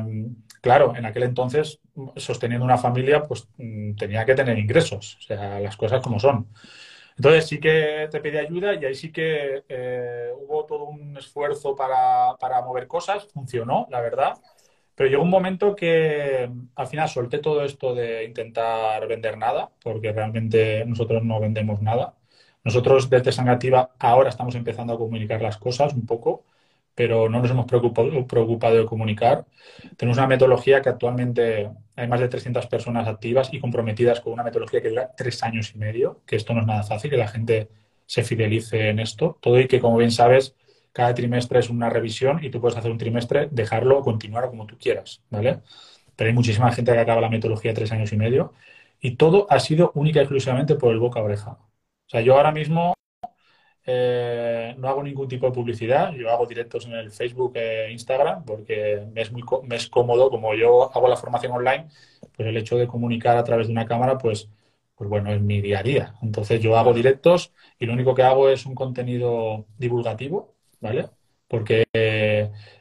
claro, 0.67 0.93
en 0.97 1.05
aquel 1.05 1.23
entonces, 1.23 1.79
sosteniendo 2.17 2.65
una 2.65 2.77
familia, 2.77 3.23
pues 3.23 3.47
mm, 3.57 3.95
tenía 3.95 4.25
que 4.25 4.35
tener 4.35 4.57
ingresos, 4.59 5.17
o 5.19 5.21
sea, 5.21 5.61
las 5.61 5.77
cosas 5.77 6.01
como 6.01 6.19
son. 6.19 6.47
Entonces 7.15 7.47
sí 7.47 7.57
que 7.59 8.09
te 8.11 8.19
pedí 8.19 8.37
ayuda 8.37 8.75
y 8.75 8.83
ahí 8.83 8.93
sí 8.93 9.09
que 9.13 9.63
eh, 9.69 10.29
hubo 10.37 10.65
todo 10.65 10.83
un 10.85 11.15
esfuerzo 11.17 11.73
para, 11.73 12.35
para, 12.37 12.61
mover 12.63 12.85
cosas, 12.85 13.27
funcionó, 13.33 13.87
la 13.89 14.01
verdad, 14.01 14.33
pero 14.93 15.09
llegó 15.09 15.23
un 15.23 15.29
momento 15.29 15.73
que 15.73 16.49
al 16.75 16.87
final 16.87 17.07
solté 17.07 17.39
todo 17.39 17.63
esto 17.63 17.95
de 17.95 18.25
intentar 18.25 19.07
vender 19.07 19.37
nada, 19.37 19.71
porque 19.81 20.11
realmente 20.11 20.83
nosotros 20.85 21.23
no 21.23 21.39
vendemos 21.39 21.81
nada. 21.81 22.15
Nosotros 22.65 23.09
desde 23.09 23.31
Sangativa 23.31 23.91
ahora 23.99 24.29
estamos 24.29 24.55
empezando 24.55 24.93
a 24.93 24.97
comunicar 24.97 25.41
las 25.41 25.57
cosas 25.57 25.93
un 25.93 26.05
poco, 26.05 26.43
pero 26.97 27.29
no 27.29 27.41
nos 27.43 27.51
hemos 27.51 27.67
preocupado, 27.67 28.75
de 28.75 28.85
comunicar. 28.87 29.45
Tenemos 29.97 30.17
una 30.17 30.25
metodología 30.25 30.81
que 30.81 30.89
actualmente 30.89 31.69
hay 31.95 32.07
más 32.07 32.19
de 32.19 32.27
300 32.27 32.65
personas 32.65 33.07
activas 33.07 33.53
y 33.53 33.59
comprometidas 33.59 34.19
con 34.19 34.33
una 34.33 34.43
metodología 34.43 34.81
que 34.81 34.89
dura 34.89 35.11
tres 35.15 35.43
años 35.43 35.73
y 35.75 35.77
medio, 35.77 36.21
que 36.25 36.35
esto 36.35 36.55
no 36.55 36.61
es 36.61 36.65
nada 36.65 36.81
fácil, 36.81 37.11
que 37.11 37.17
la 37.17 37.27
gente 37.27 37.69
se 38.07 38.23
fidelice 38.23 38.89
en 38.89 38.97
esto. 38.97 39.37
Todo 39.41 39.59
y 39.59 39.67
que, 39.67 39.79
como 39.79 39.97
bien 39.97 40.09
sabes, 40.09 40.55
cada 40.91 41.13
trimestre 41.13 41.59
es 41.59 41.69
una 41.69 41.91
revisión 41.91 42.43
y 42.43 42.49
tú 42.49 42.59
puedes 42.59 42.75
hacer 42.75 42.89
un 42.89 42.97
trimestre, 42.97 43.47
dejarlo 43.51 43.99
o 43.99 44.01
continuar 44.01 44.49
como 44.49 44.65
tú 44.65 44.75
quieras, 44.79 45.21
¿vale? 45.29 45.59
Pero 46.15 46.29
hay 46.29 46.33
muchísima 46.33 46.71
gente 46.71 46.93
que 46.93 46.99
acaba 46.99 47.21
la 47.21 47.29
metodología 47.29 47.75
tres 47.75 47.91
años 47.91 48.11
y 48.11 48.17
medio 48.17 48.53
y 48.99 49.17
todo 49.17 49.45
ha 49.51 49.59
sido 49.59 49.91
única 49.93 50.19
y 50.19 50.23
exclusivamente 50.23 50.73
por 50.73 50.91
el 50.91 50.97
boca 50.99 51.21
oreja. 51.21 51.51
O 51.51 52.09
sea, 52.09 52.21
yo 52.21 52.35
ahora 52.37 52.51
mismo 52.51 52.95
eh, 53.89 54.75
no 54.77 54.89
hago 54.89 55.01
ningún 55.01 55.29
tipo 55.29 55.45
de 55.45 55.53
publicidad, 55.53 56.13
yo 56.13 56.29
hago 56.29 56.45
directos 56.45 56.85
en 56.85 56.91
el 56.91 57.09
Facebook 57.09 57.53
e 57.55 57.89
Instagram 57.91 58.43
porque 58.43 59.07
me 59.13 59.21
es 59.21 59.31
muy 59.31 59.43
me 59.63 59.77
es 59.77 59.87
cómodo, 59.87 60.29
como 60.29 60.53
yo 60.55 60.91
hago 60.93 61.07
la 61.07 61.15
formación 61.15 61.53
online, 61.53 61.87
pues 62.35 62.49
el 62.49 62.57
hecho 62.57 62.77
de 62.77 62.85
comunicar 62.85 63.37
a 63.37 63.45
través 63.45 63.67
de 63.67 63.73
una 63.73 63.85
cámara, 63.85 64.17
pues, 64.17 64.49
pues 64.95 65.09
bueno, 65.09 65.31
es 65.31 65.41
mi 65.41 65.61
día 65.61 65.79
a 65.79 65.83
día. 65.83 66.15
Entonces 66.21 66.61
yo 66.61 66.77
hago 66.77 66.93
directos 66.93 67.53
y 67.79 67.85
lo 67.85 67.93
único 67.93 68.13
que 68.13 68.23
hago 68.23 68.49
es 68.49 68.65
un 68.65 68.75
contenido 68.75 69.65
divulgativo, 69.77 70.53
¿vale? 70.81 71.07
Porque 71.47 71.85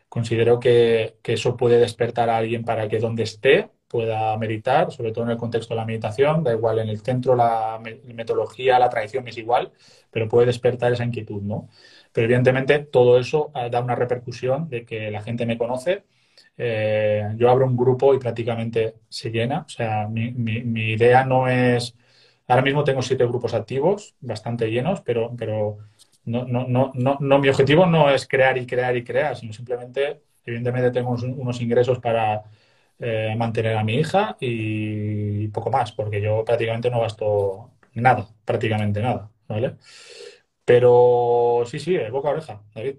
considero 0.08 0.58
que, 0.58 1.18
que 1.22 1.34
eso 1.34 1.56
puede 1.56 1.78
despertar 1.78 2.30
a 2.30 2.36
alguien 2.38 2.64
para 2.64 2.88
que 2.88 2.98
donde 2.98 3.22
esté 3.22 3.70
pueda 3.88 4.36
meditar, 4.36 4.92
sobre 4.92 5.12
todo 5.12 5.24
en 5.24 5.30
el 5.30 5.36
contexto 5.36 5.74
de 5.74 5.80
la 5.80 5.86
meditación, 5.86 6.42
da 6.44 6.52
igual 6.52 6.78
en 6.80 6.88
el 6.88 7.00
centro, 7.00 7.36
la 7.36 7.80
metodología, 8.14 8.78
la 8.78 8.90
tradición 8.90 9.26
es 9.28 9.38
igual, 9.38 9.72
pero 10.10 10.28
puede 10.28 10.46
despertar 10.46 10.92
esa 10.92 11.04
inquietud, 11.04 11.42
¿no? 11.42 11.68
Pero 12.12 12.26
evidentemente 12.26 12.78
todo 12.80 13.18
eso 13.18 13.50
ah, 13.54 13.68
da 13.68 13.80
una 13.80 13.94
repercusión 13.94 14.68
de 14.70 14.84
que 14.84 15.10
la 15.10 15.22
gente 15.22 15.46
me 15.46 15.58
conoce. 15.58 16.04
Eh, 16.56 17.22
yo 17.36 17.50
abro 17.50 17.66
un 17.66 17.76
grupo 17.76 18.14
y 18.14 18.18
prácticamente 18.18 18.94
se 19.08 19.30
llena. 19.30 19.60
O 19.66 19.68
sea, 19.68 20.08
mi, 20.08 20.30
idea 20.92 21.24
no 21.24 21.48
es. 21.48 21.94
Ahora 22.48 22.62
mismo 22.62 22.84
tengo 22.84 23.02
siete 23.02 23.26
grupos 23.26 23.54
activos, 23.54 24.14
bastante 24.20 24.70
llenos, 24.70 25.00
pero, 25.02 25.34
pero 25.36 25.78
no, 26.24 26.44
no, 26.46 26.66
no, 26.66 26.92
no, 26.94 27.16
no, 27.20 27.38
mi 27.38 27.48
objetivo 27.48 27.86
no 27.86 28.10
es 28.10 28.26
crear 28.26 28.56
y 28.58 28.66
crear 28.66 28.96
y 28.96 29.04
crear, 29.04 29.36
sino 29.36 29.52
simplemente, 29.52 30.22
evidentemente, 30.44 30.90
tengo 30.92 31.10
unos, 31.10 31.60
ingresos 31.60 31.98
para 31.98 32.44
eh, 32.98 33.34
mantener 33.36 33.76
a 33.76 33.84
mi 33.84 33.94
hija 33.96 34.36
y 34.40 35.48
poco 35.48 35.70
más, 35.70 35.92
porque 35.92 36.20
yo 36.20 36.44
prácticamente 36.44 36.90
no 36.90 37.00
gasto 37.00 37.72
nada, 37.94 38.28
prácticamente 38.44 39.00
nada. 39.00 39.30
¿vale? 39.48 39.76
Pero 40.64 41.62
sí, 41.66 41.78
sí, 41.78 41.94
es 41.96 42.10
boca 42.10 42.30
oreja, 42.30 42.62
David. 42.74 42.96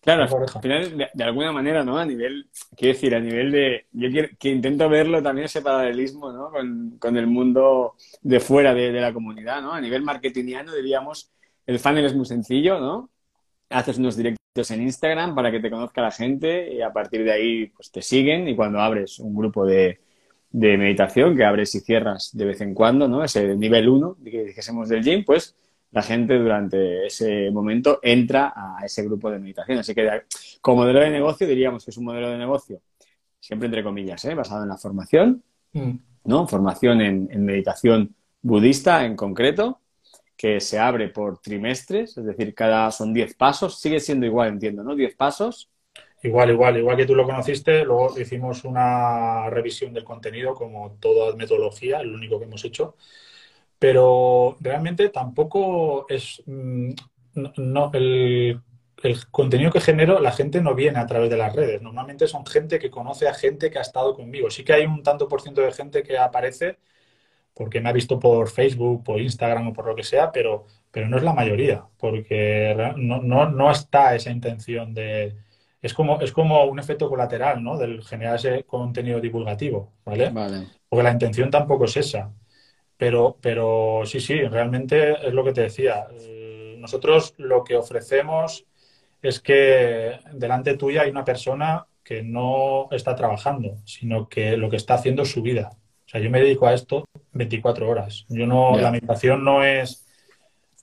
Claro, 0.00 0.22
al 0.22 0.62
final, 0.62 1.10
de, 1.12 1.24
alguna 1.24 1.52
manera, 1.52 1.84
¿no? 1.84 1.98
A 1.98 2.06
nivel, 2.06 2.48
quiero 2.76 2.94
decir, 2.94 3.14
a 3.14 3.20
nivel 3.20 3.50
de. 3.50 3.86
Yo 3.92 4.08
que 4.38 4.48
intento 4.48 4.88
verlo 4.88 5.22
también 5.22 5.46
ese 5.46 5.60
paralelismo, 5.60 6.32
¿no? 6.32 6.50
Con, 6.98 7.16
el 7.16 7.26
mundo 7.26 7.94
de 8.22 8.40
fuera 8.40 8.72
de, 8.72 8.92
la 8.92 9.12
comunidad, 9.12 9.60
¿no? 9.60 9.72
A 9.72 9.80
nivel 9.80 10.02
marketingiano, 10.02 10.74
diríamos, 10.74 11.30
el 11.66 11.78
funnel 11.78 12.06
es 12.06 12.14
muy 12.14 12.24
sencillo, 12.24 12.80
¿no? 12.80 13.10
Haces 13.68 13.98
unos 13.98 14.16
directos 14.16 14.35
en 14.70 14.82
Instagram 14.82 15.34
para 15.34 15.50
que 15.50 15.60
te 15.60 15.70
conozca 15.70 16.00
la 16.02 16.10
gente 16.10 16.72
y 16.72 16.82
a 16.82 16.92
partir 16.92 17.24
de 17.24 17.32
ahí, 17.32 17.66
pues 17.66 17.90
te 17.90 18.02
siguen 18.02 18.48
y 18.48 18.56
cuando 18.56 18.80
abres 18.80 19.18
un 19.18 19.34
grupo 19.34 19.64
de, 19.64 20.00
de 20.50 20.78
meditación 20.78 21.36
que 21.36 21.44
abres 21.44 21.74
y 21.74 21.80
cierras 21.80 22.30
de 22.32 22.44
vez 22.46 22.60
en 22.60 22.74
cuando, 22.74 23.08
¿no? 23.08 23.22
Ese 23.22 23.56
nivel 23.56 23.88
1 23.88 24.16
que 24.24 24.44
dijésemos 24.44 24.88
del 24.88 25.02
gym, 25.02 25.24
pues 25.24 25.54
la 25.90 26.02
gente 26.02 26.38
durante 26.38 27.06
ese 27.06 27.50
momento 27.50 28.00
entra 28.02 28.52
a 28.56 28.84
ese 28.84 29.02
grupo 29.04 29.30
de 29.30 29.38
meditación. 29.38 29.78
Así 29.78 29.94
que 29.94 30.22
como 30.60 30.82
modelo 30.82 31.00
de 31.00 31.10
negocio 31.10 31.46
diríamos 31.46 31.84
que 31.84 31.90
es 31.90 31.96
un 31.96 32.06
modelo 32.06 32.30
de 32.30 32.38
negocio, 32.38 32.80
siempre 33.40 33.66
entre 33.66 33.82
comillas, 33.82 34.24
¿eh? 34.24 34.34
basado 34.34 34.62
en 34.62 34.68
la 34.68 34.76
formación, 34.76 35.42
mm. 35.72 35.92
¿no? 36.24 36.46
Formación 36.46 37.00
en, 37.00 37.28
en 37.30 37.44
meditación 37.44 38.14
budista 38.42 39.04
en 39.04 39.16
concreto, 39.16 39.80
que 40.36 40.60
se 40.60 40.78
abre 40.78 41.08
por 41.08 41.38
trimestres, 41.38 42.16
es 42.18 42.24
decir, 42.24 42.54
cada 42.54 42.90
son 42.90 43.14
10 43.14 43.34
pasos, 43.34 43.80
sigue 43.80 44.00
siendo 44.00 44.26
igual, 44.26 44.48
entiendo, 44.48 44.84
¿no? 44.84 44.94
10 44.94 45.14
pasos 45.16 45.70
Igual, 46.22 46.50
igual, 46.50 46.76
igual 46.78 46.96
que 46.96 47.06
tú 47.06 47.14
lo 47.14 47.24
conociste, 47.24 47.84
luego 47.84 48.18
hicimos 48.18 48.64
una 48.64 49.48
revisión 49.50 49.92
del 49.92 50.04
contenido 50.04 50.54
como 50.54 50.96
toda 50.98 51.36
metodología, 51.36 52.00
el 52.00 52.12
único 52.14 52.38
que 52.38 52.46
hemos 52.46 52.64
hecho, 52.64 52.96
pero 53.78 54.56
realmente 54.60 55.10
tampoco 55.10 56.06
es 56.08 56.42
mm, 56.46 56.90
no, 57.56 57.90
el, 57.94 58.60
contenido 59.30 59.70
que 59.70 59.80
genero, 59.80 60.20
la 60.20 60.32
gente 60.32 60.60
no 60.62 60.74
viene 60.74 60.98
a 60.98 61.06
través 61.06 61.30
de 61.30 61.36
las 61.36 61.54
redes. 61.54 61.82
Normalmente 61.82 62.26
son 62.26 62.46
gente 62.46 62.78
que 62.78 62.90
conoce 62.90 63.28
a 63.28 63.34
gente 63.34 63.70
que 63.70 63.78
ha 63.78 63.82
estado 63.82 64.14
conmigo. 64.14 64.50
Sí 64.50 64.64
que 64.64 64.72
hay 64.72 64.86
un 64.86 65.02
tanto 65.02 65.28
por 65.28 65.42
ciento 65.42 65.60
de 65.60 65.72
gente 65.72 66.02
que 66.02 66.18
aparece 66.18 66.78
porque 67.56 67.80
me 67.80 67.88
ha 67.88 67.92
visto 67.92 68.20
por 68.20 68.50
Facebook, 68.50 69.02
por 69.02 69.18
Instagram 69.18 69.68
o 69.68 69.72
por 69.72 69.86
lo 69.86 69.96
que 69.96 70.02
sea, 70.02 70.30
pero, 70.30 70.66
pero 70.90 71.08
no 71.08 71.16
es 71.16 71.22
la 71.22 71.32
mayoría, 71.32 71.84
porque 71.96 72.76
no, 72.98 73.22
no, 73.22 73.48
no 73.48 73.70
está 73.70 74.14
esa 74.14 74.30
intención 74.30 74.92
de, 74.92 75.34
es 75.80 75.94
como, 75.94 76.20
es 76.20 76.32
como 76.32 76.64
un 76.64 76.78
efecto 76.78 77.08
colateral, 77.08 77.62
¿no? 77.62 77.78
Del 77.78 78.02
generar 78.04 78.36
ese 78.36 78.64
contenido 78.64 79.20
divulgativo, 79.20 79.94
¿vale? 80.04 80.30
Porque 80.88 81.02
la 81.02 81.12
intención 81.12 81.50
tampoco 81.50 81.86
es 81.86 81.96
esa. 81.96 82.30
Pero, 82.98 83.38
pero 83.40 84.02
sí, 84.04 84.20
sí, 84.20 84.42
realmente 84.42 85.26
es 85.26 85.32
lo 85.32 85.44
que 85.44 85.52
te 85.52 85.62
decía. 85.62 86.08
Eh, 86.12 86.76
nosotros 86.78 87.34
lo 87.38 87.64
que 87.64 87.76
ofrecemos 87.76 88.66
es 89.22 89.40
que 89.40 90.18
delante 90.32 90.76
tuya 90.76 91.02
hay 91.02 91.10
una 91.10 91.24
persona 91.24 91.86
que 92.02 92.22
no 92.22 92.88
está 92.90 93.14
trabajando, 93.14 93.78
sino 93.84 94.28
que 94.28 94.56
lo 94.56 94.68
que 94.68 94.76
está 94.76 94.94
haciendo 94.94 95.22
es 95.22 95.30
su 95.30 95.42
vida. 95.42 95.70
O 96.06 96.08
sea, 96.08 96.20
yo 96.20 96.30
me 96.30 96.40
dedico 96.40 96.66
a 96.66 96.74
esto 96.74 97.04
24 97.32 97.88
horas. 97.88 98.24
Yo 98.28 98.46
no, 98.46 98.76
la 98.78 98.90
meditación 98.90 99.44
no 99.44 99.64
es 99.64 100.06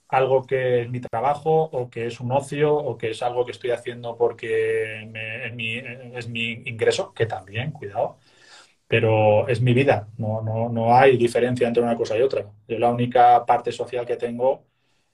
algo 0.08 0.46
que 0.46 0.82
es 0.82 0.90
mi 0.90 1.00
trabajo 1.00 1.64
o 1.64 1.90
que 1.90 2.06
es 2.06 2.20
un 2.20 2.32
ocio 2.32 2.74
o 2.74 2.96
que 2.98 3.10
es 3.10 3.22
algo 3.22 3.44
que 3.44 3.52
estoy 3.52 3.70
haciendo 3.70 4.16
porque 4.16 5.02
es, 5.02 5.54
mi, 5.54 5.78
es, 5.78 6.28
mi, 6.28 6.52
ingreso, 6.66 7.12
que 7.14 7.26
también, 7.26 7.72
cuidado, 7.72 8.18
pero 8.86 9.48
es 9.48 9.60
mi 9.60 9.74
vida, 9.74 10.08
no, 10.18 10.42
no, 10.42 10.68
no 10.68 10.96
hay 10.96 11.16
diferencia 11.16 11.66
entre 11.66 11.82
una 11.82 11.96
cosa 11.96 12.16
y 12.16 12.22
otra. 12.22 12.46
Yo 12.68 12.78
la 12.78 12.90
única 12.90 13.44
parte 13.46 13.72
social 13.72 14.06
que 14.06 14.16
tengo 14.16 14.64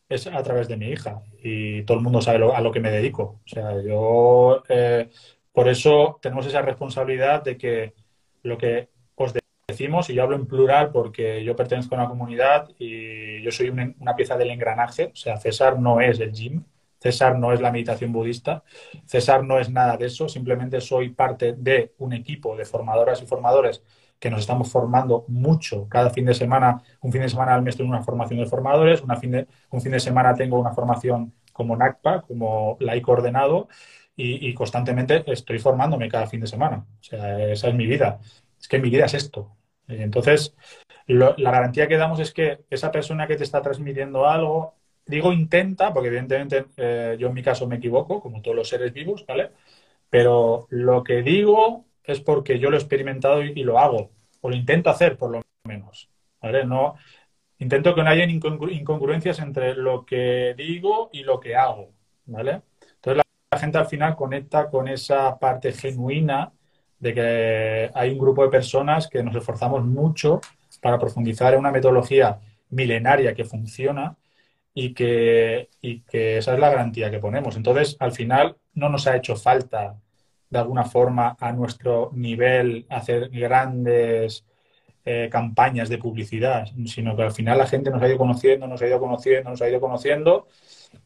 es 0.08 0.26
a 0.26 0.42
través 0.42 0.68
de 0.68 0.76
mi 0.76 0.88
hija 0.88 1.22
y 1.42 1.82
todo 1.84 1.98
el 1.98 2.02
mundo 2.02 2.20
sabe 2.20 2.38
a 2.52 2.60
lo 2.60 2.72
que 2.72 2.80
me 2.80 2.90
dedico. 2.90 3.40
O 3.44 3.48
sea, 3.48 3.80
yo, 3.82 4.62
eh, 4.68 5.08
por 5.52 5.68
eso 5.68 6.18
tenemos 6.20 6.46
esa 6.46 6.62
responsabilidad 6.62 7.44
de 7.44 7.56
que 7.56 7.94
lo 8.42 8.58
que 8.58 8.88
decimos, 9.70 10.10
y 10.10 10.14
yo 10.14 10.22
hablo 10.22 10.36
en 10.36 10.46
plural 10.46 10.90
porque 10.92 11.44
yo 11.44 11.56
pertenezco 11.56 11.94
a 11.94 11.98
una 11.98 12.08
comunidad 12.08 12.68
y 12.78 13.42
yo 13.42 13.50
soy 13.50 13.70
una, 13.70 14.14
pieza 14.16 14.36
del 14.36 14.50
engranaje, 14.50 15.10
o 15.12 15.16
sea, 15.16 15.36
César 15.38 15.78
no 15.78 16.00
es 16.00 16.20
el 16.20 16.32
gym, 16.32 16.64
César 16.98 17.38
no 17.38 17.52
es 17.52 17.60
la 17.60 17.72
meditación 17.72 18.12
budista, 18.12 18.62
César 19.06 19.44
no 19.44 19.58
es 19.58 19.70
nada 19.70 19.96
de 19.96 20.06
eso, 20.06 20.28
simplemente 20.28 20.80
soy 20.80 21.10
parte 21.10 21.54
de 21.54 21.94
un 21.98 22.12
equipo 22.12 22.56
de 22.56 22.64
formadoras 22.64 23.22
y 23.22 23.26
formadores 23.26 23.82
que 24.18 24.30
nos 24.30 24.40
estamos 24.40 24.70
formando 24.70 25.24
mucho. 25.28 25.88
Cada 25.88 26.10
fin 26.10 26.26
de 26.26 26.34
semana, 26.34 26.82
un 27.00 27.10
fin 27.10 27.22
de 27.22 27.28
semana 27.30 27.54
al 27.54 27.62
mes 27.62 27.76
tengo 27.76 27.90
una 27.90 28.02
formación 28.02 28.38
de 28.40 28.46
formadores, 28.46 29.00
una 29.02 29.16
fin 29.16 29.30
de, 29.32 29.46
un 29.70 29.80
fin 29.80 29.92
de 29.92 30.00
semana 30.00 30.34
tengo 30.34 30.58
una 30.60 30.72
formación 30.72 31.32
como 31.52 31.76
NACPA, 31.76 32.22
como 32.22 32.76
laico 32.80 33.06
coordenado, 33.06 33.68
y, 34.16 34.48
y, 34.48 34.54
constantemente 34.54 35.24
estoy 35.26 35.58
formándome 35.58 36.08
cada 36.08 36.26
fin 36.26 36.40
de 36.40 36.46
semana. 36.46 36.86
O 37.00 37.02
sea, 37.02 37.42
esa 37.50 37.68
es 37.68 37.74
mi 37.74 37.86
vida. 37.86 38.20
Es 38.60 38.68
que 38.68 38.78
mi 38.78 38.90
vida 38.90 39.06
es 39.06 39.14
esto. 39.14 39.56
Entonces, 39.90 40.54
la 41.06 41.50
garantía 41.50 41.88
que 41.88 41.96
damos 41.96 42.20
es 42.20 42.32
que 42.32 42.60
esa 42.70 42.90
persona 42.92 43.26
que 43.26 43.36
te 43.36 43.44
está 43.44 43.62
transmitiendo 43.62 44.26
algo, 44.26 44.74
digo 45.06 45.32
intenta, 45.32 45.92
porque 45.92 46.08
evidentemente 46.08 46.66
eh, 46.76 47.16
yo 47.18 47.28
en 47.28 47.34
mi 47.34 47.42
caso 47.42 47.66
me 47.66 47.76
equivoco, 47.76 48.20
como 48.20 48.42
todos 48.42 48.56
los 48.56 48.68
seres 48.68 48.92
vivos, 48.92 49.24
¿vale? 49.26 49.50
Pero 50.08 50.66
lo 50.70 51.04
que 51.04 51.22
digo 51.22 51.86
es 52.04 52.20
porque 52.20 52.58
yo 52.58 52.70
lo 52.70 52.76
he 52.76 52.80
experimentado 52.80 53.42
y, 53.42 53.62
lo 53.62 53.78
hago, 53.78 54.10
o 54.40 54.50
lo 54.50 54.56
intento 54.56 54.90
hacer 54.90 55.16
por 55.16 55.30
lo 55.30 55.42
menos, 55.64 56.10
¿vale? 56.40 56.64
No, 56.64 56.96
intento 57.58 57.94
que 57.94 58.02
no 58.02 58.10
haya 58.10 58.24
incongruencias 58.24 59.40
entre 59.40 59.74
lo 59.74 60.04
que 60.06 60.54
digo 60.56 61.10
y 61.12 61.24
lo 61.24 61.40
que 61.40 61.56
hago, 61.56 61.92
¿vale? 62.26 62.62
Entonces 62.96 63.22
la 63.52 63.58
gente 63.58 63.78
al 63.78 63.86
final 63.86 64.16
conecta 64.16 64.70
con 64.70 64.88
esa 64.88 65.38
parte 65.38 65.72
genuina 65.72 66.52
de 67.00 67.14
que 67.14 67.90
hay 67.94 68.10
un 68.10 68.18
grupo 68.18 68.44
de 68.44 68.50
personas 68.50 69.08
que 69.08 69.22
nos 69.22 69.34
esforzamos 69.34 69.84
mucho 69.84 70.40
para 70.80 70.98
profundizar 70.98 71.54
en 71.54 71.60
una 71.60 71.72
metodología 71.72 72.38
milenaria 72.70 73.34
que 73.34 73.44
funciona 73.44 74.16
y 74.74 74.94
que, 74.94 75.68
y 75.80 76.00
que 76.02 76.38
esa 76.38 76.54
es 76.54 76.60
la 76.60 76.70
garantía 76.70 77.10
que 77.10 77.18
ponemos. 77.18 77.56
Entonces, 77.56 77.96
al 78.00 78.12
final, 78.12 78.56
no 78.74 78.88
nos 78.88 79.06
ha 79.06 79.16
hecho 79.16 79.36
falta, 79.36 79.96
de 80.48 80.58
alguna 80.58 80.84
forma, 80.84 81.36
a 81.40 81.52
nuestro 81.52 82.10
nivel, 82.14 82.86
hacer 82.88 83.30
grandes 83.30 84.44
eh, 85.04 85.28
campañas 85.30 85.88
de 85.88 85.98
publicidad, 85.98 86.68
sino 86.86 87.16
que 87.16 87.22
al 87.22 87.32
final 87.32 87.58
la 87.58 87.66
gente 87.66 87.90
nos 87.90 88.02
ha 88.02 88.08
ido 88.08 88.18
conociendo, 88.18 88.66
nos 88.66 88.82
ha 88.82 88.86
ido 88.86 89.00
conociendo, 89.00 89.50
nos 89.50 89.62
ha 89.62 89.68
ido 89.68 89.80
conociendo, 89.80 90.46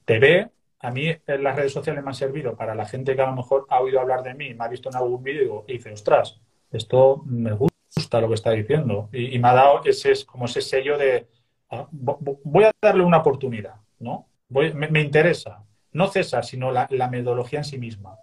te 0.04 0.18
ve. 0.18 0.50
A 0.84 0.90
mí 0.90 1.08
en 1.08 1.42
las 1.42 1.56
redes 1.56 1.72
sociales 1.72 2.04
me 2.04 2.10
han 2.10 2.14
servido 2.14 2.54
para 2.54 2.74
la 2.74 2.84
gente 2.84 3.16
que 3.16 3.22
a 3.22 3.26
lo 3.26 3.34
mejor 3.34 3.66
ha 3.70 3.80
oído 3.80 4.00
hablar 4.00 4.22
de 4.22 4.34
mí, 4.34 4.52
me 4.52 4.66
ha 4.66 4.68
visto 4.68 4.90
en 4.90 4.96
algún 4.96 5.22
vídeo 5.22 5.64
y 5.66 5.74
dice, 5.74 5.92
ostras, 5.92 6.38
esto 6.70 7.22
me 7.24 7.52
gusta 7.52 8.20
lo 8.20 8.28
que 8.28 8.34
está 8.34 8.50
diciendo. 8.50 9.08
Y, 9.10 9.38
me 9.38 9.48
ha 9.48 9.54
dado 9.54 9.80
ese, 9.86 10.12
como 10.26 10.44
ese 10.44 10.60
sello 10.60 10.98
de, 10.98 11.26
ah, 11.70 11.88
voy 11.90 12.64
a 12.64 12.72
darle 12.82 13.02
una 13.02 13.18
oportunidad, 13.18 13.76
¿no? 13.98 14.28
me, 14.50 15.00
interesa. 15.00 15.64
No 15.92 16.08
César, 16.08 16.44
sino 16.44 16.70
la, 16.70 16.86
metodología 17.10 17.60
en 17.60 17.64
sí 17.64 17.78
misma. 17.78 18.18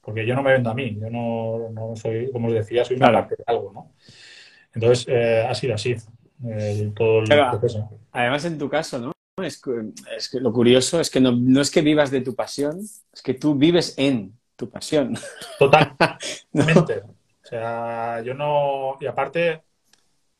Porque 0.00 0.24
yo 0.24 0.36
no 0.36 0.44
me 0.44 0.52
vendo 0.52 0.70
a 0.70 0.74
mí, 0.74 0.96
yo 1.00 1.10
no, 1.10 1.96
soy, 1.96 2.30
como 2.30 2.46
os 2.46 2.54
decía, 2.54 2.84
soy 2.84 2.98
una 2.98 3.10
parte 3.10 3.34
de 3.34 3.42
algo, 3.48 3.72
¿no? 3.72 3.94
Entonces, 4.72 5.06
eh, 5.08 5.44
ha 5.44 5.54
sido 5.56 5.74
así 5.74 5.96
eh, 6.46 6.92
todo 6.94 7.18
el 7.18 7.26
proceso. 7.26 7.90
Además, 8.12 8.44
en 8.44 8.58
tu 8.58 8.68
caso, 8.68 9.00
¿no? 9.00 9.15
Es 9.42 9.60
que, 10.30 10.40
lo 10.40 10.50
curioso 10.50 10.98
es 10.98 11.10
que 11.10 11.20
no, 11.20 11.60
es 11.60 11.70
que 11.70 11.82
vivas 11.82 12.10
de 12.10 12.22
tu 12.22 12.34
pasión, 12.34 12.80
es 12.80 13.20
que 13.22 13.34
tú 13.34 13.54
vives 13.54 13.92
en 13.98 14.32
tu 14.56 14.70
pasión. 14.70 15.14
Totalmente. 15.58 17.02
O 17.02 17.46
sea, 17.46 18.22
yo 18.22 18.32
no. 18.32 18.96
Y 18.98 19.04
aparte, 19.04 19.60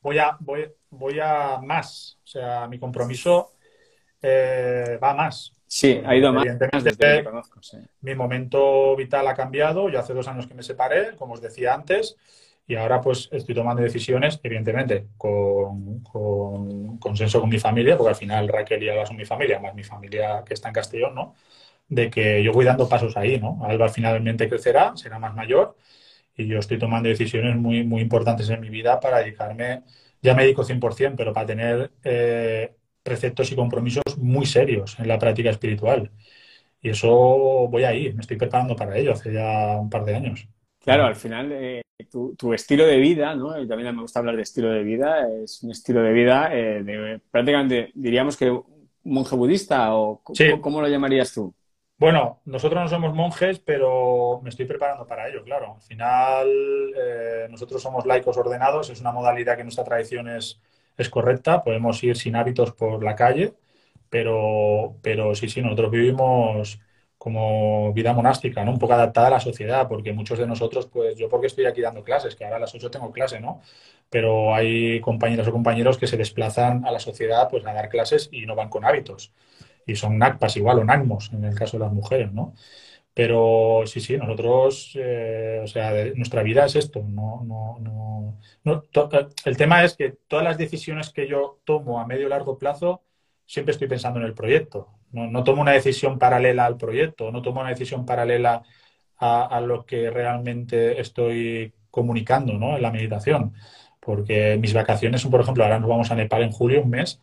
voy 0.01 0.17
a, 0.17 0.39
voy, 0.41 0.73
voy 0.89 1.21
a 1.21 1.59
más. 1.63 2.17
O 2.25 2.27
sea, 2.27 2.67
mi 2.69 2.79
compromiso 2.79 3.53
eh, 4.23 4.99
va 5.03 5.13
más. 5.13 5.53
Sí, 5.67 6.01
ha 6.03 6.17
ido 6.17 6.33
más. 6.33 6.47
Evidentemente, 6.47 7.23
mi 8.01 8.15
momento 8.15 8.97
vital 8.97 9.29
ha 9.29 9.35
cambiado. 9.35 9.91
Yo 9.91 10.01
hace 10.01 10.15
dos 10.15 10.27
años 10.27 10.47
que 10.47 10.55
me 10.55 10.63
separé, 10.63 11.17
como 11.17 11.35
os 11.35 11.43
decía 11.43 11.75
antes. 11.75 12.17
Y 12.67 12.75
ahora 12.75 13.01
pues 13.01 13.29
estoy 13.33 13.55
tomando 13.55 13.83
decisiones, 13.83 14.41
evidentemente, 14.43 15.07
con, 15.17 16.01
consenso 16.99 17.41
con 17.41 17.49
mi 17.49 17.59
familia, 17.59 17.97
porque 17.97 18.11
al 18.11 18.17
final 18.17 18.49
Raquel 18.49 18.83
y 18.83 18.89
Alba 18.89 19.07
son 19.07 19.17
mi 19.17 19.25
familia, 19.25 19.61
más 19.61 19.75
mi 19.75 19.85
familia 19.85 20.43
que 20.45 20.55
está 20.55 20.69
en 20.69 20.75
Castellón, 20.75 21.15
¿no? 21.15 21.35
De 21.89 22.11
que 22.11 22.43
yo 22.43 22.53
voy 22.53 22.65
dando 22.65 22.89
pasos 22.89 23.17
ahí, 23.17 23.39
¿no? 23.39 23.61
Alba 23.65 23.89
finalmente 23.89 24.49
crecerá, 24.49 24.97
será 24.97 25.19
más 25.19 25.35
mayor 25.35 25.77
y 26.37 26.47
yo 26.47 26.59
estoy 26.59 26.79
tomando 26.79 27.09
decisiones 27.09 27.57
muy, 27.57 27.85
muy 27.85 28.03
importantes 28.03 28.49
en 28.51 28.61
mi 28.61 28.69
vida 28.71 29.01
para 29.01 29.19
dedicarme, 29.19 29.83
ya 30.23 30.35
me 30.35 30.43
dedico 30.43 30.65
100%, 30.65 31.15
pero 31.17 31.33
para 31.33 31.47
tener 31.47 31.93
eh, 32.05 32.75
preceptos 33.03 33.53
y 33.53 33.57
compromisos 33.57 34.03
muy 34.19 34.47
serios 34.47 34.99
en 34.99 35.09
la 35.09 35.19
práctica 35.19 35.51
espiritual. 35.51 36.11
Y 36.83 36.91
eso 36.91 37.09
voy 37.69 37.85
ahí, 37.85 38.13
me 38.15 38.21
estoy 38.23 38.37
preparando 38.37 38.77
para 38.77 38.97
ello 38.99 39.13
hace 39.13 39.33
ya 39.33 39.77
un 39.79 39.91
par 39.91 40.05
de 40.05 40.17
años. 40.17 40.49
Claro, 40.87 41.05
al 41.05 41.17
final 41.17 41.51
eh, 41.51 41.83
tu, 42.39 42.55
estilo 42.55 42.87
de 42.87 42.99
vida, 42.99 43.35
¿no? 43.35 43.61
Y 43.61 43.67
también 43.67 43.93
me 43.93 44.03
gusta 44.03 44.21
hablar 44.21 44.37
de 44.37 44.43
estilo 44.43 44.71
de 44.71 44.85
vida, 44.85 45.27
es 45.43 45.61
un 45.65 45.73
estilo 45.73 46.01
de 46.01 46.13
vida 46.13 46.55
eh, 46.55 46.85
de, 46.85 47.21
prácticamente, 47.29 47.91
diríamos 47.93 48.37
que 48.37 48.57
monje 49.03 49.35
budista 49.35 49.97
o 49.97 50.23
¿cómo, 50.61 50.81
lo 50.81 50.87
llamarías 50.87 51.35
tú? 51.35 51.53
Bueno, 51.99 52.41
nosotros 52.45 52.81
no 52.81 52.89
somos 52.89 53.13
monjes, 53.17 53.59
pero 53.59 54.41
me 54.45 54.51
estoy 54.51 54.67
preparando 54.67 55.09
para 55.09 55.29
ello, 55.29 55.43
claro. 55.43 55.75
Al 55.75 55.83
final, 55.83 56.49
eh, 56.97 57.49
nosotros 57.51 57.83
somos 57.83 58.07
laicos 58.07 58.37
ordenados, 58.37 58.89
es 58.89 59.01
una 59.01 59.11
modalidad 59.11 59.57
que 59.57 59.65
nuestra 59.65 59.83
tradición 59.83 60.29
es, 60.29 60.61
es 60.97 61.11
correcta, 61.11 61.65
podemos 61.65 62.01
ir 62.05 62.17
sin 62.17 62.37
hábitos 62.37 62.71
por 62.75 63.03
la 63.03 63.17
calle, 63.17 63.55
pero, 64.09 64.95
pero 65.03 65.35
sí, 65.35 65.49
sí, 65.49 65.61
nosotros 65.63 65.91
vivimos 65.91 66.79
como 67.27 67.93
vida 67.93 68.13
monástica, 68.13 68.65
¿no? 68.65 68.71
Un 68.71 68.79
poco 68.79 68.93
adaptada 68.93 69.27
a 69.27 69.31
la 69.31 69.41
sociedad, 69.41 69.89
porque 69.89 70.13
muchos 70.13 70.39
de 70.39 70.47
nosotros, 70.47 70.87
pues 70.87 71.19
yo 71.19 71.29
porque 71.29 71.49
estoy 71.49 71.67
aquí 71.67 71.81
dando 71.81 72.05
clases, 72.05 72.37
que 72.37 72.45
ahora 72.45 72.59
a 72.59 72.61
las 72.61 72.73
8 72.73 72.89
tengo 72.89 73.11
clase, 73.11 73.41
¿no? 73.41 73.61
Pero 74.09 74.55
hay 74.55 75.01
compañeros 75.01 75.49
o 75.49 75.53
compañeros 75.53 75.99
que 75.99 76.07
se 76.07 76.17
desplazan 76.17 76.87
a 76.87 76.93
la 76.93 77.01
sociedad 77.01 77.49
pues 77.51 77.67
a 77.67 77.73
dar 77.73 77.89
clases 77.89 78.29
y 78.31 78.47
no 78.47 78.55
van 78.55 78.69
con 78.69 78.85
hábitos. 78.85 79.33
Y 79.85 79.97
son 79.97 80.19
NACPAS 80.19 80.57
igual 80.59 80.79
o 80.79 80.85
NACMOS 80.85 81.33
en 81.33 81.45
el 81.45 81.57
caso 81.57 81.79
de 81.79 81.85
las 81.85 81.93
mujeres, 81.93 82.33
¿no? 82.33 82.55
Pero 83.13 83.83
sí, 83.87 84.01
sí, 84.01 84.17
nosotros, 84.17 84.93
eh, 84.95 85.61
o 85.65 85.67
sea, 85.67 85.93
nuestra 86.15 86.45
vida 86.45 86.67
es 86.67 86.77
esto. 86.77 87.03
No, 87.09 87.43
no, 87.45 87.79
no, 87.81 88.39
no 88.65 88.85
el 89.45 89.57
tema 89.57 89.83
es 89.85 89.97
que 89.97 90.11
todas 90.29 90.45
las 90.45 90.59
decisiones 90.59 91.11
que 91.11 91.27
yo 91.27 91.59
tomo 91.65 91.99
a 92.01 92.07
medio 92.07 92.27
y 92.29 92.31
largo 92.31 92.57
plazo, 92.59 93.03
siempre 93.47 93.73
estoy 93.73 93.89
pensando 93.89 94.21
en 94.21 94.27
el 94.27 94.35
proyecto. 94.35 94.89
No, 95.13 95.45
tomo 95.45 95.63
una 95.63 95.73
decisión 95.73 96.19
paralela 96.19 96.67
al 96.67 96.77
proyecto, 96.77 97.31
no 97.33 97.41
tomo 97.41 97.61
una 97.61 97.71
decisión 97.71 98.05
paralela 98.05 98.63
a, 99.19 99.61
lo 99.61 99.87
que 99.87 100.11
realmente 100.11 101.01
estoy 101.01 101.73
comunicando 101.91 102.55
¿no? 102.55 102.77
en 102.77 102.83
la 102.83 102.91
meditación. 102.91 103.55
Porque 104.01 104.59
mis 104.61 104.75
vacaciones 104.75 105.23
son, 105.23 105.31
por 105.31 105.41
ejemplo, 105.41 105.65
ahora 105.65 105.79
nos 105.79 105.89
vamos 105.89 106.11
a 106.11 106.15
Nepal 106.15 106.43
en 106.43 106.53
julio, 106.53 106.83
un 106.83 106.91
mes, 106.91 107.21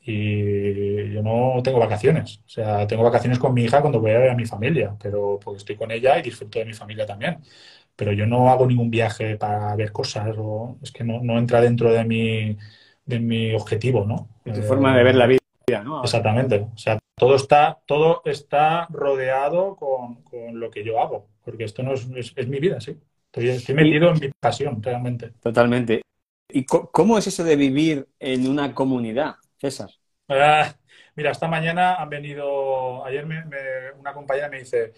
y 0.00 1.12
yo 1.12 1.22
no 1.22 1.62
tengo 1.62 1.78
vacaciones. 1.78 2.40
O 2.46 2.48
sea, 2.48 2.86
tengo 2.86 3.02
vacaciones 3.02 3.38
con 3.38 3.52
mi 3.54 3.64
hija 3.64 3.80
cuando 3.80 4.00
voy 4.00 4.12
a 4.12 4.18
ver 4.18 4.30
a 4.30 4.34
mi 4.34 4.46
familia, 4.46 4.96
pero 5.02 5.38
porque 5.42 5.58
estoy 5.58 5.76
con 5.76 5.90
ella 5.90 6.18
y 6.18 6.22
disfruto 6.22 6.58
de 6.58 6.64
mi 6.64 6.72
familia 6.72 7.06
también. 7.06 7.38
Pero 7.96 8.12
yo 8.12 8.26
no 8.26 8.50
hago 8.50 8.66
ningún 8.66 8.90
viaje 8.90 9.36
para 9.36 9.74
ver 9.76 9.92
cosas, 9.92 10.34
o 10.38 10.78
es 10.82 10.92
que 10.92 11.04
no, 11.04 11.20
no 11.22 11.38
entra 11.38 11.60
dentro 11.60 11.92
de 11.92 12.04
mi, 12.04 12.56
de 13.04 13.20
mi 13.20 13.54
objetivo, 13.54 14.04
¿no? 14.04 14.28
tu 14.44 14.62
forma 14.62 14.96
de 14.96 15.04
ver 15.04 15.16
la 15.16 15.26
vida. 15.26 15.45
Exactamente. 16.02 16.68
O 16.72 16.78
sea, 16.78 16.98
todo 17.16 17.34
está, 17.34 17.78
todo 17.86 18.22
está 18.24 18.86
rodeado 18.90 19.74
con, 19.74 20.22
lo 20.60 20.70
que 20.70 20.84
yo 20.84 21.00
hago, 21.00 21.28
porque 21.44 21.64
esto 21.64 21.82
no 21.82 21.94
es, 21.94 22.06
es, 22.36 22.46
mi 22.46 22.60
vida, 22.60 22.80
sí. 22.80 22.96
Estoy, 23.32 23.74
metido 23.74 24.10
en 24.10 24.20
mi 24.20 24.28
pasión, 24.40 24.82
realmente. 24.82 25.32
Totalmente. 25.42 26.02
¿Y 26.48 26.64
cómo 26.64 27.18
es 27.18 27.26
eso 27.26 27.42
de 27.42 27.56
vivir 27.56 28.06
en 28.20 28.48
una 28.48 28.72
comunidad, 28.74 29.34
César? 29.58 29.90
Ah, 30.28 30.72
mira, 31.16 31.32
esta 31.32 31.48
mañana 31.48 31.96
han 31.96 32.08
venido, 32.08 33.04
ayer 33.04 33.26
una 33.98 34.14
compañera 34.14 34.48
me 34.48 34.60
dice, 34.60 34.92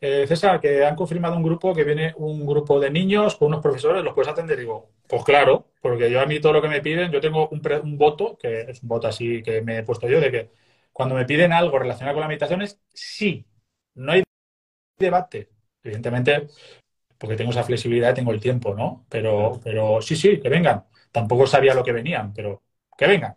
eh, 0.00 0.26
César, 0.26 0.60
que 0.60 0.84
han 0.84 0.96
confirmado 0.96 1.36
un 1.36 1.42
grupo, 1.42 1.74
que 1.74 1.84
viene 1.84 2.14
un 2.16 2.46
grupo 2.46 2.78
de 2.80 2.90
niños 2.90 3.36
con 3.36 3.48
unos 3.48 3.60
profesores, 3.62 4.04
¿los 4.04 4.14
puedes 4.14 4.30
atender? 4.30 4.58
Digo, 4.58 4.90
pues 5.08 5.24
claro, 5.24 5.68
porque 5.80 6.10
yo 6.10 6.20
a 6.20 6.26
mí 6.26 6.40
todo 6.40 6.52
lo 6.54 6.62
que 6.62 6.68
me 6.68 6.80
piden, 6.80 7.10
yo 7.10 7.20
tengo 7.20 7.48
un, 7.48 7.60
un, 7.82 7.98
voto, 7.98 8.36
que 8.38 8.62
es 8.62 8.82
un 8.82 8.88
voto 8.88 9.08
así 9.08 9.42
que 9.42 9.62
me 9.62 9.78
he 9.78 9.82
puesto 9.82 10.08
yo, 10.08 10.20
de 10.20 10.30
que 10.30 10.50
cuando 10.92 11.14
me 11.14 11.24
piden 11.26 11.52
algo 11.52 11.78
relacionado 11.78 12.14
con 12.14 12.22
la 12.22 12.28
meditación 12.28 12.62
es 12.62 12.80
sí, 12.92 13.46
no 13.94 14.12
hay 14.12 14.22
debate. 14.98 15.50
Evidentemente, 15.82 16.48
porque 17.18 17.36
tengo 17.36 17.50
esa 17.50 17.64
flexibilidad 17.64 18.14
tengo 18.14 18.32
el 18.32 18.40
tiempo, 18.40 18.74
¿no? 18.74 19.06
Pero, 19.08 19.60
pero 19.64 20.00
sí, 20.02 20.16
sí, 20.16 20.40
que 20.40 20.48
vengan. 20.48 20.84
Tampoco 21.12 21.46
sabía 21.46 21.74
lo 21.74 21.84
que 21.84 21.92
venían, 21.92 22.32
pero 22.34 22.62
que 22.96 23.06
vengan. 23.06 23.36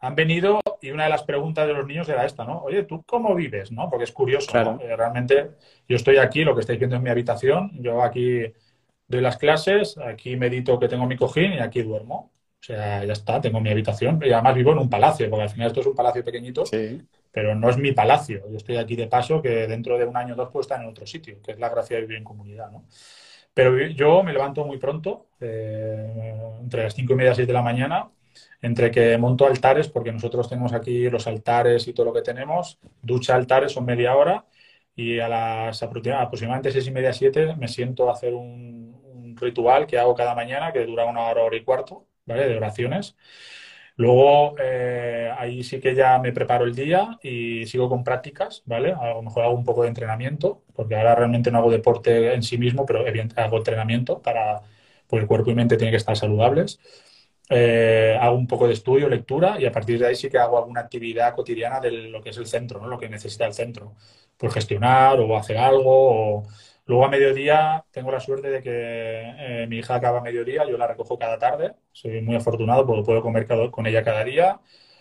Han 0.00 0.14
venido 0.14 0.60
y 0.80 0.90
una 0.90 1.04
de 1.04 1.10
las 1.10 1.24
preguntas 1.24 1.66
de 1.66 1.74
los 1.74 1.86
niños 1.86 2.08
era 2.08 2.24
esta, 2.24 2.44
¿no? 2.44 2.62
Oye, 2.62 2.84
¿tú 2.84 3.02
cómo 3.04 3.34
vives? 3.34 3.72
¿no? 3.72 3.88
Porque 3.88 4.04
es 4.04 4.12
curioso, 4.12 4.52
¿no? 4.62 4.80
Eh, 4.80 4.96
realmente 4.96 5.50
yo 5.88 5.96
estoy 5.96 6.18
aquí, 6.18 6.44
lo 6.44 6.54
que 6.54 6.60
estáis 6.60 6.78
viendo 6.78 6.96
en 6.96 7.02
mi 7.02 7.10
habitación, 7.10 7.70
yo 7.74 8.02
aquí 8.02 8.52
doy 9.08 9.20
las 9.20 9.36
clases, 9.36 9.96
aquí 9.98 10.36
medito 10.36 10.78
que 10.78 10.88
tengo 10.88 11.06
mi 11.06 11.16
cojín 11.16 11.52
y 11.54 11.58
aquí 11.58 11.82
duermo. 11.82 12.32
O 12.60 12.64
sea, 12.66 13.04
ya 13.04 13.12
está, 13.12 13.40
tengo 13.40 13.60
mi 13.60 13.70
habitación 13.70 14.20
y 14.24 14.32
además 14.32 14.54
vivo 14.54 14.72
en 14.72 14.78
un 14.78 14.90
palacio, 14.90 15.30
porque 15.30 15.44
al 15.44 15.50
final 15.50 15.68
esto 15.68 15.80
es 15.80 15.86
un 15.86 15.94
palacio 15.94 16.24
pequeñito, 16.24 16.64
pero 17.30 17.54
no 17.54 17.70
es 17.70 17.76
mi 17.76 17.92
palacio. 17.92 18.42
Yo 18.50 18.56
estoy 18.56 18.76
aquí 18.76 18.96
de 18.96 19.06
paso 19.06 19.40
que 19.40 19.66
dentro 19.68 19.96
de 19.98 20.04
un 20.04 20.16
año 20.16 20.34
o 20.34 20.36
dos 20.36 20.48
puedo 20.50 20.62
estar 20.62 20.80
en 20.82 20.88
otro 20.88 21.06
sitio, 21.06 21.40
que 21.42 21.52
es 21.52 21.58
la 21.58 21.68
gracia 21.68 21.96
de 21.96 22.02
vivir 22.02 22.16
en 22.16 22.24
comunidad, 22.24 22.70
¿no? 22.70 22.84
Pero 23.54 23.78
yo 23.88 24.22
me 24.22 24.32
levanto 24.32 24.64
muy 24.64 24.78
pronto, 24.78 25.28
eh, 25.40 26.34
entre 26.60 26.84
las 26.84 26.94
cinco 26.94 27.12
y 27.12 27.16
media 27.16 27.32
y 27.32 27.34
seis 27.36 27.46
de 27.46 27.54
la 27.54 27.62
mañana, 27.62 28.10
entre 28.62 28.90
que 28.90 29.16
monto 29.18 29.46
altares, 29.46 29.88
porque 29.88 30.12
nosotros 30.12 30.48
tenemos 30.48 30.72
aquí 30.72 31.08
los 31.10 31.26
altares 31.26 31.88
y 31.88 31.92
todo 31.92 32.06
lo 32.06 32.12
que 32.12 32.22
tenemos, 32.22 32.78
ducha 33.02 33.34
altares 33.34 33.72
son 33.72 33.84
media 33.84 34.16
hora, 34.16 34.46
y 34.96 35.18
a 35.20 35.28
las 35.28 35.82
aproximadamente 35.82 36.72
seis 36.72 36.86
y 36.86 36.90
media, 36.90 37.12
siete 37.12 37.54
me 37.56 37.68
siento 37.68 38.08
a 38.08 38.14
hacer 38.14 38.34
un, 38.34 39.36
ritual 39.36 39.86
que 39.86 39.98
hago 39.98 40.14
cada 40.14 40.34
mañana 40.34 40.72
que 40.72 40.86
dura 40.86 41.04
una 41.04 41.20
hora, 41.28 41.42
hora 41.44 41.56
y 41.56 41.64
cuarto, 41.64 42.06
¿vale? 42.24 42.48
De 42.48 42.56
oraciones. 42.56 43.16
Luego, 43.96 44.54
eh, 44.58 45.30
ahí 45.38 45.62
sí 45.64 45.80
que 45.80 45.94
ya 45.94 46.18
me 46.18 46.32
preparo 46.32 46.64
el 46.64 46.74
día 46.74 47.18
y 47.22 47.66
sigo 47.66 47.88
con 47.88 48.04
prácticas, 48.04 48.62
¿vale? 48.66 48.92
A 48.92 49.10
lo 49.14 49.22
mejor 49.22 49.44
hago 49.44 49.54
un 49.54 49.64
poco 49.64 49.82
de 49.82 49.88
entrenamiento, 49.88 50.62
porque 50.74 50.96
ahora 50.96 51.14
realmente 51.14 51.50
no 51.50 51.58
hago 51.58 51.70
deporte 51.70 52.34
en 52.34 52.42
sí 52.42 52.58
mismo, 52.58 52.84
pero 52.86 53.04
hago 53.36 53.56
entrenamiento 53.58 54.20
para, 54.20 54.60
pues 55.06 55.22
el 55.22 55.28
cuerpo 55.28 55.50
y 55.50 55.54
mente 55.54 55.76
tienen 55.76 55.92
que 55.92 55.96
estar 55.98 56.16
saludables. 56.16 56.78
Eh, 57.48 58.18
hago 58.20 58.36
un 58.36 58.46
poco 58.46 58.66
de 58.66 58.74
estudio, 58.74 59.08
lectura, 59.08 59.60
y 59.60 59.66
a 59.66 59.72
partir 59.72 59.98
de 59.98 60.06
ahí 60.06 60.16
sí 60.16 60.28
que 60.28 60.38
hago 60.38 60.58
alguna 60.58 60.80
actividad 60.80 61.34
cotidiana 61.34 61.80
de 61.80 61.90
lo 61.90 62.20
que 62.22 62.30
es 62.30 62.36
el 62.38 62.46
centro, 62.46 62.80
¿no? 62.80 62.88
Lo 62.88 62.98
que 62.98 63.08
necesita 63.08 63.46
el 63.46 63.54
centro. 63.54 63.94
Por 64.36 64.52
gestionar 64.52 65.20
o 65.20 65.36
hacer 65.36 65.58
algo, 65.58 66.38
o 66.38 66.42
Luego 66.86 67.04
a 67.04 67.08
mediodía 67.08 67.84
tengo 67.90 68.12
la 68.12 68.20
suerte 68.20 68.48
de 68.48 68.62
que 68.62 68.70
eh, 68.72 69.66
mi 69.68 69.78
hija 69.78 69.96
acaba 69.96 70.18
a 70.18 70.22
mediodía, 70.22 70.64
yo 70.68 70.78
la 70.78 70.86
recojo 70.86 71.18
cada 71.18 71.36
tarde, 71.36 71.74
soy 71.90 72.20
muy 72.20 72.36
afortunado 72.36 72.86
porque 72.86 73.02
puedo 73.02 73.22
comer 73.22 73.46
con 73.72 73.86
ella 73.86 74.04
cada 74.04 74.22
día, 74.22 74.60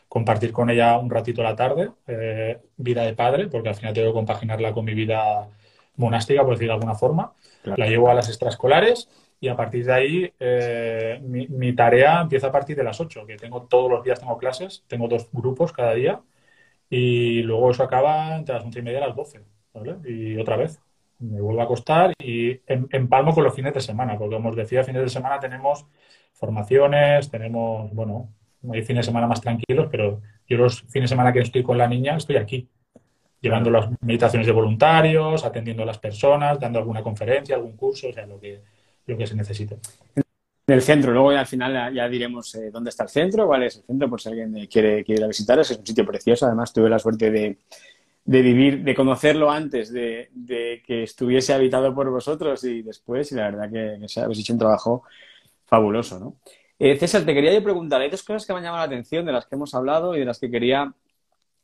compartir 0.09 0.51
con 0.51 0.71
ella 0.71 0.97
un 0.97 1.11
ratito 1.11 1.43
la 1.43 1.55
tarde, 1.55 1.91
eh, 2.07 2.59
vida 2.77 3.03
de 3.03 3.13
padre, 3.13 3.47
porque 3.49 3.69
al 3.69 3.75
final 3.75 3.93
tengo 3.93 4.07
que 4.07 4.13
compaginarla 4.15 4.73
con 4.73 4.83
mi 4.83 4.95
vida 4.95 5.47
monástica, 5.95 6.41
por 6.43 6.53
decir 6.53 6.69
de 6.69 6.73
alguna 6.73 6.95
forma. 6.95 7.33
La 7.63 7.85
llevo 7.87 8.09
a 8.09 8.15
las 8.15 8.29
extraescolares 8.29 9.07
y 9.45 9.47
a 9.47 9.55
partir 9.55 9.85
de 9.85 9.93
ahí 9.93 10.33
eh, 10.39 11.21
mi, 11.21 11.75
tarea 11.75 12.21
empieza 12.21 12.47
a 12.47 12.51
partir 12.51 12.75
de 12.75 12.83
las 12.83 12.99
8, 12.99 13.27
que 13.27 13.35
tengo 13.37 13.67
todos 13.67 13.91
los 13.91 14.03
días 14.03 14.19
tengo 14.19 14.39
clases, 14.39 14.83
tengo 14.87 15.07
dos 15.07 15.29
grupos 15.31 15.71
cada 15.71 15.93
día 15.93 16.19
y 16.89 17.43
luego 17.43 17.69
eso 17.69 17.83
acaba 17.83 18.35
entre 18.37 18.55
las 18.55 18.63
11 18.63 18.79
y 18.79 18.81
media 18.81 19.03
a 19.03 19.07
las 19.07 19.15
12, 19.15 19.41
¿vale? 19.71 19.97
Y 20.09 20.35
otra 20.37 20.57
vez 20.57 20.81
me 21.19 21.39
vuelvo 21.41 21.61
a 21.61 21.65
acostar 21.65 22.13
y 22.17 22.59
empalmo 22.65 23.35
con 23.35 23.43
los 23.43 23.53
fines 23.53 23.75
de 23.75 23.81
semana, 23.81 24.17
porque 24.17 24.35
como 24.35 24.49
os 24.49 24.55
decía, 24.55 24.83
fines 24.83 25.03
de 25.03 25.09
semana 25.09 25.39
tenemos 25.39 25.85
formaciones, 26.33 27.29
tenemos, 27.29 27.93
bueno, 27.93 28.33
hay 28.73 28.81
fines 28.81 29.05
de 29.05 29.11
semana 29.11 29.27
más 29.27 29.41
tranquilos, 29.41 29.89
pero 29.91 30.21
yo 30.47 30.57
los 30.57 30.81
fines 30.89 31.07
de 31.11 31.15
semana 31.15 31.31
que 31.31 31.41
estoy 31.41 31.61
con 31.61 31.77
la 31.77 31.87
niña 31.87 32.17
estoy 32.17 32.37
aquí, 32.37 32.67
llevando 33.41 33.69
las 33.69 33.89
meditaciones 34.01 34.47
de 34.47 34.53
voluntarios, 34.53 35.45
atendiendo 35.45 35.83
a 35.83 35.85
las 35.85 35.99
personas, 35.99 36.59
dando 36.59 36.79
alguna 36.79 37.03
conferencia, 37.03 37.55
algún 37.55 37.77
curso, 37.77 38.09
o 38.09 38.13
sea, 38.13 38.25
lo 38.25 38.39
que, 38.39 38.61
lo 39.07 39.17
que 39.17 39.27
se 39.27 39.35
necesite. 39.35 39.77
En 40.15 40.73
el 40.73 40.81
centro, 40.81 41.11
luego 41.11 41.29
al 41.29 41.45
final 41.45 41.93
ya, 41.93 42.09
diremos 42.09 42.55
eh, 42.55 42.71
dónde 42.71 42.89
está 42.89 43.03
el 43.03 43.09
centro, 43.09 43.45
cuál 43.45 43.63
es 43.63 43.77
el 43.77 43.83
centro, 43.83 44.09
por 44.09 44.19
si 44.19 44.29
alguien 44.29 44.51
quiere, 44.65 45.03
quiere 45.03 45.19
ir 45.19 45.23
a 45.23 45.27
visitar. 45.27 45.59
Es 45.59 45.71
un 45.71 45.85
sitio 45.85 46.05
precioso, 46.05 46.47
además 46.47 46.73
tuve 46.73 46.89
la 46.89 46.97
suerte 46.97 47.29
de, 47.29 47.57
de 48.25 48.41
vivir, 48.41 48.83
de 48.83 48.95
conocerlo 48.95 49.51
antes 49.51 49.93
de, 49.93 50.29
que 50.85 51.03
estuviese 51.03 51.53
habitado 51.53 51.93
por 51.93 52.09
vosotros 52.09 52.63
y 52.63 52.81
después, 52.81 53.31
y 53.31 53.35
la 53.35 53.51
verdad 53.51 53.71
que, 53.71 54.05
que 54.07 54.19
habéis 54.19 54.39
hecho 54.39 54.53
un 54.53 54.59
trabajo 54.59 55.03
fabuloso, 55.65 56.19
¿no? 56.19 56.35
Eh, 56.77 56.97
César, 56.97 57.23
te 57.23 57.33
quería 57.33 57.53
yo 57.53 57.63
preguntar, 57.63 58.01
hay 58.01 58.09
dos 58.09 58.23
cosas 58.23 58.45
que 58.45 58.51
me 58.51 58.59
han 58.59 58.65
llamado 58.65 58.81
la 58.81 58.87
atención, 58.87 59.25
de 59.25 59.31
las 59.31 59.45
que 59.45 59.55
hemos 59.55 59.73
hablado 59.73 60.15
y 60.15 60.19
de 60.19 60.25
las 60.25 60.39
que 60.39 60.51
quería 60.51 60.93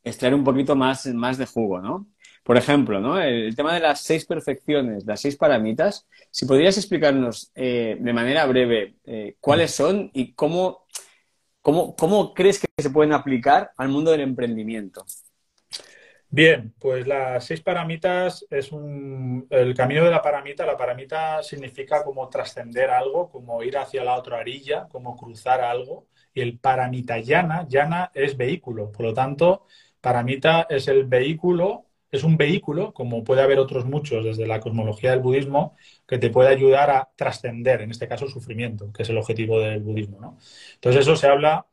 extraer 0.04 0.34
un 0.34 0.44
poquito 0.44 0.74
más, 0.74 1.06
más 1.08 1.36
de 1.36 1.46
jugo, 1.46 1.80
¿no? 1.80 2.06
Por 2.42 2.56
ejemplo, 2.56 3.00
¿no? 3.00 3.20
El, 3.20 3.54
tema 3.54 3.74
de 3.74 3.80
las 3.80 4.00
seis 4.00 4.24
perfecciones, 4.24 5.04
las 5.06 5.20
seis 5.20 5.36
paramitas, 5.36 6.06
si 6.30 6.44
podrías 6.44 6.76
explicarnos 6.76 7.52
eh, 7.54 7.96
de 8.00 8.12
manera 8.12 8.46
breve 8.46 8.96
eh, 9.04 9.36
cuáles 9.40 9.72
son 9.72 10.10
y 10.12 10.32
cómo, 10.32 10.86
cómo, 11.60 11.94
cómo 11.94 12.34
crees 12.34 12.58
que 12.58 12.66
se 12.78 12.90
pueden 12.90 13.12
aplicar 13.12 13.72
al 13.76 13.88
mundo 13.88 14.10
del 14.10 14.22
emprendimiento. 14.22 15.04
Bien, 16.34 16.72
pues 16.78 17.06
las 17.06 17.44
seis 17.44 17.60
paramitas 17.60 18.46
es 18.48 18.72
un, 18.72 19.46
el 19.50 19.74
camino 19.74 20.02
de 20.02 20.10
la 20.10 20.22
paramita. 20.22 20.64
La 20.64 20.78
paramita 20.78 21.42
significa 21.42 22.02
como 22.02 22.26
trascender 22.30 22.88
algo, 22.88 23.30
como 23.30 23.62
ir 23.62 23.76
hacia 23.76 24.02
la 24.02 24.16
otra 24.16 24.38
orilla, 24.38 24.88
como 24.88 25.14
cruzar 25.14 25.60
algo. 25.60 26.06
Y 26.32 26.40
el 26.40 26.58
paramita 26.58 27.18
llana, 27.18 27.66
llana 27.68 28.10
es 28.14 28.34
vehículo. 28.38 28.90
Por 28.90 29.06
lo 29.06 29.12
tanto, 29.12 29.66
paramita 30.00 30.66
es 30.70 30.88
el 30.88 31.04
vehículo, 31.04 31.84
es 32.12 32.24
un 32.24 32.36
vehículo, 32.36 32.92
como 32.92 33.24
puede 33.24 33.42
haber 33.42 33.58
otros 33.58 33.86
muchos 33.86 34.24
desde 34.24 34.46
la 34.46 34.60
cosmología 34.60 35.10
del 35.10 35.20
budismo, 35.20 35.74
que 36.06 36.18
te 36.18 36.28
puede 36.30 36.50
ayudar 36.50 36.90
a 36.90 37.08
trascender, 37.16 37.80
en 37.80 37.90
este 37.90 38.06
caso, 38.06 38.26
el 38.26 38.30
sufrimiento, 38.30 38.92
que 38.92 39.02
es 39.02 39.08
el 39.08 39.16
objetivo 39.16 39.58
del 39.58 39.80
budismo. 39.80 40.20
¿no? 40.20 40.38
Entonces, 40.74 41.00
eso 41.02 41.16
se 41.16 41.26
habla 41.26 41.66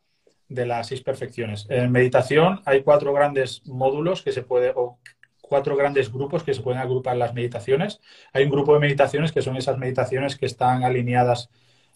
de 0.47 0.65
las 0.65 0.87
seis 0.87 1.01
perfecciones. 1.01 1.67
En 1.69 1.91
meditación 1.91 2.61
hay 2.65 2.83
cuatro 2.83 3.13
grandes 3.13 3.61
módulos 3.67 4.23
que 4.23 4.31
se 4.31 4.41
puede, 4.41 4.71
o 4.75 4.97
cuatro 5.41 5.75
grandes 5.75 6.11
grupos 6.11 6.43
que 6.43 6.53
se 6.53 6.61
pueden 6.61 6.79
agrupar 6.81 7.17
las 7.17 7.33
meditaciones. 7.33 7.99
Hay 8.31 8.45
un 8.45 8.49
grupo 8.49 8.73
de 8.73 8.79
meditaciones 8.79 9.33
que 9.33 9.41
son 9.41 9.57
esas 9.57 9.77
meditaciones 9.77 10.37
que 10.37 10.45
están 10.45 10.83
alineadas 10.83 11.49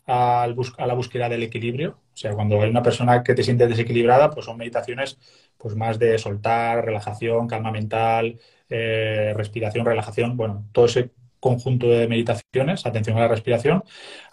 al 0.06 0.56
a 0.78 0.86
la 0.86 0.94
búsqueda 0.94 1.30
del 1.30 1.44
equilibrio. 1.44 2.00
O 2.14 2.18
sea, 2.18 2.34
cuando 2.34 2.62
hay 2.62 2.70
una 2.70 2.84
persona 2.84 3.24
que 3.24 3.34
te 3.34 3.44
siente 3.44 3.68
desequilibrada, 3.68 4.30
pues 4.30 4.46
son 4.46 4.58
meditaciones 4.58 5.18
pues 5.64 5.78
más 5.78 5.98
de 5.98 6.18
soltar, 6.18 6.84
relajación, 6.84 7.48
calma 7.48 7.72
mental, 7.72 8.38
eh, 8.70 9.34
respiración, 9.34 9.86
relajación, 9.86 10.36
bueno, 10.36 10.66
todo 10.74 10.86
ese 10.88 11.12
conjunto 11.40 11.88
de 11.88 12.06
meditaciones, 12.10 12.86
atención 12.86 13.18
a 13.18 13.22
la 13.22 13.28
respiración. 13.30 13.82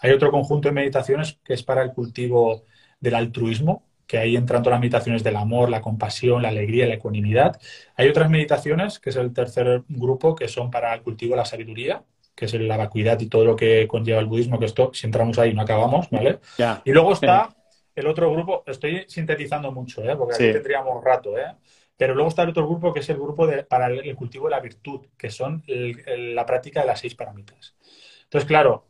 Hay 0.01 0.11
otro 0.11 0.29
conjunto 0.29 0.67
de 0.67 0.73
meditaciones 0.73 1.39
que 1.45 1.53
es 1.53 1.63
para 1.63 1.83
el 1.83 1.93
cultivo 1.93 2.65
del 2.99 3.15
altruismo, 3.15 3.85
que 4.05 4.17
ahí 4.17 4.35
entran 4.35 4.61
todas 4.61 4.73
las 4.73 4.81
meditaciones 4.81 5.23
del 5.23 5.37
amor, 5.37 5.69
la 5.69 5.79
compasión, 5.79 6.41
la 6.41 6.49
alegría, 6.49 6.85
la 6.85 6.95
ecuanimidad. 6.95 7.61
Hay 7.95 8.09
otras 8.09 8.29
meditaciones, 8.29 8.99
que 8.99 9.11
es 9.11 9.15
el 9.15 9.31
tercer 9.31 9.83
grupo, 9.87 10.35
que 10.35 10.49
son 10.49 10.69
para 10.69 10.93
el 10.93 11.01
cultivo 11.01 11.31
de 11.31 11.37
la 11.37 11.45
sabiduría, 11.45 12.03
que 12.35 12.43
es 12.43 12.53
la 12.55 12.75
vacuidad 12.75 13.17
y 13.21 13.27
todo 13.27 13.45
lo 13.45 13.55
que 13.55 13.87
conlleva 13.87 14.19
el 14.19 14.25
budismo, 14.25 14.59
que 14.59 14.65
esto, 14.65 14.91
si 14.93 15.05
entramos 15.05 15.39
ahí, 15.39 15.53
no 15.53 15.61
acabamos, 15.61 16.09
¿vale? 16.09 16.39
Y 16.83 16.91
luego 16.91 17.13
está 17.13 17.55
el 17.95 18.07
otro 18.07 18.31
grupo, 18.31 18.63
estoy 18.65 19.05
sintetizando 19.07 19.71
mucho, 19.71 20.03
¿eh? 20.03 20.15
porque 20.15 20.35
aquí 20.35 20.53
tendríamos 20.53 21.03
rato, 21.03 21.37
¿eh? 21.37 21.55
Pero 21.97 22.15
luego 22.15 22.29
está 22.29 22.43
el 22.43 22.49
otro 22.49 22.67
grupo 22.67 22.93
que 22.93 23.01
es 23.01 23.09
el 23.09 23.17
grupo 23.17 23.45
de, 23.45 23.63
para 23.63 23.87
el, 23.87 24.15
cultivo 24.15 24.45
de 24.45 24.51
la 24.51 24.59
virtud, 24.59 25.05
que 25.17 25.29
son 25.29 25.63
la 25.67 26.45
práctica 26.45 26.81
de 26.81 26.87
las 26.87 26.99
seis 26.99 27.13
paramitas. 27.13 27.75
Entonces, 28.23 28.47
claro, 28.47 28.87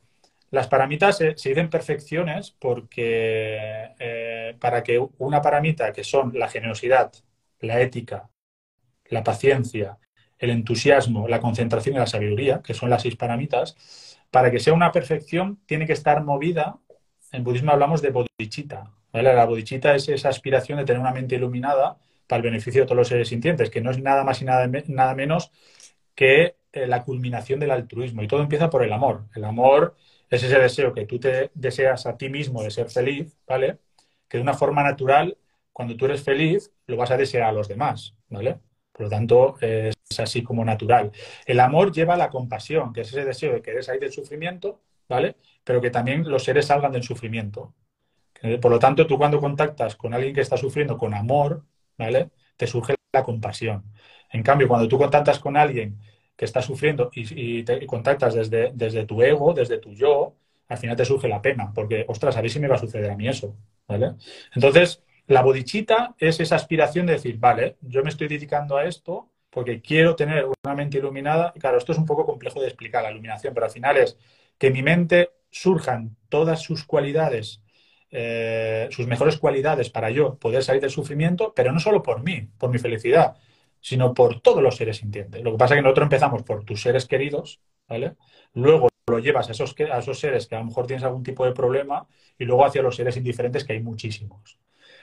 las 0.49 0.67
paramitas 0.67 1.17
se, 1.17 1.33
dicen 1.33 1.69
perfecciones 1.69 2.51
porque 2.51 3.89
eh, 3.99 4.55
para 4.59 4.83
que 4.83 5.05
una 5.17 5.41
paramita, 5.41 5.91
que 5.91 6.03
son 6.03 6.31
la 6.37 6.47
generosidad, 6.47 7.11
la 7.59 7.81
ética, 7.81 8.29
la 9.05 9.23
paciencia, 9.23 9.97
el 10.39 10.49
entusiasmo, 10.49 11.27
la 11.27 11.39
concentración 11.39 11.95
y 11.95 11.99
la 11.99 12.07
sabiduría, 12.07 12.61
que 12.63 12.73
son 12.73 12.89
las 12.89 13.03
seis 13.03 13.15
paramitas, 13.15 14.17
para 14.31 14.49
que 14.51 14.59
sea 14.59 14.73
una 14.73 14.91
perfección 14.91 15.59
tiene 15.65 15.85
que 15.85 15.93
estar 15.93 16.23
movida. 16.23 16.79
En 17.31 17.43
budismo 17.43 17.71
hablamos 17.71 18.01
de 18.01 18.11
bodhicitta. 18.11 18.91
La 19.13 19.45
bodhicitta 19.45 19.95
es 19.95 20.07
esa 20.09 20.29
aspiración 20.29 20.77
de 20.77 20.85
tener 20.85 20.99
una 20.99 21.11
mente 21.13 21.35
iluminada 21.35 21.97
para 22.27 22.37
el 22.37 22.43
beneficio 22.43 22.81
de 22.81 22.85
todos 22.85 22.97
los 22.97 23.07
seres 23.07 23.29
sintientes, 23.29 23.69
que 23.69 23.81
no 23.81 23.91
es 23.91 23.99
nada 23.99 24.23
más 24.23 24.41
y 24.41 24.45
nada, 24.45 25.15
menos 25.15 25.51
que 26.15 26.55
eh, 26.71 26.87
la 26.87 27.03
culminación 27.03 27.59
del 27.59 27.71
altruismo. 27.71 28.21
Y 28.23 28.27
todo 28.27 28.41
empieza 28.41 28.69
por 28.69 28.83
el 28.83 28.93
amor. 28.93 29.25
El 29.35 29.45
amor 29.45 29.95
es 30.29 30.43
ese 30.43 30.59
deseo 30.59 30.93
que 30.93 31.05
tú 31.05 31.19
te 31.19 31.51
deseas 31.53 32.05
a 32.05 32.17
ti 32.17 32.29
mismo 32.29 32.63
de 32.63 32.71
ser 32.71 32.89
feliz, 32.89 33.37
¿vale? 33.47 33.79
Que 34.27 34.37
de 34.37 34.43
una 34.43 34.53
forma 34.53 34.83
natural, 34.83 35.37
cuando 35.73 35.95
tú 35.95 36.05
eres 36.05 36.23
feliz, 36.23 36.71
lo 36.87 36.97
vas 36.97 37.11
a 37.11 37.17
desear 37.17 37.43
a 37.43 37.51
los 37.51 37.67
demás, 37.67 38.15
¿vale? 38.29 38.59
Por 38.91 39.03
lo 39.03 39.09
tanto, 39.09 39.57
es 39.61 39.95
así 40.19 40.43
como 40.43 40.63
natural. 40.65 41.11
El 41.45 41.59
amor 41.59 41.91
lleva 41.91 42.13
a 42.15 42.17
la 42.17 42.29
compasión, 42.29 42.93
que 42.93 43.01
es 43.01 43.09
ese 43.09 43.25
deseo 43.25 43.53
de 43.53 43.61
querer 43.61 43.83
salir 43.83 44.01
del 44.01 44.11
sufrimiento, 44.11 44.81
¿vale? 45.11 45.35
Pero 45.65 45.81
que 45.81 45.89
también 45.89 46.27
los 46.29 46.45
seres 46.45 46.67
salgan 46.67 46.93
del 46.93 47.03
sufrimiento. 47.03 47.73
Por 48.61 48.71
lo 48.71 48.79
tanto, 48.79 49.05
tú 49.05 49.17
cuando 49.17 49.39
contactas 49.39 49.95
con 49.97 50.13
alguien 50.13 50.33
que 50.33 50.41
está 50.41 50.55
sufriendo 50.57 50.97
con 50.97 51.13
amor, 51.13 51.65
¿vale? 51.97 52.29
Te 52.55 52.65
surge 52.65 52.95
la 53.11 53.23
compasión. 53.23 53.83
En 54.31 54.41
cambio, 54.41 54.67
cuando 54.69 54.87
tú 54.87 54.97
contactas 54.97 55.37
con 55.39 55.57
alguien 55.57 55.99
que 56.35 56.45
estás 56.45 56.65
sufriendo 56.65 57.11
y, 57.13 57.63
te 57.63 57.85
contactas 57.85 58.33
desde, 58.33 58.71
desde 58.73 59.05
tu 59.05 59.21
ego, 59.21 59.53
desde 59.53 59.77
tu 59.79 59.91
yo, 59.93 60.37
al 60.69 60.77
final 60.77 60.95
te 60.95 61.05
surge 61.05 61.27
la 61.27 61.41
pena, 61.41 61.71
porque, 61.75 62.05
ostras, 62.07 62.37
a 62.37 62.41
ver 62.41 62.49
si 62.49 62.59
me 62.59 62.69
va 62.69 62.75
a 62.75 62.79
suceder 62.79 63.11
a 63.11 63.17
mí 63.17 63.27
eso, 63.27 63.53
¿vale? 63.87 64.13
Entonces, 64.55 65.03
la 65.27 65.41
bodichita 65.43 66.15
es 66.17 66.39
esa 66.39 66.55
aspiración 66.55 67.05
de 67.05 67.13
decir, 67.13 67.37
vale, 67.37 67.75
yo 67.81 68.01
me 68.01 68.09
estoy 68.09 68.29
dedicando 68.29 68.77
a 68.77 68.85
esto 68.85 69.29
porque 69.49 69.81
quiero 69.81 70.15
tener 70.15 70.45
una 70.63 70.73
mente 70.73 70.97
iluminada. 70.97 71.53
Claro, 71.59 71.77
esto 71.77 71.91
es 71.91 71.97
un 71.97 72.05
poco 72.05 72.25
complejo 72.25 72.61
de 72.61 72.67
explicar, 72.67 73.03
la 73.03 73.11
iluminación, 73.11 73.53
pero 73.53 73.65
al 73.65 73.71
final 73.71 73.97
es 73.97 74.17
que 74.61 74.67
en 74.67 74.73
mi 74.73 74.83
mente 74.83 75.31
surjan 75.49 76.17
todas 76.29 76.61
sus 76.61 76.83
cualidades, 76.83 77.63
eh, 78.11 78.87
sus 78.91 79.07
mejores 79.07 79.39
cualidades 79.39 79.89
para 79.89 80.11
yo 80.11 80.37
poder 80.37 80.61
salir 80.61 80.81
del 80.81 80.91
sufrimiento, 80.91 81.51
pero 81.55 81.71
no 81.71 81.79
solo 81.79 82.03
por 82.03 82.21
mí, 82.21 82.47
por 82.59 82.69
mi 82.69 82.77
felicidad, 82.77 83.37
sino 83.79 84.13
por 84.13 84.39
todos 84.39 84.61
los 84.61 84.75
seres 84.75 84.97
sintientes. 84.97 85.41
Lo 85.41 85.53
que 85.53 85.57
pasa 85.57 85.73
es 85.73 85.79
que 85.79 85.81
nosotros 85.81 86.05
empezamos 86.05 86.43
por 86.43 86.63
tus 86.63 86.79
seres 86.79 87.07
queridos, 87.07 87.59
¿vale? 87.87 88.17
Luego 88.53 88.89
lo 89.07 89.17
llevas 89.17 89.49
a 89.49 89.53
esos, 89.53 89.73
a 89.91 89.97
esos 89.97 90.19
seres 90.19 90.45
que 90.45 90.53
a 90.53 90.59
lo 90.59 90.65
mejor 90.65 90.85
tienes 90.85 91.03
algún 91.03 91.23
tipo 91.23 91.43
de 91.43 91.53
problema 91.53 92.07
y 92.37 92.45
luego 92.45 92.63
hacia 92.63 92.83
los 92.83 92.95
seres 92.95 93.17
indiferentes 93.17 93.63
que 93.63 93.73
hay 93.73 93.81
muchísimos. 93.81 94.59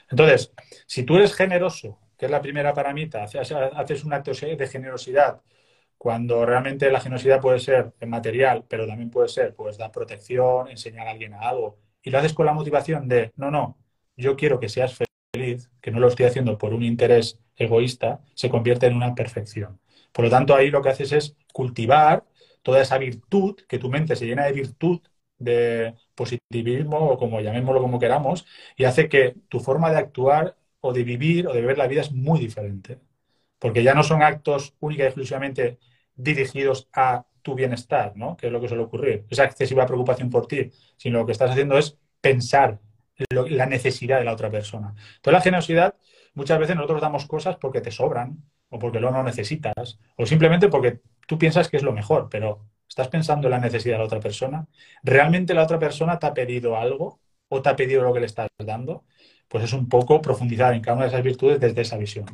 Entonces, 0.09 0.53
si 0.87 1.03
tú 1.03 1.17
eres 1.17 1.35
generoso, 1.35 1.99
que 2.17 2.27
es 2.27 2.31
la 2.31 2.41
primera 2.41 2.73
paramita, 2.73 3.25
haces, 3.25 3.51
haces 3.51 4.05
un 4.05 4.13
acto 4.13 4.31
de 4.31 4.69
generosidad 4.69 5.41
cuando 5.99 6.47
realmente 6.47 6.91
la 6.91 7.01
generosidad 7.01 7.41
puede 7.41 7.59
ser 7.59 7.93
material, 8.07 8.65
pero 8.69 8.87
también 8.87 9.11
puede 9.11 9.29
ser, 9.29 9.55
pues, 9.55 9.77
dar 9.79 9.93
protección, 9.93 10.69
enseñar 10.69 11.09
a 11.09 11.11
alguien 11.11 11.35
a 11.35 11.41
algo, 11.49 11.79
y 12.03 12.11
lo 12.11 12.19
haces 12.19 12.35
con 12.35 12.47
la 12.47 12.53
motivación 12.55 13.09
de, 13.09 13.33
no, 13.37 13.51
no, 13.51 13.77
yo 14.17 14.37
quiero 14.37 14.61
que 14.61 14.69
seas 14.69 14.97
feliz, 15.33 15.71
que 15.81 15.91
no 15.91 16.01
lo 16.01 16.09
estoy 16.09 16.27
haciendo 16.27 16.59
por 16.59 16.73
un 16.75 16.83
interés 16.83 17.39
egoísta, 17.57 18.21
se 18.35 18.49
convierte 18.51 18.87
en 18.87 18.97
una 18.97 19.15
perfección. 19.15 19.81
Por 20.13 20.25
lo 20.25 20.31
tanto, 20.31 20.55
ahí 20.55 20.71
lo 20.71 20.83
que 20.83 20.91
haces 20.91 21.13
es 21.13 21.37
cultivar 21.53 22.25
toda 22.63 22.81
esa 22.83 22.99
virtud, 22.99 23.57
que 23.69 23.79
tu 23.79 23.89
mente 23.91 24.17
se 24.17 24.27
llena 24.27 24.45
de 24.47 24.53
virtud, 24.53 25.01
de 25.39 25.95
positivismo 26.15 26.99
o 27.11 27.19
como 27.19 27.41
llamémoslo 27.41 27.81
como 27.81 27.99
queramos, 27.99 28.47
y 28.77 28.85
hace 28.85 29.09
que 29.09 29.37
tu 29.49 29.61
forma 29.61 29.91
de 29.91 29.99
actuar 29.99 30.57
o 30.81 30.93
de 30.93 31.05
vivir 31.05 31.47
o 31.49 31.53
de 31.53 31.63
ver 31.63 31.79
la 31.79 31.87
vida 31.89 32.01
es 32.03 32.13
muy 32.13 32.39
diferente. 32.41 32.99
Porque 33.59 33.83
ya 33.83 33.95
no 33.95 34.03
son 34.03 34.23
actos 34.23 34.75
única 34.81 35.05
y 35.05 35.07
exclusivamente 35.07 35.79
dirigidos 36.15 36.89
a 36.93 37.27
tu 37.43 37.55
bienestar, 37.55 38.13
¿no? 38.17 38.37
Que 38.37 38.49
es 38.49 38.53
lo 38.53 38.61
que 38.61 38.69
suele 38.69 38.85
ocurrir. 38.85 39.25
Esa 39.31 39.45
excesiva 39.45 39.87
preocupación 39.87 40.31
por 40.31 40.47
ti, 40.47 40.71
sino 40.97 41.21
lo 41.21 41.27
que 41.27 41.33
estás 41.33 41.51
haciendo 41.51 41.79
es 41.79 41.99
pensar 42.21 42.81
la 43.31 43.67
necesidad 43.67 44.19
de 44.19 44.25
la 44.25 44.33
otra 44.33 44.51
persona. 44.51 44.95
Entonces 45.17 45.33
la 45.33 45.41
generosidad, 45.41 45.95
muchas 46.35 46.59
veces 46.59 46.77
nosotros 46.77 47.01
damos 47.01 47.27
cosas 47.27 47.57
porque 47.57 47.81
te 47.81 47.91
sobran 47.91 48.45
o 48.71 48.79
porque 48.79 49.01
lo 49.01 49.11
no 49.11 49.23
necesitas 49.23 49.99
o 50.17 50.27
simplemente 50.27 50.69
porque 50.69 51.01
tú 51.27 51.39
piensas 51.39 51.69
que 51.69 51.79
es 51.79 51.83
lo 51.83 51.93
mejor, 51.93 52.29
pero 52.31 52.67
¿estás 52.89 53.09
pensando 53.09 53.49
en 53.49 53.53
la 53.53 53.61
necesidad 53.61 53.95
de 53.95 53.99
la 54.01 54.05
otra 54.05 54.21
persona? 54.21 54.67
¿Realmente 55.03 55.55
la 55.55 55.65
otra 55.65 55.79
persona 55.79 56.19
te 56.19 56.27
ha 56.27 56.35
pedido 56.35 56.77
algo 56.77 57.21
o 57.49 57.63
te 57.63 57.69
ha 57.71 57.77
pedido 57.77 58.03
lo 58.03 58.13
que 58.13 58.21
le 58.21 58.27
estás 58.27 58.49
dando? 58.59 59.05
Pues 59.49 59.65
es 59.65 59.73
un 59.73 59.89
poco 59.89 60.21
profundizar 60.21 60.75
en 60.75 60.83
cada 60.83 60.97
una 60.97 61.07
de 61.07 61.11
esas 61.11 61.23
virtudes 61.25 61.61
desde 61.61 61.81
esa 61.81 61.97
visión. 61.97 62.27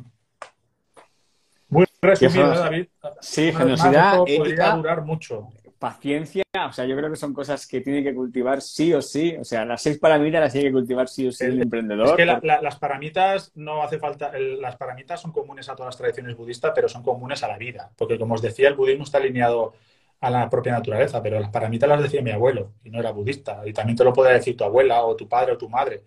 Muy 2.05 2.15
resumido, 2.15 2.49
David. 2.49 2.87
Sí, 3.21 3.51
generosidad, 3.51 4.17
podría 4.19 4.71
durar 4.71 5.01
mucho 5.03 5.49
paciencia, 5.77 6.43
o 6.67 6.71
sea, 6.71 6.85
yo 6.85 6.95
creo 6.95 7.09
que 7.09 7.15
son 7.15 7.33
cosas 7.33 7.67
que 7.67 7.81
tiene 7.81 8.01
que 8.01 8.15
cultivar 8.15 8.61
sí 8.61 8.93
o 8.93 9.01
sí. 9.01 9.35
O 9.39 9.43
sea, 9.43 9.65
las 9.65 9.81
seis 9.81 9.99
paramitas 9.99 10.41
las 10.41 10.51
tiene 10.51 10.69
que 10.69 10.73
cultivar 10.73 11.07
sí 11.07 11.27
o 11.27 11.31
sí 11.31 11.45
el, 11.45 11.61
emprendedor. 11.61 12.07
Es 12.07 12.15
que 12.15 12.25
las 12.25 12.75
paramitas 12.77 13.51
no 13.55 13.83
hace 13.83 13.99
falta, 13.99 14.31
las 14.37 14.77
paramitas 14.77 15.21
son 15.21 15.31
comunes 15.31 15.69
a 15.69 15.75
todas 15.75 15.93
las 15.93 15.97
tradiciones 15.97 16.35
budistas, 16.35 16.71
pero 16.73 16.89
son 16.89 17.03
comunes 17.03 17.43
a 17.43 17.47
la 17.47 17.57
vida. 17.57 17.91
Porque 17.95 18.17
como 18.17 18.35
os 18.35 18.41
decía, 18.41 18.67
el 18.67 18.75
budismo 18.75 19.03
está 19.03 19.17
alineado 19.17 19.73
a 20.21 20.29
la 20.29 20.49
propia 20.49 20.71
naturaleza, 20.71 21.21
pero 21.21 21.39
las 21.39 21.49
paramitas 21.49 21.89
las 21.89 22.01
decía 22.01 22.21
mi 22.21 22.31
abuelo 22.31 22.73
y 22.83 22.89
no 22.89 22.99
era 22.99 23.11
budista. 23.11 23.61
Y 23.65 23.73
también 23.73 23.97
te 23.97 24.03
lo 24.03 24.13
puede 24.13 24.33
decir 24.33 24.55
tu 24.55 24.63
abuela 24.63 25.03
o 25.03 25.15
tu 25.15 25.27
padre 25.27 25.51
o 25.51 25.57
tu 25.57 25.69
madre. 25.69 26.03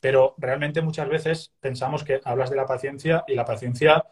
Pero 0.00 0.34
realmente 0.36 0.82
muchas 0.82 1.08
veces 1.08 1.54
pensamos 1.60 2.04
que 2.04 2.20
hablas 2.24 2.50
de 2.50 2.56
la 2.56 2.66
paciencia 2.66 3.24
y 3.26 3.34
la 3.34 3.44
paciencia, 3.44 4.04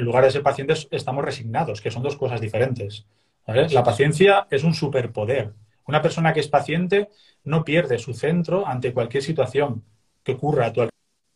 en 0.00 0.06
lugar 0.06 0.24
de 0.24 0.30
ser 0.30 0.42
pacientes, 0.42 0.88
estamos 0.90 1.22
resignados, 1.22 1.82
que 1.82 1.90
son 1.90 2.02
dos 2.02 2.16
cosas 2.16 2.40
diferentes. 2.40 3.06
La 3.46 3.84
paciencia 3.84 4.46
es 4.50 4.64
un 4.64 4.72
superpoder. 4.72 5.52
Una 5.86 6.00
persona 6.00 6.32
que 6.32 6.40
es 6.40 6.48
paciente 6.48 7.10
no 7.44 7.64
pierde 7.64 7.98
su 7.98 8.14
centro 8.14 8.66
ante 8.66 8.94
cualquier 8.94 9.22
situación 9.22 9.84
que 10.22 10.32
ocurra 10.32 10.66
a 10.66 10.72
tu 10.72 10.88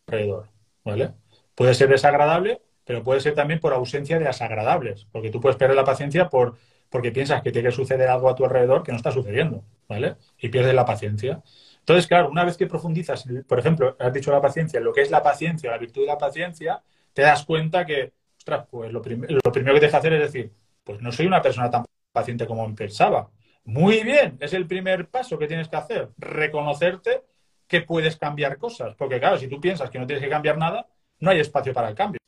alrededor. 0.08 0.48
¿vale? 0.82 1.10
Puede 1.54 1.74
ser 1.74 1.90
desagradable, 1.90 2.62
pero 2.86 3.02
puede 3.02 3.20
ser 3.20 3.34
también 3.34 3.60
por 3.60 3.74
ausencia 3.74 4.18
de 4.18 4.24
desagradables, 4.24 5.06
porque 5.12 5.30
tú 5.30 5.40
puedes 5.42 5.58
perder 5.58 5.76
la 5.76 5.84
paciencia 5.84 6.30
por, 6.30 6.56
porque 6.88 7.12
piensas 7.12 7.42
que 7.42 7.52
tiene 7.52 7.68
que 7.68 7.74
suceder 7.74 8.08
algo 8.08 8.30
a 8.30 8.34
tu 8.34 8.44
alrededor 8.44 8.82
que 8.82 8.92
no 8.92 8.96
está 8.96 9.10
sucediendo, 9.10 9.62
¿vale? 9.88 10.16
Y 10.38 10.48
pierdes 10.48 10.74
la 10.74 10.86
paciencia. 10.86 11.42
Entonces, 11.80 12.06
claro, 12.06 12.30
una 12.30 12.44
vez 12.44 12.56
que 12.56 12.66
profundizas, 12.66 13.26
por 13.46 13.58
ejemplo, 13.58 13.94
has 13.98 14.12
dicho 14.14 14.32
la 14.32 14.40
paciencia, 14.40 14.80
lo 14.80 14.94
que 14.94 15.02
es 15.02 15.10
la 15.10 15.22
paciencia, 15.22 15.70
la 15.70 15.76
virtud 15.76 16.00
de 16.00 16.06
la 16.06 16.16
paciencia, 16.16 16.82
te 17.12 17.20
das 17.20 17.44
cuenta 17.44 17.84
que, 17.84 18.14
ostras, 18.44 18.66
pues 18.70 18.92
lo, 18.92 19.00
primero 19.00 19.40
que 19.42 19.62
tienes 19.62 19.90
que 19.90 19.96
hacer 19.96 20.12
es 20.12 20.32
decir, 20.32 20.52
pues 20.84 21.00
no 21.00 21.10
soy 21.10 21.26
una 21.26 21.40
persona 21.40 21.70
tan 21.70 21.84
paciente 22.12 22.46
como 22.46 22.72
pensaba. 22.74 23.30
Muy 23.64 24.02
bien, 24.02 24.36
es 24.38 24.52
el 24.52 24.66
primer 24.66 25.08
paso 25.08 25.38
que 25.38 25.46
tienes 25.46 25.68
que 25.68 25.76
hacer, 25.76 26.10
reconocerte 26.18 27.22
que 27.66 27.80
puedes 27.80 28.16
cambiar 28.16 28.58
cosas, 28.58 28.94
porque 28.96 29.18
claro, 29.18 29.38
si 29.38 29.48
tú 29.48 29.58
piensas 29.60 29.88
que 29.88 29.98
no 29.98 30.06
tienes 30.06 30.22
que 30.22 30.28
cambiar 30.28 30.58
nada, 30.58 30.86
no 31.20 31.30
hay 31.30 31.40
espacio 31.40 31.72
para 31.72 31.88
el 31.88 31.94
cambio. 31.94 32.20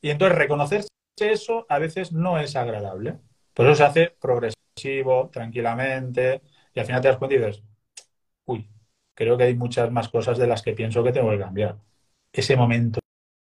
Y 0.00 0.10
entonces 0.10 0.38
reconocerse 0.38 0.88
eso 1.18 1.66
a 1.68 1.80
veces 1.80 2.12
no 2.12 2.38
es 2.38 2.54
agradable. 2.54 3.18
Por 3.52 3.66
eso 3.66 3.74
se 3.74 3.84
hace 3.84 4.16
progresivo, 4.20 5.28
tranquilamente, 5.32 6.42
y 6.72 6.78
al 6.78 6.86
final 6.86 7.02
te 7.02 7.08
das 7.08 7.16
cuenta 7.18 7.34
y 7.34 7.38
dices, 7.38 7.64
uy, 8.44 8.70
creo 9.14 9.36
que 9.36 9.44
hay 9.44 9.54
muchas 9.56 9.90
más 9.90 10.08
cosas 10.08 10.38
de 10.38 10.46
las 10.46 10.62
que 10.62 10.74
pienso 10.74 11.02
que 11.02 11.10
tengo 11.10 11.30
que 11.30 11.40
cambiar. 11.40 11.78
Ese 12.32 12.54
momento 12.56 13.00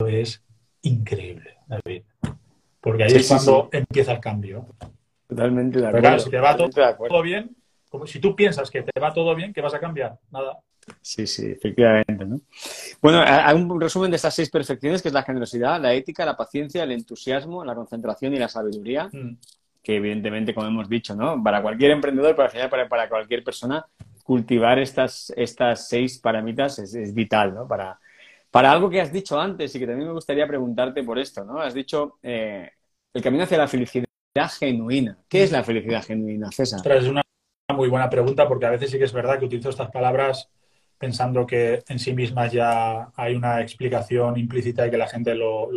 es 0.05 0.45
increíble, 0.85 1.57
David. 1.67 2.03
Porque 2.79 3.03
ahí 3.03 3.13
es 3.13 3.27
cuando 3.27 3.69
empieza 3.71 4.11
el 4.13 4.19
cambio. 4.19 4.67
Totalmente 5.27 5.79
de 5.79 5.87
acuerdo. 5.87 6.01
Pero 6.01 6.01
claro, 6.01 6.19
si 6.19 6.29
te 6.29 6.39
va 6.39 6.97
todo, 6.97 7.21
bien, 7.21 7.55
como 7.89 8.05
si 8.05 8.19
tú 8.19 8.35
piensas 8.35 8.69
que 8.69 8.83
te 8.83 8.99
va 8.99 9.13
todo 9.13 9.35
bien, 9.35 9.51
¿qué 9.53 9.61
vas 9.61 9.73
a 9.73 9.79
cambiar? 9.79 10.17
Nada. 10.31 10.59
Sí, 11.01 11.25
sí, 11.25 11.47
efectivamente. 11.47 12.25
¿no? 12.25 12.39
Bueno, 13.01 13.23
hay 13.25 13.55
un 13.55 13.81
resumen 13.81 14.11
de 14.11 14.17
estas 14.17 14.35
seis 14.35 14.51
perfecciones, 14.51 15.01
que 15.01 15.07
es 15.07 15.13
la 15.13 15.23
generosidad, 15.23 15.81
la 15.81 15.93
ética, 15.93 16.25
la 16.25 16.37
paciencia, 16.37 16.83
el 16.83 16.91
entusiasmo, 16.91 17.65
la 17.65 17.73
concentración 17.73 18.35
y 18.35 18.37
la 18.37 18.47
sabiduría, 18.47 19.09
mm. 19.11 19.37
que 19.81 19.95
evidentemente, 19.95 20.53
como 20.53 20.67
hemos 20.67 20.87
dicho, 20.87 21.15
¿no? 21.15 21.41
para 21.41 21.63
cualquier 21.63 21.89
emprendedor, 21.89 22.35
para, 22.35 22.69
para, 22.69 22.87
para 22.87 23.09
cualquier 23.09 23.43
persona, 23.43 23.83
cultivar 24.23 24.77
estas, 24.77 25.33
estas 25.35 25.87
seis 25.87 26.19
paramitas 26.19 26.77
es, 26.77 26.93
es 26.93 27.13
vital, 27.15 27.55
¿no? 27.55 27.67
Para, 27.67 27.99
para 28.55 28.71
algo 28.71 28.89
que 28.89 29.01
has 29.01 29.11
dicho 29.11 29.37
antes 29.37 29.75
y 29.75 29.79
que 29.79 29.85
también 29.85 30.07
me 30.07 30.13
gustaría 30.13 30.47
preguntarte 30.47 31.03
por 31.03 31.19
esto, 31.19 31.43
¿no? 31.43 31.59
Has 31.59 31.73
dicho 31.73 32.19
eh, 32.23 32.71
el 33.13 33.21
camino 33.21 33.43
hacia 33.43 33.57
la 33.57 33.67
felicidad 33.67 34.07
genuina. 34.57 35.17
¿Qué 35.27 35.43
es 35.43 35.51
la 35.51 35.61
felicidad 35.61 36.01
genuina, 36.01 36.49
César? 36.53 36.79
Es 36.89 37.03
una 37.03 37.21
muy 37.75 37.89
buena 37.89 38.09
pregunta 38.09 38.47
porque 38.47 38.65
a 38.65 38.69
veces 38.69 38.91
sí 38.91 38.97
que 38.97 39.03
es 39.03 39.11
verdad 39.11 39.39
que 39.39 39.43
utilizo 39.43 39.71
estas 39.71 39.91
palabras 39.91 40.49
pensando 40.97 41.45
que 41.45 41.83
en 41.89 41.99
sí 41.99 42.13
mismas 42.13 42.53
ya 42.53 43.09
hay 43.17 43.35
una 43.35 43.59
explicación 43.59 44.37
implícita 44.37 44.87
y 44.87 44.89
que 44.89 44.97
la 44.97 45.09
gente 45.09 45.35
lo, 45.35 45.69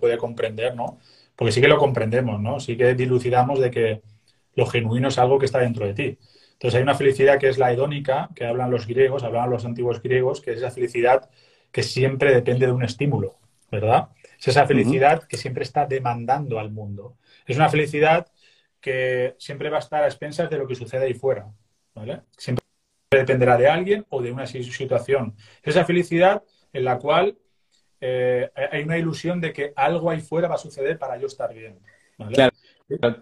puede 0.00 0.16
comprender, 0.16 0.74
¿no? 0.74 0.98
Porque 1.36 1.52
sí 1.52 1.60
que 1.60 1.68
lo 1.68 1.76
comprendemos, 1.76 2.40
¿no? 2.40 2.58
Sí 2.58 2.78
que 2.78 2.94
dilucidamos 2.94 3.60
de 3.60 3.70
que 3.70 4.00
lo 4.54 4.64
genuino 4.64 5.08
es 5.08 5.18
algo 5.18 5.38
que 5.38 5.44
está 5.44 5.58
dentro 5.58 5.84
de 5.84 5.92
ti. 5.92 6.18
Entonces 6.52 6.76
hay 6.76 6.82
una 6.84 6.94
felicidad 6.94 7.38
que 7.38 7.50
es 7.50 7.58
la 7.58 7.70
hedónica, 7.70 8.30
que 8.34 8.46
hablan 8.46 8.70
los 8.70 8.86
griegos, 8.86 9.24
hablaban 9.24 9.50
los 9.50 9.66
antiguos 9.66 10.00
griegos, 10.00 10.40
que 10.40 10.52
es 10.52 10.56
esa 10.60 10.70
felicidad 10.70 11.28
que 11.74 11.82
siempre 11.82 12.32
depende 12.32 12.66
de 12.66 12.72
un 12.72 12.84
estímulo, 12.84 13.34
¿verdad? 13.68 14.10
Es 14.38 14.46
esa 14.46 14.64
felicidad 14.64 15.24
que 15.24 15.36
siempre 15.36 15.64
está 15.64 15.86
demandando 15.86 16.60
al 16.60 16.70
mundo. 16.70 17.16
Es 17.46 17.56
una 17.56 17.68
felicidad 17.68 18.28
que 18.80 19.34
siempre 19.38 19.70
va 19.70 19.78
a 19.78 19.80
estar 19.80 20.04
a 20.04 20.06
expensas 20.06 20.48
de 20.48 20.56
lo 20.56 20.68
que 20.68 20.76
sucede 20.76 21.06
ahí 21.06 21.14
fuera, 21.14 21.50
¿vale? 21.92 22.20
Siempre 22.38 22.64
dependerá 23.10 23.56
de 23.58 23.66
alguien 23.66 24.06
o 24.08 24.22
de 24.22 24.30
una 24.30 24.46
situación. 24.46 25.34
esa 25.64 25.84
felicidad 25.84 26.44
en 26.72 26.84
la 26.84 26.96
cual 27.00 27.36
eh, 28.00 28.48
hay 28.70 28.84
una 28.84 28.96
ilusión 28.96 29.40
de 29.40 29.52
que 29.52 29.72
algo 29.74 30.10
ahí 30.10 30.20
fuera 30.20 30.46
va 30.46 30.54
a 30.54 30.58
suceder 30.58 30.96
para 30.96 31.16
yo 31.16 31.26
estar 31.26 31.52
bien. 31.52 31.80
Claro. 32.32 32.54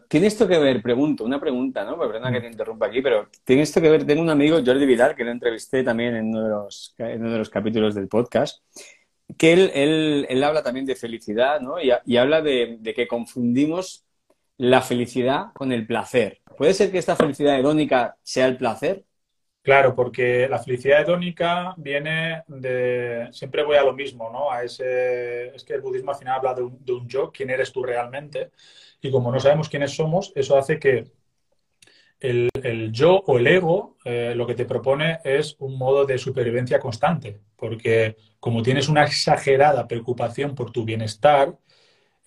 Tiene 0.09 0.27
esto 0.27 0.47
que 0.47 0.59
ver, 0.59 0.83
pregunto, 0.83 1.25
una 1.25 1.41
pregunta, 1.41 1.85
¿no? 1.85 1.99
Perdona 1.99 2.33
que 2.33 2.41
te 2.41 2.49
interrumpa 2.49 2.87
aquí, 2.87 3.01
pero 3.01 3.29
tiene 3.45 3.63
esto 3.63 3.81
que 3.81 3.91
ver, 3.91 4.07
tengo 4.07 4.23
un 4.23 4.31
amigo, 4.31 4.61
Jordi 4.65 4.87
Vidal, 4.87 5.15
que 5.15 5.25
lo 5.25 5.31
entrevisté 5.31 5.83
también 5.83 6.17
en 6.17 6.29
uno 6.29 6.43
de 6.45 7.39
los, 7.39 7.51
capítulos 7.51 7.95
del 7.95 8.09
podcast, 8.09 8.63
que 9.37 9.53
él, 9.53 10.45
habla 10.45 10.63
también 10.63 10.87
de 10.87 10.97
felicidad, 10.97 11.61
¿no? 11.61 11.77
Y, 11.81 12.17
habla 12.17 12.43
de, 12.43 12.81
que 12.95 13.07
confundimos 13.07 14.05
la 14.59 14.81
felicidad 14.81 15.53
con 15.55 15.73
el 15.73 15.87
placer. 15.87 16.41
¿Puede 16.57 16.75
ser 16.75 16.91
que 16.91 16.99
esta 16.99 17.17
felicidad 17.17 17.59
hedónica 17.59 18.17
sea 18.23 18.47
el 18.47 18.57
placer? 18.57 19.05
Claro, 19.63 19.95
porque 19.95 20.49
la 20.49 20.59
felicidad 20.59 21.03
hedónica 21.03 21.75
viene 21.77 22.43
de. 22.49 23.29
Siempre 23.31 23.63
voy 23.63 23.77
a 23.77 23.85
lo 23.85 23.93
mismo, 23.93 24.29
¿no? 24.31 24.53
Es 24.61 24.79
que 24.79 25.75
el 25.75 25.81
budismo 25.81 26.11
al 26.11 26.19
final 26.19 26.37
habla 26.39 26.55
de 26.55 26.63
un, 26.63 27.09
yo, 27.09 27.31
quién 27.31 27.49
eres 27.51 27.71
tú 27.73 27.85
realmente. 27.85 28.51
Y 29.03 29.11
como 29.11 29.31
no 29.31 29.41
sabemos 29.41 29.69
quiénes 29.69 29.95
somos, 29.95 30.33
eso 30.35 30.57
hace 30.57 30.79
que 30.79 31.13
el, 32.21 32.93
yo 32.93 33.17
o 33.27 33.39
el 33.39 33.47
ego 33.49 33.97
eh, 34.05 34.33
lo 34.37 34.47
que 34.47 34.55
te 34.55 34.65
propone 34.65 35.19
es 35.25 35.57
un 35.59 35.77
modo 35.77 36.07
de 36.07 36.19
supervivencia 36.19 36.79
constante. 36.79 37.41
Porque 37.57 38.17
como 38.39 38.63
tienes 38.63 38.89
una 38.89 39.05
exagerada 39.05 39.89
preocupación 39.89 40.55
por 40.55 40.71
tu 40.71 40.85
bienestar, 40.85 41.59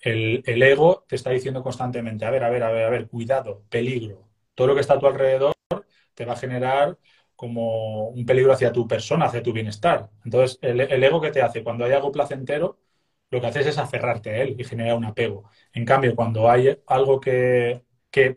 el, 0.01 0.43
ego 0.63 1.05
te 1.07 1.15
está 1.15 1.31
diciendo 1.31 1.63
constantemente, 1.63 2.25
a 2.25 2.29
ver, 2.29 2.43
a 2.43 2.49
ver, 2.49 2.63
a 2.63 2.71
ver, 2.71 2.85
a 2.85 2.89
ver, 2.89 3.07
cuidado, 3.07 3.63
peligro. 3.69 4.27
Todo 4.53 4.67
lo 4.67 4.75
que 4.75 4.81
está 4.81 4.95
a 4.95 4.99
tu 4.99 5.07
alrededor 5.07 5.53
te 6.13 6.25
va 6.25 6.33
a 6.33 6.37
generar 6.37 6.97
como 7.35 8.09
un 8.09 8.25
peligro 8.25 8.53
hacia 8.53 8.71
tu 8.71 8.87
persona, 8.87 9.25
hacia 9.25 9.43
tu 9.43 9.53
bienestar. 9.53 10.09
Entonces, 10.23 10.59
el, 10.61 11.03
ego 11.03 11.21
que 11.21 11.31
te 11.31 11.41
hace 11.41 11.63
cuando 11.63 11.85
hay 11.85 11.93
algo 11.93 12.11
placentero, 12.11 12.79
lo 13.35 13.41
que 13.41 13.47
haces 13.47 13.67
es 13.67 13.77
aferrarte 13.77 14.29
a 14.29 14.37
él 14.37 14.55
y 14.57 14.63
generar 14.63 14.95
un 14.95 15.05
apego. 15.05 15.49
En 15.73 15.85
cambio, 15.85 16.15
cuando 16.15 16.49
hay 16.49 16.77
algo 16.87 17.19
que, 17.19 17.83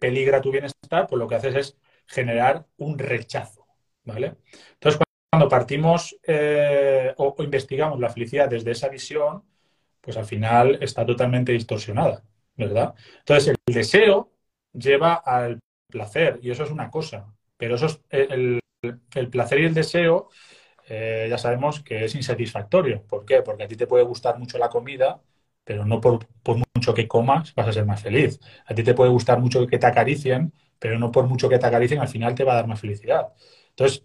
peligra 0.00 0.40
tu 0.40 0.50
bienestar, 0.50 1.06
pues 1.06 1.18
lo 1.20 1.28
que 1.28 1.36
haces 1.36 1.54
es 1.54 1.78
generar 2.06 2.66
un 2.78 2.98
rechazo, 2.98 3.64
¿vale? 4.04 4.34
Entonces, 4.74 5.00
cuando 5.30 5.48
partimos 5.48 6.18
eh, 6.26 7.14
o 7.16 7.36
investigamos 7.38 8.00
la 8.00 8.10
felicidad 8.10 8.48
desde 8.48 8.72
esa 8.72 8.88
visión, 8.88 9.44
pues 10.00 10.16
al 10.16 10.24
final 10.24 10.78
está 10.82 11.06
totalmente 11.06 11.52
distorsionada, 11.52 12.24
¿verdad? 12.56 12.94
Entonces, 13.20 13.54
el 13.66 13.74
deseo 13.74 14.32
lleva 14.72 15.14
al 15.14 15.60
placer 15.88 16.40
y 16.42 16.50
eso 16.50 16.64
es 16.64 16.70
una 16.72 16.90
cosa. 16.90 17.32
Pero 17.56 17.76
eso 17.76 17.86
es 17.86 18.00
el, 18.10 18.60
el 19.14 19.30
placer 19.30 19.60
y 19.60 19.66
el 19.66 19.74
deseo, 19.74 20.28
eh, 20.88 21.26
ya 21.28 21.36
sabemos 21.38 21.82
que 21.82 22.04
es 22.04 22.14
insatisfactorio. 22.14 23.02
¿Por 23.02 23.24
qué? 23.24 23.42
Porque 23.42 23.64
a 23.64 23.68
ti 23.68 23.76
te 23.76 23.86
puede 23.86 24.04
gustar 24.04 24.38
mucho 24.38 24.58
la 24.58 24.70
comida, 24.70 25.20
pero 25.64 25.84
no 25.84 26.00
por, 26.00 26.26
mucho 26.74 26.94
que 26.94 27.06
comas 27.06 27.54
vas 27.54 27.68
a 27.68 27.72
ser 27.72 27.84
más 27.84 28.02
feliz. 28.02 28.40
A 28.66 28.74
ti 28.74 28.82
te 28.82 28.94
puede 28.94 29.10
gustar 29.10 29.38
mucho 29.38 29.66
que 29.66 29.78
te 29.78 29.86
acaricien, 29.86 30.52
pero 30.78 30.98
no 30.98 31.12
por 31.12 31.26
mucho 31.26 31.48
que 31.48 31.58
te 31.58 31.66
acaricien 31.66 32.00
al 32.00 32.08
final 32.08 32.34
te 32.34 32.44
va 32.44 32.52
a 32.52 32.56
dar 32.56 32.66
más 32.66 32.80
felicidad. 32.80 33.28
Entonces, 33.70 34.04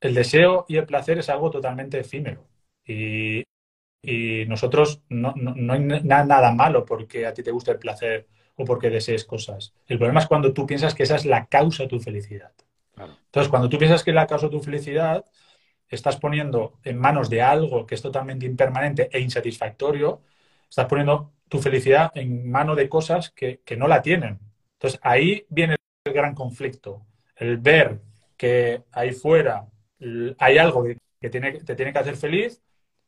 el 0.00 0.14
deseo 0.14 0.64
y 0.68 0.76
el 0.76 0.86
placer 0.86 1.18
es 1.18 1.28
algo 1.28 1.50
totalmente 1.50 1.98
efímero. 1.98 2.46
Y, 2.86 3.44
nosotros 4.48 5.02
no, 5.08 5.32
no, 5.36 5.72
hay 5.72 5.80
nada 5.80 6.52
malo 6.52 6.84
porque 6.84 7.26
a 7.26 7.32
ti 7.32 7.42
te 7.42 7.52
gusta 7.52 7.72
el 7.72 7.78
placer 7.78 8.26
o 8.56 8.64
porque 8.64 8.90
desees 8.90 9.24
cosas. 9.24 9.74
El 9.86 9.98
problema 9.98 10.20
es 10.20 10.26
cuando 10.26 10.52
tú 10.52 10.66
piensas 10.66 10.94
que 10.94 11.04
esa 11.04 11.16
es 11.16 11.24
la 11.24 11.46
causa 11.46 11.84
de 11.84 11.88
tu 11.88 12.00
felicidad. 12.00 12.52
Entonces, 12.96 13.48
cuando 13.48 13.68
tú 13.68 13.78
piensas 13.78 14.04
que 14.04 14.12
la 14.12 14.26
causa 14.26 14.46
de 14.46 14.52
tu 14.52 14.60
felicidad, 14.60 15.24
estás 15.96 16.16
poniendo 16.16 16.78
en 16.84 16.98
manos 16.98 17.28
de 17.30 17.42
algo 17.42 17.86
que 17.86 17.94
es 17.94 18.02
totalmente 18.02 18.46
impermanente 18.46 19.08
e 19.12 19.20
insatisfactorio, 19.20 20.22
estás 20.68 20.86
poniendo 20.86 21.32
tu 21.48 21.60
felicidad 21.60 22.10
en 22.14 22.50
manos 22.50 22.76
de 22.76 22.88
cosas 22.88 23.30
que, 23.30 23.60
no 23.76 23.88
la 23.88 24.02
tienen. 24.02 24.38
Entonces, 24.74 25.00
ahí 25.02 25.46
viene 25.48 25.76
el 26.04 26.12
gran 26.12 26.34
conflicto. 26.34 27.06
El 27.36 27.58
ver 27.58 28.00
que 28.36 28.84
ahí 28.92 29.12
fuera 29.12 29.66
hay 30.38 30.58
algo 30.58 30.84
que 31.20 31.30
tiene, 31.30 31.52
te 31.60 31.76
tiene 31.76 31.92
que 31.92 31.98
hacer 31.98 32.16
feliz, 32.16 32.62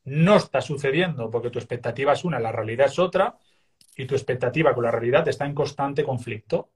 no 0.05 0.37
está 0.37 0.61
sucediendo 0.61 1.31
porque 1.31 1.51
tu 1.51 1.59
expectativa 1.59 2.13
es 2.13 2.25
una, 2.25 2.39
la 2.39 2.53
realidad 2.53 2.87
es 2.87 2.99
otra, 2.99 3.37
y 3.97 4.07
tu 4.07 4.15
expectativa 4.15 4.75
con 4.75 4.85
la 4.85 4.91
realidad 4.91 5.27
está 5.29 5.47
en 5.47 5.55
constante 5.55 6.05
conflicto. 6.05 6.73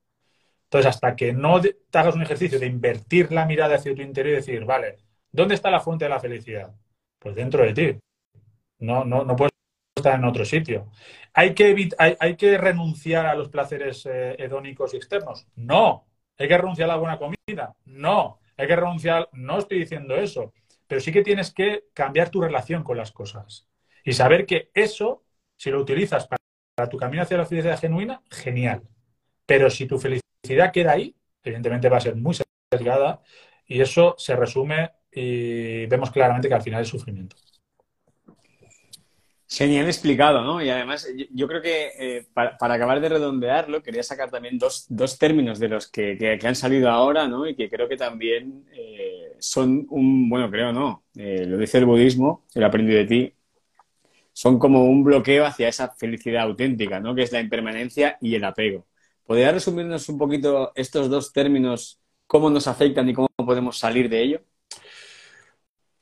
Entonces, 0.64 0.90
hasta 0.90 1.16
que 1.16 1.32
no 1.32 1.60
te 1.60 1.76
hagas 1.94 2.14
un 2.14 2.22
ejercicio 2.22 2.58
de 2.58 2.66
invertir 2.66 3.32
la 3.32 3.46
mirada 3.46 3.76
hacia 3.76 3.94
tu 3.94 4.02
interior 4.02 4.34
y 4.34 4.36
decir, 4.36 4.64
vale, 4.64 4.98
¿dónde 5.32 5.54
está 5.54 5.70
la 5.70 5.80
fuente 5.80 6.04
de 6.04 6.10
la 6.10 6.20
felicidad? 6.20 6.74
Pues 7.18 7.34
dentro 7.34 7.64
de 7.64 7.74
ti. 7.74 7.98
No, 8.80 9.04
no, 9.04 9.24
no 9.24 9.36
puedes 9.36 9.52
estar 9.96 10.18
en 10.18 10.24
otro 10.24 10.44
sitio. 10.44 10.90
¿Hay 11.34 11.54
que, 11.54 11.88
hay, 11.98 12.36
que 12.36 12.58
renunciar 12.58 13.26
a 13.26 13.34
los 13.34 13.48
placeres 13.48 14.06
eh, 14.06 14.36
hedónicos 14.38 14.94
y 14.94 14.96
externos? 14.96 15.46
No. 15.56 16.06
¿Hay 16.38 16.48
que 16.48 16.58
renunciar 16.58 16.88
a 16.88 16.94
la 16.94 16.98
buena 16.98 17.18
comida? 17.18 17.74
No. 17.84 18.40
¿Hay 18.56 18.66
que 18.66 18.76
renunciar? 18.76 19.28
No 19.32 19.58
estoy 19.58 19.80
diciendo 19.80 20.16
eso. 20.16 20.52
Pero 20.86 21.00
sí 21.00 21.12
que 21.12 21.22
tienes 21.22 21.52
que 21.52 21.84
cambiar 21.92 22.30
tu 22.30 22.40
relación 22.40 22.82
con 22.82 22.96
las 22.96 23.12
cosas. 23.12 23.68
Y 24.04 24.12
saber 24.12 24.46
que 24.46 24.70
eso, 24.74 25.24
si 25.56 25.70
lo 25.70 25.80
utilizas 25.80 26.26
para, 26.26 26.38
para 26.74 26.88
tu 26.88 26.96
camino 26.96 27.22
hacia 27.22 27.36
la 27.36 27.46
felicidad 27.46 27.78
genuina, 27.78 28.22
genial. 28.30 28.82
Pero 29.44 29.70
si 29.70 29.86
tu 29.86 29.98
felicidad 29.98 30.72
queda 30.72 30.92
ahí, 30.92 31.14
evidentemente 31.42 31.88
va 31.88 31.98
a 31.98 32.00
ser 32.00 32.16
muy 32.16 32.34
sesgada 32.72 33.22
y 33.66 33.80
eso 33.80 34.14
se 34.18 34.34
resume 34.36 34.92
y 35.12 35.86
vemos 35.86 36.10
claramente 36.10 36.48
que 36.48 36.54
al 36.54 36.62
final 36.62 36.82
es 36.82 36.88
sufrimiento. 36.88 37.36
Genial 39.50 39.86
explicado, 39.86 40.42
¿no? 40.42 40.62
Y 40.62 40.68
además, 40.68 41.08
yo, 41.32 41.48
creo 41.48 41.62
que 41.62 41.90
eh, 41.98 42.26
para, 42.34 42.54
acabar 42.60 43.00
de 43.00 43.08
redondearlo, 43.08 43.82
quería 43.82 44.02
sacar 44.02 44.30
también 44.30 44.58
dos, 44.58 44.86
términos 45.18 45.58
de 45.58 45.68
los 45.68 45.88
que, 45.88 46.38
han 46.44 46.54
salido 46.54 46.90
ahora, 46.90 47.26
¿no? 47.26 47.46
Y 47.46 47.56
que 47.56 47.70
creo 47.70 47.88
que 47.88 47.96
también 47.96 48.66
eh, 48.74 49.32
son 49.38 49.86
un, 49.88 50.28
bueno, 50.28 50.50
creo 50.50 50.70
no, 50.74 51.04
eh, 51.16 51.46
lo 51.46 51.56
dice 51.56 51.78
el 51.78 51.86
budismo, 51.86 52.44
el 52.54 52.62
aprendido 52.62 52.98
de 52.98 53.06
ti, 53.06 53.34
son 54.34 54.58
como 54.58 54.84
un 54.84 55.02
bloqueo 55.02 55.46
hacia 55.46 55.68
esa 55.68 55.88
felicidad 55.96 56.42
auténtica, 56.42 57.00
¿no? 57.00 57.14
Que 57.14 57.22
es 57.22 57.32
la 57.32 57.40
impermanencia 57.40 58.18
y 58.20 58.34
el 58.34 58.44
apego. 58.44 58.86
¿Podría 59.24 59.50
resumirnos 59.52 60.08
un 60.10 60.18
poquito 60.18 60.72
estos 60.74 61.08
dos 61.08 61.32
términos, 61.32 62.00
cómo 62.26 62.50
nos 62.50 62.68
afectan 62.68 63.08
y 63.08 63.14
cómo 63.14 63.28
podemos 63.34 63.78
salir 63.78 64.10
de 64.10 64.22
ello? 64.22 64.40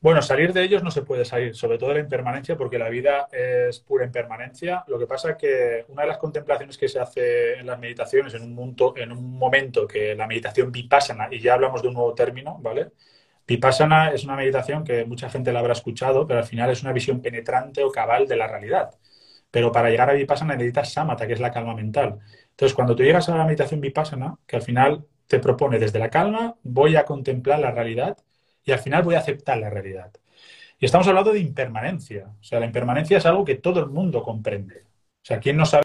Bueno, 0.07 0.22
salir 0.22 0.52
de 0.52 0.62
ellos 0.62 0.84
no 0.84 0.92
se 0.92 1.02
puede 1.02 1.24
salir, 1.24 1.57
sobre 1.57 1.78
todo 1.78 1.88
de 1.88 1.96
la 1.96 2.00
impermanencia, 2.02 2.57
porque 2.57 2.78
la 2.78 2.88
vida 2.88 3.26
es 3.32 3.80
pura 3.80 4.04
impermanencia. 4.04 4.84
Lo 4.86 5.00
que 5.00 5.07
pasa 5.09 5.30
es 5.30 5.36
que 5.36 5.84
una 5.88 6.02
de 6.02 6.09
las 6.09 6.18
contemplaciones 6.18 6.78
que 6.78 6.86
se 6.86 7.00
hace 7.00 7.54
en 7.54 7.66
las 7.66 7.76
meditaciones, 7.80 8.32
en 8.34 8.44
un, 8.44 8.54
momento, 8.54 8.94
en 8.96 9.11
un 9.11 9.36
momento 9.36 9.84
que 9.84 10.14
la 10.14 10.28
meditación 10.28 10.70
vipassana, 10.70 11.26
y 11.28 11.40
ya 11.40 11.54
hablamos 11.54 11.82
de 11.82 11.88
un 11.88 11.94
nuevo 11.94 12.14
término, 12.14 12.57
¿vale? 12.61 12.92
Vipassana 13.48 14.12
es 14.12 14.22
una 14.22 14.36
meditación 14.36 14.84
que 14.84 15.04
mucha 15.04 15.28
gente 15.28 15.52
la 15.52 15.59
habrá 15.59 15.72
escuchado, 15.72 16.24
pero 16.24 16.38
al 16.38 16.46
final 16.46 16.70
es 16.70 16.82
una 16.82 16.92
visión 16.92 17.20
penetrante 17.20 17.82
o 17.82 17.90
cabal 17.90 18.28
de 18.28 18.36
la 18.36 18.46
realidad. 18.46 18.92
Pero 19.50 19.72
para 19.72 19.90
llegar 19.90 20.09
a 20.09 20.12
Vipassana 20.12 20.54
necesitas 20.54 20.92
samatha, 20.92 21.26
que 21.26 21.32
es 21.32 21.40
la 21.40 21.50
calma 21.50 21.74
mental. 21.74 22.20
Entonces, 22.50 22.74
cuando 22.74 22.94
tú 22.94 23.02
llegas 23.02 23.28
a 23.28 23.36
la 23.36 23.44
meditación 23.44 23.80
vipassana, 23.80 24.36
que 24.46 24.54
al 24.54 24.62
final 24.62 25.04
te 25.26 25.40
propone 25.40 25.80
desde 25.80 25.98
la 25.98 26.11
calma, 26.11 26.54
voy 26.62 26.94
a 26.94 27.04
contemplar 27.04 27.59
la 27.59 27.72
realidad 27.72 28.16
y 28.67 28.73
al 28.73 28.81
final 28.81 29.05
voy 29.05 29.14
a 29.14 29.21
aceptar 29.21 29.57
la 29.59 29.71
realidad. 29.71 30.12
Y 30.79 30.85
estamos 30.85 31.07
hablando 31.09 31.33
de 31.33 31.39
impermanencia. 31.41 32.29
O 32.39 32.45
sea, 32.45 32.61
la 32.61 32.67
impermanencia 32.67 33.17
es 33.17 33.25
algo 33.25 33.45
que 33.45 33.55
todo 33.55 33.81
el 33.81 33.87
mundo 33.87 34.23
comprende. 34.23 34.83
O 34.83 35.25
sea, 35.25 35.41
¿quién 35.41 35.57
no 35.57 35.64
sabe 35.64 35.85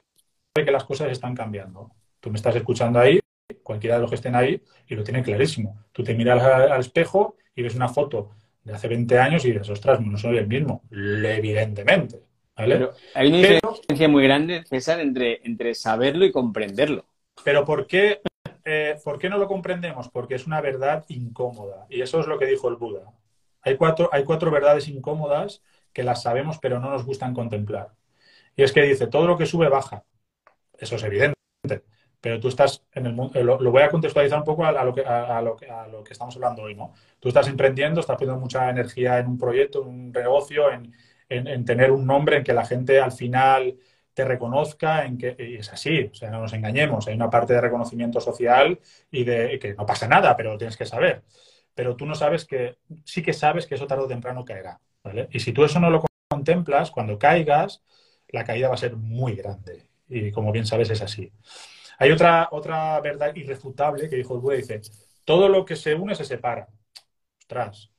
que 0.54 0.72
las 0.72 0.84
cosas 0.84 1.12
están 1.12 1.36
cambiando? 1.36 1.92
Tú 2.20 2.30
me 2.30 2.36
estás 2.36 2.56
escuchando 2.56 3.00
ahí, 3.00 3.20
cualquiera 3.64 3.96
de 3.96 4.02
los 4.02 4.10
que 4.10 4.16
estén 4.16 4.36
ahí, 4.36 4.62
y 4.88 4.96
lo 4.96 5.04
tiene 5.04 5.24
clarísimo. 5.24 5.86
Tú 5.92 6.04
te 6.04 6.16
miras 6.16 6.44
al, 6.44 6.80
espejo 6.80 7.38
y 7.56 7.62
ves 7.62 7.76
una 7.76 7.88
foto 7.88 8.32
de 8.64 8.74
hace 8.74 8.88
20 8.88 9.18
años 9.18 9.46
y 9.46 9.52
dices, 9.52 9.70
ostras, 9.70 10.02
no 10.02 10.18
soy 10.18 10.38
el 10.38 10.48
mismo. 10.48 10.84
Evidentemente. 10.92 12.20
Pero 12.56 12.94
hay 13.14 13.28
una 13.30 13.38
diferencia 13.38 14.10
muy 14.10 14.24
grande, 14.24 14.64
César, 14.66 15.00
entre, 15.00 15.40
entre 15.46 15.74
saberlo 15.74 16.26
y 16.26 16.32
comprenderlo. 16.32 17.06
Pero 17.44 17.64
¿por 17.64 17.88
qué, 17.88 18.22
eh, 18.66 19.00
¿por 19.04 19.20
qué 19.20 19.30
no 19.30 19.38
lo 19.38 19.48
comprendemos? 19.48 20.10
Porque 20.10 20.36
es 20.36 20.48
una 20.48 20.62
verdad 20.62 21.06
incómoda. 21.08 21.86
Y 21.89 22.02
eso 22.02 22.20
es 22.20 22.28
lo 22.28 22.38
que 22.38 22.46
dijo 22.46 22.70
el 22.70 22.76
Buda. 22.76 23.12
Hay 23.62 23.78
cuatro, 23.78 24.10
hay 24.12 24.24
cuatro 24.24 24.52
verdades 24.52 24.88
incómodas 24.88 25.62
que 25.94 26.04
las 26.04 26.24
sabemos 26.24 26.58
pero 26.60 26.80
no 26.80 26.89
nos 26.89 27.06
gustan 27.06 27.34
contemplar. 27.34 27.89
Y 28.56 28.64
es 28.64 28.72
que 28.72 28.84
dice, 28.84 29.08
todo 29.08 29.28
lo 29.28 29.38
que 29.38 29.46
sube 29.46 29.70
baja. 29.70 30.04
Eso 30.78 30.96
es 30.96 31.04
evidente. 31.04 31.36
Pero 32.22 32.39
tú 32.39 32.50
estás 32.50 32.86
en 32.94 33.08
el 33.08 33.14
mundo, 33.14 33.42
lo, 33.44 33.72
voy 33.72 33.82
a 33.82 33.89
contextualizar 33.89 34.38
un 34.38 34.46
poco 34.46 34.64
a, 34.64 34.84
lo 34.84 34.94
que, 34.94 35.02
a, 35.02 35.42
lo 35.42 35.56
que, 35.56 35.70
a 35.70 35.88
lo 35.88 36.04
que 36.04 36.14
estamos 36.14 36.36
hablando 36.36 36.64
hoy, 36.64 36.76
¿no? 36.76 36.94
Tú 37.20 37.30
estás 37.30 37.48
emprendiendo, 37.48 38.00
estás 38.00 38.16
poniendo 38.18 38.39
mucha 38.39 38.70
energía 38.70 39.18
en 39.18 39.28
un 39.28 39.39
proyecto, 39.39 39.82
en 39.82 39.88
un 39.88 40.12
negocio, 40.12 40.72
en, 40.72 40.94
en, 41.30 41.66
tener 41.66 41.92
un 41.92 42.06
nombre 42.06 42.38
en 42.38 42.44
que 42.44 42.54
la 42.54 42.66
gente 42.66 43.00
al 43.00 43.12
final 43.12 43.76
reconozca, 44.26 45.05
en 45.05 45.17
que 45.17 45.36
y 45.39 45.55
es 45.55 45.72
así, 45.72 46.09
o 46.11 46.15
sea, 46.15 46.30
no 46.30 46.41
nos 46.41 46.53
engañemos, 46.53 47.07
hay 47.07 47.15
una 47.15 47.30
parte 47.30 47.53
de 47.53 47.61
reconocimiento 47.61 48.19
social 48.22 48.80
y 49.11 49.24
de 49.24 49.59
que 49.59 49.74
no 49.74 49.86
pasa 49.86 50.07
nada, 50.07 50.36
pero 50.36 50.53
lo 50.53 50.57
tienes 50.57 50.78
que 50.78 50.86
saber. 50.86 51.24
Pero 51.74 51.95
tú 51.95 52.05
no 52.05 52.15
sabes 52.15 52.45
que, 52.45 52.78
sí 53.05 53.22
que 53.22 53.34
sabes 53.34 53.65
que 53.65 53.76
eso 53.76 53.88
tarde 53.88 54.03
o 54.03 54.07
temprano 54.07 54.45
caerá. 54.45 54.80
Y 55.32 55.39
si 55.39 55.53
tú 55.53 55.63
eso 55.63 55.80
no 55.80 55.89
lo 55.89 56.03
contemplas, 56.30 56.91
cuando 56.91 57.17
caigas, 57.17 57.82
la 58.30 58.43
caída 58.43 58.67
va 58.69 58.76
a 58.76 58.78
ser 58.78 58.95
muy 58.95 59.36
grande. 59.36 59.88
Y 60.09 60.32
como 60.32 60.51
bien 60.51 60.65
sabes, 60.65 60.89
es 60.89 61.01
así. 61.01 61.32
Hay 61.97 62.11
otra, 62.11 62.49
otra 62.51 62.99
verdad 62.99 63.36
irrefutable 63.36 64.09
que 64.09 64.15
dijo 64.15 64.36
el 64.36 64.41
Buda, 64.41 64.55
dice, 64.55 64.82
todo 65.26 65.49
lo 65.49 65.65
que 65.65 65.76
se 65.76 65.93
une 65.95 66.15
se 66.15 66.26
separa. 66.26 66.67
Ostras, 67.39 67.91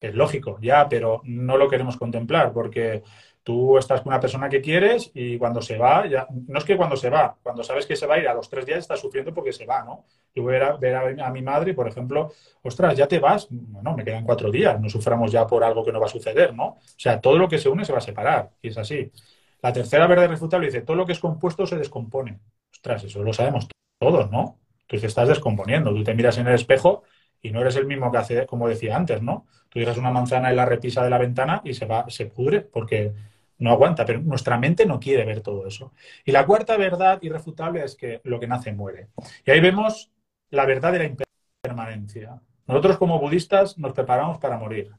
es 0.00 0.14
lógico, 0.14 0.58
ya, 0.60 0.88
pero 0.88 1.22
no 1.24 1.56
lo 1.56 1.68
queremos 1.68 1.96
contemplar 1.96 2.52
porque 2.52 3.02
tú 3.44 3.76
estás 3.76 4.00
con 4.00 4.08
una 4.12 4.20
persona 4.20 4.48
que 4.48 4.62
quieres 4.62 5.10
y 5.14 5.36
cuando 5.36 5.60
se 5.60 5.76
va, 5.76 6.06
ya, 6.08 6.26
no 6.48 6.58
es 6.58 6.64
que 6.64 6.78
cuando 6.78 6.96
se 6.96 7.10
va, 7.10 7.36
cuando 7.42 7.62
sabes 7.62 7.86
que 7.86 7.94
se 7.94 8.06
va 8.06 8.14
a 8.14 8.18
ir 8.18 8.26
a 8.26 8.34
los 8.34 8.48
tres 8.48 8.64
días 8.64 8.78
estás 8.78 8.98
sufriendo 8.98 9.34
porque 9.34 9.52
se 9.52 9.66
va, 9.66 9.84
¿no? 9.84 10.06
Yo 10.34 10.42
voy 10.42 10.56
a 10.56 10.72
ver 10.72 11.20
a, 11.20 11.30
mi 11.30 11.42
madre 11.42 11.72
y, 11.72 11.74
por 11.74 11.86
ejemplo, 11.86 12.32
ostras, 12.62 12.96
ya 12.96 13.06
te 13.06 13.18
vas, 13.18 13.46
bueno, 13.50 13.94
me 13.94 14.02
quedan 14.02 14.24
cuatro 14.24 14.50
días, 14.50 14.80
no 14.80 14.88
suframos 14.88 15.30
ya 15.30 15.46
por 15.46 15.62
algo 15.62 15.84
que 15.84 15.92
no 15.92 16.00
va 16.00 16.06
a 16.06 16.08
suceder, 16.08 16.54
¿no? 16.54 16.64
O 16.64 16.80
sea, 16.96 17.20
todo 17.20 17.36
lo 17.36 17.46
que 17.46 17.58
se 17.58 17.68
une 17.68 17.84
se 17.84 17.92
va 17.92 17.98
a 17.98 18.00
separar 18.00 18.50
y 18.62 18.68
es 18.68 18.78
así. 18.78 19.12
La 19.60 19.72
tercera 19.72 20.06
verdad 20.06 20.24
irrefutable 20.24 20.66
dice, 20.66 20.80
todo 20.80 20.96
lo 20.96 21.06
que 21.06 21.12
es 21.12 21.20
compuesto 21.20 21.66
se 21.66 21.76
descompone. 21.76 22.40
Ostras, 22.72 23.04
eso 23.04 23.22
lo 23.22 23.32
sabemos 23.34 23.68
todos, 23.98 24.30
¿no? 24.30 24.58
Tú 24.86 24.98
te 24.98 25.06
estás 25.06 25.28
descomponiendo, 25.28 25.92
tú 25.92 26.02
te 26.02 26.14
miras 26.14 26.38
en 26.38 26.46
el 26.46 26.54
espejo 26.54 27.02
y 27.42 27.50
no 27.50 27.60
eres 27.60 27.76
el 27.76 27.86
mismo 27.86 28.10
que 28.10 28.18
hace, 28.18 28.46
como 28.46 28.68
decía 28.68 28.96
antes, 28.96 29.20
¿no? 29.22 29.46
Tú 29.68 29.78
dejas 29.80 29.98
una 29.98 30.10
manzana 30.10 30.50
en 30.50 30.56
la 30.56 30.64
repisa 30.64 31.04
de 31.04 31.10
la 31.10 31.18
ventana 31.18 31.60
y 31.64 31.74
se 31.74 31.84
va, 31.84 32.08
se 32.08 32.26
pudre 32.26 32.62
porque 32.62 33.12
no 33.58 33.70
aguanta, 33.70 34.04
pero 34.04 34.20
nuestra 34.20 34.58
mente 34.58 34.86
no 34.86 35.00
quiere 35.00 35.24
ver 35.24 35.40
todo 35.40 35.66
eso. 35.66 35.92
Y 36.24 36.32
la 36.32 36.46
cuarta 36.46 36.76
verdad 36.76 37.18
irrefutable 37.22 37.84
es 37.84 37.96
que 37.96 38.20
lo 38.24 38.40
que 38.40 38.46
nace 38.46 38.72
muere. 38.72 39.08
Y 39.44 39.50
ahí 39.50 39.60
vemos 39.60 40.10
la 40.50 40.66
verdad 40.66 40.92
de 40.92 40.98
la 40.98 41.04
impermanencia. 41.04 42.40
Nosotros 42.66 42.98
como 42.98 43.18
budistas 43.18 43.78
nos 43.78 43.92
preparamos 43.92 44.38
para 44.38 44.58
morir. 44.58 44.92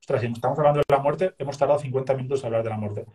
Ostras, 0.00 0.22
si 0.22 0.26
estamos 0.28 0.58
hablando 0.58 0.80
de 0.80 0.84
la 0.88 1.02
muerte, 1.02 1.34
hemos 1.38 1.58
tardado 1.58 1.78
50 1.78 2.14
minutos 2.14 2.40
en 2.40 2.46
hablar 2.46 2.62
de 2.64 2.70
la 2.70 2.76
muerte. 2.76 3.06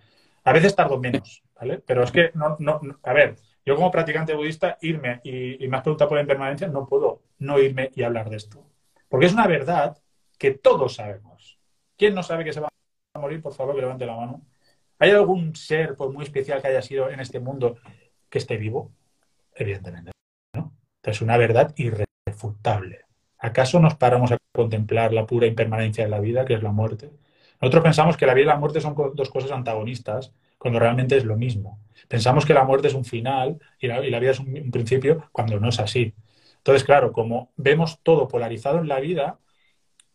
A 0.43 0.54
veces 0.54 0.76
tardo 0.76 1.00
menos, 1.00 1.43
¿vale? 1.60 1.80
Pero 1.80 2.04
es 2.04 2.12
que, 2.12 2.32
no, 2.36 2.56
no, 2.60 2.80
a 3.04 3.14
ver, 3.14 3.36
yo 3.66 3.76
como 3.76 3.89
practicante 3.89 4.36
budista, 4.36 4.78
irme 4.82 5.20
y, 5.24 5.64
y 5.64 5.68
me 5.68 5.78
has 5.78 5.84
por 5.84 6.14
la 6.14 6.22
impermanencia, 6.22 6.68
no 6.68 6.86
puedo 6.86 7.24
no 7.39 7.60
irme 7.60 7.91
y 7.96 8.04
hablar 8.04 8.30
de 8.30 8.38
esto. 8.38 8.64
Porque 9.10 9.26
es 9.26 9.34
una 9.34 9.48
verdad 9.48 9.98
que 10.38 10.52
todos 10.52 10.96
sabemos. 10.96 11.60
¿Quién 11.98 12.14
no 12.14 12.22
sabe 12.24 12.43
que 12.43 12.54
se 12.54 12.60
va 12.60 12.70
a 13.14 13.20
morir? 13.20 13.41
Por 13.41 13.54
favor, 13.54 13.76
que 13.76 13.82
levante 13.82 14.06
la 14.06 14.16
mano. 14.16 14.41
¿Hay 15.00 15.12
algún 15.12 15.56
ser, 15.56 15.96
por 15.96 16.12
muy 16.14 16.24
especial 16.24 16.62
que 16.62 16.70
haya 16.70 16.82
sido 16.82 17.10
en 17.10 17.20
este 17.20 17.39
mundo, 17.39 17.78
que 18.30 18.38
esté 18.38 18.58
vivo? 18.58 18.91
Evidentemente, 19.54 20.12
¿no? 20.54 20.74
Es 21.04 21.22
una 21.22 21.38
verdad 21.38 21.74
irrefutable. 21.76 23.02
¿Acaso 23.38 23.80
nos 23.80 23.96
paramos 23.96 24.32
a 24.32 24.38
contemplar 24.54 25.14
la 25.14 25.26
pura 25.26 25.48
impermanencia 25.48 26.06
de 26.06 26.10
la 26.10 26.20
vida, 26.20 26.46
que 26.46 26.54
es 26.54 26.64
la 26.64 26.72
muerte? 26.72 27.12
Nosotros 27.62 27.84
pensamos 27.84 28.18
que 28.18 28.26
la 28.26 28.34
vida 28.34 28.46
y 28.46 28.48
la 28.48 28.58
muerte 28.58 28.82
son 28.82 28.96
dos 29.16 29.30
cosas 29.30 29.52
antagonistas, 29.52 30.34
cuando 30.58 30.80
realmente 30.80 31.18
es 31.18 31.26
lo 31.26 31.36
mismo. 31.38 31.80
Pensamos 32.08 32.46
que 32.46 32.54
la 32.54 32.64
muerte 32.64 32.88
es 32.88 32.93
un 32.93 33.06
final 33.06 33.60
y 33.80 33.88
la, 33.88 34.00
vida 34.00 34.32
es 34.32 34.39
un, 34.39 34.72
principio, 34.72 35.30
cuando 35.32 35.60
no 35.60 35.70
es 35.70 35.80
así. 35.80 36.14
Entonces, 36.58 36.84
claro, 36.84 37.12
como 37.12 37.52
vemos 37.58 38.00
todo 38.02 38.28
polarizado 38.28 38.80
en 38.80 38.88
la 38.88 39.00
vida, 39.00 39.39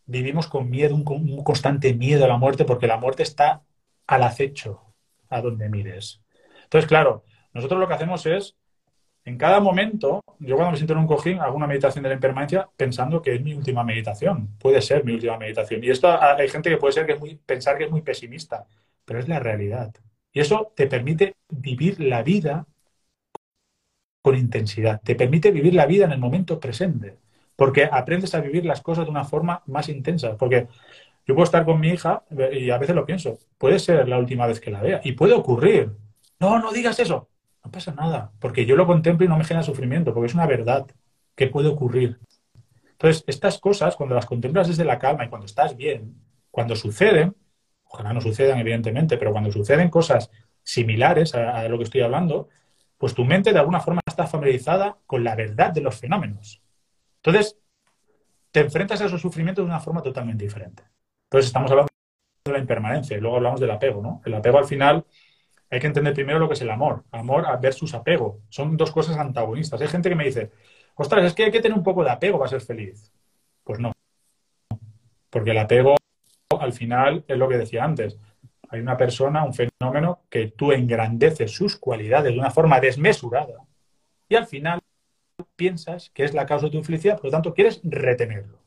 vivimos 0.06 0.48
con 0.48 0.70
miedo, 0.70 0.94
un, 0.94 1.04
un 1.06 1.44
constante 1.44 1.94
miedo 1.94 2.24
a 2.24 2.28
la 2.28 2.36
muerte, 2.36 2.64
porque 2.64 2.86
la 2.86 2.96
muerte 2.96 3.22
está 3.22 3.62
al 4.10 4.24
acecho 4.24 4.94
a 5.28 5.40
donde 5.40 5.68
mires. 5.68 6.20
Entonces, 6.64 6.88
claro, 6.88 7.24
nosotros 7.52 7.78
lo 7.78 7.86
que 7.86 7.94
hacemos 7.94 8.26
es 8.26 8.56
en 9.24 9.38
cada 9.38 9.60
momento, 9.60 10.20
yo 10.40 10.56
cuando 10.56 10.72
me 10.72 10.76
siento 10.76 10.94
en 10.94 10.98
un 10.98 11.06
cojín, 11.06 11.38
hago 11.38 11.56
una 11.56 11.68
meditación 11.68 12.02
de 12.02 12.08
la 12.08 12.16
impermanencia 12.16 12.68
pensando 12.76 13.22
que 13.22 13.34
es 13.34 13.40
mi 13.40 13.54
última 13.54 13.84
meditación. 13.84 14.48
Puede 14.58 14.82
ser 14.82 15.04
mi 15.04 15.12
última 15.12 15.38
meditación. 15.38 15.84
Y 15.84 15.90
esto 15.90 16.08
hay 16.20 16.48
gente 16.48 16.70
que 16.70 16.76
puede 16.76 16.92
ser 16.92 17.06
que 17.06 17.12
es 17.12 17.20
muy, 17.20 17.36
pensar 17.36 17.78
que 17.78 17.84
es 17.84 17.90
muy 17.90 18.02
pesimista, 18.02 18.66
pero 19.04 19.20
es 19.20 19.28
la 19.28 19.38
realidad. 19.38 19.94
Y 20.32 20.40
eso 20.40 20.72
te 20.74 20.88
permite 20.88 21.36
vivir 21.48 22.00
la 22.00 22.22
vida 22.24 22.66
con 24.22 24.36
intensidad. 24.36 25.00
Te 25.04 25.14
permite 25.14 25.52
vivir 25.52 25.74
la 25.74 25.86
vida 25.86 26.06
en 26.06 26.12
el 26.12 26.18
momento 26.18 26.58
presente. 26.58 27.16
Porque 27.54 27.88
aprendes 27.90 28.34
a 28.34 28.40
vivir 28.40 28.64
las 28.64 28.80
cosas 28.80 29.04
de 29.04 29.10
una 29.10 29.24
forma 29.24 29.62
más 29.66 29.88
intensa. 29.88 30.36
Porque 30.36 30.66
yo 31.26 31.34
puedo 31.34 31.44
estar 31.44 31.64
con 31.64 31.80
mi 31.80 31.88
hija 31.88 32.24
y 32.52 32.70
a 32.70 32.78
veces 32.78 32.96
lo 32.96 33.06
pienso. 33.06 33.38
Puede 33.58 33.78
ser 33.78 34.08
la 34.08 34.18
última 34.18 34.46
vez 34.46 34.60
que 34.60 34.70
la 34.70 34.80
vea. 34.80 35.00
Y 35.04 35.12
puede 35.12 35.34
ocurrir. 35.34 35.92
No, 36.38 36.58
no 36.58 36.72
digas 36.72 36.98
eso. 36.98 37.28
No 37.64 37.70
pasa 37.70 37.92
nada, 37.92 38.32
porque 38.40 38.64
yo 38.64 38.74
lo 38.74 38.86
contemplo 38.86 39.24
y 39.24 39.28
no 39.28 39.36
me 39.36 39.44
genera 39.44 39.62
sufrimiento, 39.62 40.14
porque 40.14 40.28
es 40.28 40.34
una 40.34 40.46
verdad 40.46 40.86
que 41.34 41.46
puede 41.46 41.68
ocurrir. 41.68 42.18
Entonces, 42.92 43.24
estas 43.26 43.58
cosas, 43.58 43.96
cuando 43.96 44.14
las 44.14 44.26
contemplas 44.26 44.68
desde 44.68 44.84
la 44.84 44.98
calma 44.98 45.24
y 45.24 45.28
cuando 45.28 45.46
estás 45.46 45.76
bien, 45.76 46.16
cuando 46.50 46.74
suceden, 46.76 47.36
ojalá 47.84 48.12
no 48.12 48.20
sucedan, 48.20 48.58
evidentemente, 48.58 49.16
pero 49.18 49.32
cuando 49.32 49.50
suceden 49.52 49.88
cosas 49.88 50.30
similares 50.62 51.34
a, 51.34 51.66
lo 51.68 51.78
que 51.78 51.84
estoy 51.84 52.02
hablando, 52.02 52.48
pues 52.98 53.14
tu 53.14 53.24
mente 53.24 53.52
de 53.52 53.58
alguna 53.58 53.80
forma 53.80 54.00
está 54.06 54.26
familiarizada 54.26 54.98
con 55.06 55.24
la 55.24 55.34
verdad 55.34 55.72
de 55.72 55.80
los 55.80 55.96
fenómenos. 55.96 56.62
Entonces, 57.16 57.58
te 58.50 58.60
enfrentas 58.60 59.00
a 59.00 59.06
esos 59.06 59.20
sufrimientos 59.20 59.64
de 59.64 59.70
una 59.70 59.80
forma 59.80 60.02
totalmente 60.02 60.44
diferente. 60.44 60.82
Entonces, 61.30 61.46
estamos 61.46 61.70
hablando 61.70 61.88
de 62.44 62.52
la 62.52 62.58
impermanencia 62.58 63.16
y 63.16 63.20
luego 63.20 63.36
hablamos 63.36 63.60
del 63.60 63.70
apego, 63.70 64.02
¿no? 64.02 64.20
El 64.24 64.34
apego 64.34 64.58
al 64.58 64.64
final 64.64 65.04
hay 65.70 65.78
que 65.78 65.86
entender 65.86 66.12
primero 66.12 66.40
lo 66.40 66.48
que 66.48 66.54
es 66.54 66.60
el 66.60 66.70
amor. 66.70 67.04
Amor 67.12 67.46
versus 67.60 67.94
apego. 67.94 68.40
Son 68.48 68.76
dos 68.76 68.90
cosas 68.90 69.16
antagonistas. 69.16 69.80
Hay 69.80 69.86
gente 69.86 70.08
que 70.08 70.16
me 70.16 70.24
dice, 70.24 70.50
ostras, 70.96 71.24
es 71.24 71.34
que 71.34 71.44
hay 71.44 71.52
que 71.52 71.60
tener 71.60 71.78
un 71.78 71.84
poco 71.84 72.02
de 72.02 72.10
apego 72.10 72.36
para 72.38 72.50
ser 72.50 72.62
feliz. 72.62 73.12
Pues 73.62 73.78
no. 73.78 73.92
Porque 75.30 75.52
el 75.52 75.58
apego, 75.58 75.94
al 76.58 76.72
final, 76.72 77.24
es 77.28 77.38
lo 77.38 77.48
que 77.48 77.58
decía 77.58 77.84
antes. 77.84 78.18
Hay 78.68 78.80
una 78.80 78.96
persona, 78.96 79.44
un 79.44 79.54
fenómeno, 79.54 80.22
que 80.28 80.48
tú 80.48 80.72
engrandeces 80.72 81.52
sus 81.52 81.76
cualidades 81.76 82.32
de 82.32 82.40
una 82.40 82.50
forma 82.50 82.80
desmesurada. 82.80 83.64
Y 84.28 84.34
al 84.34 84.46
final 84.46 84.80
piensas 85.54 86.10
que 86.10 86.24
es 86.24 86.34
la 86.34 86.46
causa 86.46 86.66
de 86.66 86.72
tu 86.72 86.82
felicidad, 86.82 87.16
por 87.16 87.26
lo 87.26 87.30
tanto, 87.30 87.54
quieres 87.54 87.80
retenerlo. 87.84 88.59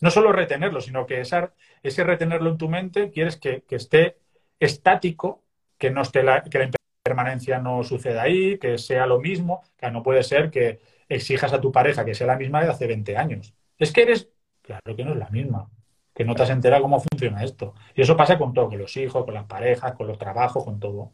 No 0.00 0.10
solo 0.10 0.32
retenerlo, 0.32 0.80
sino 0.80 1.06
que 1.06 1.20
ese 1.20 2.04
retenerlo 2.04 2.50
en 2.50 2.58
tu 2.58 2.68
mente 2.68 3.10
quieres 3.10 3.36
que 3.36 3.64
esté 3.70 4.18
estático, 4.60 5.42
que, 5.78 5.90
no 5.90 6.02
esté 6.02 6.22
la, 6.22 6.42
que 6.42 6.58
la 6.58 6.70
permanencia 7.02 7.58
no 7.58 7.82
suceda 7.84 8.22
ahí, 8.22 8.58
que 8.58 8.78
sea 8.78 9.06
lo 9.06 9.20
mismo. 9.20 9.62
que 9.76 9.90
no 9.90 10.02
puede 10.02 10.22
ser 10.22 10.50
que 10.50 10.80
exijas 11.08 11.52
a 11.52 11.60
tu 11.60 11.70
pareja 11.72 12.04
que 12.04 12.14
sea 12.14 12.26
la 12.26 12.36
misma 12.36 12.62
de 12.62 12.70
hace 12.70 12.86
20 12.86 13.16
años. 13.16 13.54
Es 13.78 13.92
que 13.92 14.02
eres, 14.02 14.28
claro 14.62 14.96
que 14.96 15.04
no 15.04 15.12
es 15.12 15.18
la 15.18 15.28
misma, 15.30 15.70
que 16.14 16.24
no 16.24 16.34
te 16.34 16.42
has 16.42 16.50
enterado 16.50 16.82
cómo 16.82 17.00
funciona 17.00 17.44
esto. 17.44 17.74
Y 17.94 18.02
eso 18.02 18.16
pasa 18.16 18.38
con 18.38 18.52
todo, 18.54 18.68
con 18.68 18.78
los 18.78 18.96
hijos, 18.96 19.24
con 19.24 19.34
las 19.34 19.44
parejas, 19.44 19.94
con 19.94 20.06
los 20.08 20.18
trabajos, 20.18 20.64
con 20.64 20.80
todo. 20.80 21.12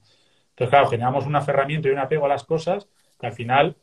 Entonces, 0.50 0.70
claro, 0.70 0.88
generamos 0.88 1.26
un 1.26 1.36
aferramiento 1.36 1.88
y 1.88 1.92
un 1.92 1.98
apego 1.98 2.26
a 2.26 2.28
las 2.28 2.44
cosas 2.44 2.88
que 3.18 3.26
al 3.26 3.32
final 3.32 3.76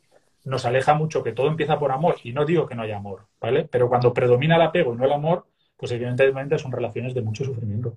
nos 0.50 0.66
aleja 0.66 0.94
mucho, 0.96 1.24
que 1.24 1.32
todo 1.32 1.48
empieza 1.48 1.80
por 1.80 1.92
amor. 1.92 2.18
Y 2.24 2.34
no 2.34 2.46
digo 2.46 2.68
que 2.68 2.76
no 2.76 2.82
haya 2.82 2.98
amor, 2.98 3.28
¿vale? 3.40 3.66
Pero 3.66 3.88
cuando 3.88 4.14
predomina 4.14 4.56
el 4.56 4.64
apego 4.64 4.94
y 4.94 4.98
no 4.98 5.06
el 5.06 5.14
amor, 5.14 5.46
pues 5.78 5.92
evidentemente 5.92 6.58
son 6.58 6.72
relaciones 6.72 7.14
de 7.14 7.22
mucho 7.22 7.46
sufrimiento. 7.46 7.96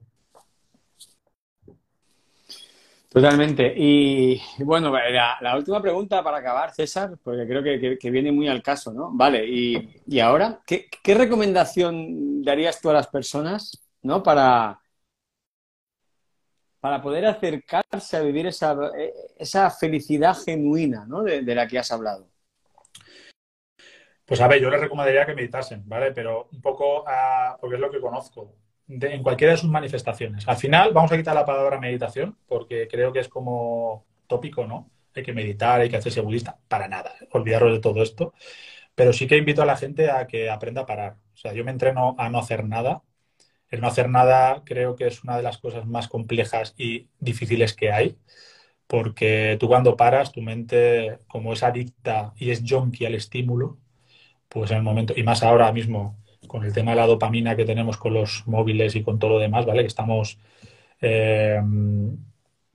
Totalmente. 3.08 3.74
Y 3.76 4.40
bueno, 4.58 4.90
la, 4.90 5.56
última 5.56 5.82
pregunta 5.82 6.22
para 6.22 6.38
acabar, 6.38 6.72
César, 6.72 7.18
porque 7.22 7.46
creo 7.46 7.62
que, 7.98 8.10
viene 8.10 8.32
muy 8.32 8.48
al 8.48 8.62
caso, 8.62 8.92
¿no? 8.92 9.10
Vale, 9.12 9.46
y, 9.46 10.20
ahora, 10.20 10.60
¿qué, 10.66 10.88
recomendación 11.14 12.42
darías 12.42 12.80
tú 12.80 12.88
a 12.88 12.94
las 12.94 13.08
personas, 13.08 13.82
¿no? 14.02 14.22
Para, 14.22 14.80
para 16.80 17.02
poder 17.02 17.26
acercarse 17.26 18.16
a 18.16 18.20
vivir 18.20 18.46
esa, 18.46 18.76
esa 19.36 19.70
felicidad 19.70 20.34
genuina, 20.34 21.04
¿no? 21.06 21.22
De 21.22 21.54
la 21.54 21.66
que 21.66 21.78
has 21.78 21.92
hablado. 21.92 22.31
Pues 24.32 24.40
a 24.40 24.48
ver, 24.48 24.62
yo 24.62 24.70
les 24.70 24.80
recomendaría 24.80 25.26
que 25.26 25.34
meditasen, 25.34 25.86
¿vale? 25.86 26.10
Pero 26.12 26.48
un 26.50 26.62
poco, 26.62 27.04
a, 27.06 27.58
porque 27.60 27.74
es 27.74 27.80
lo 27.82 27.90
que 27.90 28.00
conozco 28.00 28.56
en 28.88 29.22
cualquiera 29.22 29.52
de 29.52 29.58
sus 29.58 29.68
manifestaciones. 29.68 30.48
Al 30.48 30.56
final 30.56 30.94
vamos 30.94 31.12
a 31.12 31.18
quitar 31.18 31.34
la 31.34 31.44
palabra 31.44 31.78
meditación 31.78 32.38
porque 32.46 32.88
creo 32.88 33.12
que 33.12 33.20
es 33.20 33.28
como 33.28 34.06
tópico, 34.26 34.66
¿no? 34.66 34.90
Hay 35.14 35.22
que 35.22 35.34
meditar, 35.34 35.82
hay 35.82 35.90
que 35.90 35.98
hacerse 35.98 36.22
budista, 36.22 36.58
para 36.66 36.88
nada, 36.88 37.12
olvidaros 37.32 37.74
de 37.74 37.80
todo 37.80 38.02
esto. 38.02 38.32
Pero 38.94 39.12
sí 39.12 39.26
que 39.26 39.36
invito 39.36 39.60
a 39.60 39.66
la 39.66 39.76
gente 39.76 40.10
a 40.10 40.26
que 40.26 40.48
aprenda 40.48 40.80
a 40.80 40.86
parar. 40.86 41.16
O 41.34 41.36
sea, 41.36 41.52
yo 41.52 41.62
me 41.62 41.70
entreno 41.70 42.16
a 42.18 42.30
no 42.30 42.38
hacer 42.38 42.64
nada. 42.64 43.02
El 43.68 43.82
no 43.82 43.86
hacer 43.86 44.08
nada 44.08 44.62
creo 44.64 44.96
que 44.96 45.08
es 45.08 45.22
una 45.24 45.36
de 45.36 45.42
las 45.42 45.58
cosas 45.58 45.84
más 45.84 46.08
complejas 46.08 46.74
y 46.78 47.10
difíciles 47.20 47.74
que 47.74 47.92
hay, 47.92 48.16
porque 48.86 49.58
tú 49.60 49.68
cuando 49.68 49.96
paras, 49.96 50.32
tu 50.32 50.40
mente, 50.40 51.18
como 51.28 51.52
es 51.52 51.62
adicta 51.62 52.32
y 52.38 52.50
es 52.50 52.62
junkie 52.66 53.04
al 53.06 53.14
estímulo, 53.14 53.81
pues 54.52 54.70
en 54.70 54.78
el 54.78 54.82
momento, 54.82 55.14
y 55.16 55.22
más 55.22 55.42
ahora 55.42 55.72
mismo 55.72 56.18
con 56.46 56.64
el 56.64 56.72
tema 56.72 56.92
de 56.92 56.98
la 56.98 57.06
dopamina 57.06 57.56
que 57.56 57.64
tenemos 57.64 57.96
con 57.96 58.14
los 58.14 58.44
móviles 58.46 58.94
y 58.96 59.02
con 59.02 59.18
todo 59.18 59.32
lo 59.32 59.38
demás, 59.38 59.64
¿vale? 59.64 59.82
Que 59.82 59.88
estamos 59.88 60.38
eh, 61.00 61.60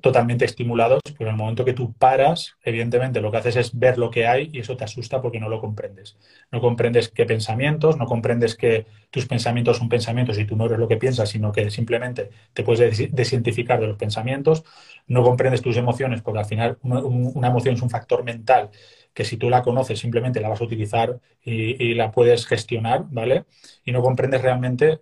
totalmente 0.01 0.45
estimulados, 0.45 1.01
pero 1.17 1.29
en 1.29 1.35
el 1.35 1.39
momento 1.39 1.65
que 1.65 1.73
tú 1.73 1.93
paras, 1.93 2.55
evidentemente 2.63 3.19
lo 3.19 3.31
que 3.31 3.37
haces 3.37 3.55
es 3.55 3.77
ver 3.77 3.97
lo 3.97 4.11
que 4.11 4.27
hay 4.27 4.49
y 4.53 4.59
eso 4.59 4.77
te 4.77 4.83
asusta 4.83 5.21
porque 5.21 5.39
no 5.39 5.49
lo 5.49 5.59
comprendes. 5.59 6.17
No 6.51 6.61
comprendes 6.61 7.09
qué 7.09 7.25
pensamientos, 7.25 7.97
no 7.97 8.05
comprendes 8.05 8.55
que 8.55 8.85
tus 9.09 9.25
pensamientos 9.25 9.77
son 9.77 9.89
pensamientos 9.89 10.37
y 10.37 10.45
tú 10.45 10.55
no 10.55 10.65
eres 10.65 10.77
lo 10.77 10.87
que 10.87 10.97
piensas, 10.97 11.29
sino 11.29 11.51
que 11.51 11.69
simplemente 11.71 12.29
te 12.53 12.63
puedes 12.63 13.11
desidentificar 13.11 13.79
de 13.79 13.87
los 13.87 13.97
pensamientos, 13.97 14.63
no 15.07 15.23
comprendes 15.23 15.61
tus 15.61 15.77
emociones 15.77 16.21
porque 16.21 16.39
al 16.39 16.45
final 16.45 16.77
una 16.83 17.47
emoción 17.47 17.75
es 17.75 17.81
un 17.81 17.89
factor 17.89 18.23
mental 18.23 18.69
que 19.17 19.25
si 19.25 19.35
tú 19.35 19.49
la 19.49 19.63
conoces 19.63 19.97
simplemente 19.97 20.39
la 20.39 20.49
vas 20.49 20.61
a 20.61 20.63
utilizar 20.63 21.19
y, 21.41 21.95
la 21.95 22.11
puedes 22.11 22.45
gestionar, 22.45 23.05
¿vale? 23.09 23.45
Y 23.83 23.91
no 23.91 24.03
comprendes 24.03 24.43
realmente 24.43 25.01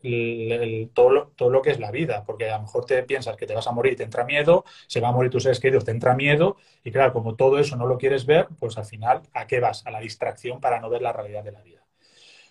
todo, 0.94 1.10
lo, 1.10 1.28
todo 1.36 1.50
lo 1.50 1.62
que 1.62 1.72
es 1.72 1.82
la 1.82 1.92
vida, 1.92 2.24
porque 2.24 2.50
a 2.50 2.56
lo 2.56 2.62
mejor 2.62 2.86
te 2.86 3.04
piensas 3.04 3.36
que 3.36 3.46
te 3.46 3.54
vas 3.54 3.68
a 3.68 3.74
morir 3.74 3.98
te 3.98 4.04
entra 4.04 4.24
miedo, 4.24 4.64
se 4.88 5.02
va 5.02 5.10
a 5.10 5.12
morir 5.12 5.32
tus 5.32 5.44
seres 5.44 5.60
queridos, 5.60 5.84
te 5.84 5.92
entra 5.92 6.16
miedo, 6.16 6.56
y 6.86 6.92
claro, 6.92 7.12
como 7.12 7.36
todo 7.36 7.60
eso 7.60 7.76
no 7.76 7.88
lo 7.88 7.98
quieres 7.98 8.26
ver, 8.26 8.48
pues 8.58 8.78
al 8.78 8.86
final, 8.86 9.22
¿a 9.34 9.48
qué 9.48 9.60
vas? 9.60 9.86
A 9.86 9.92
la 9.92 10.00
distracción 10.00 10.62
para 10.62 10.80
no 10.80 10.90
ver 10.90 11.02
la 11.02 11.12
realidad 11.12 11.44
de 11.44 11.52
la 11.52 11.62
vida. 11.62 11.84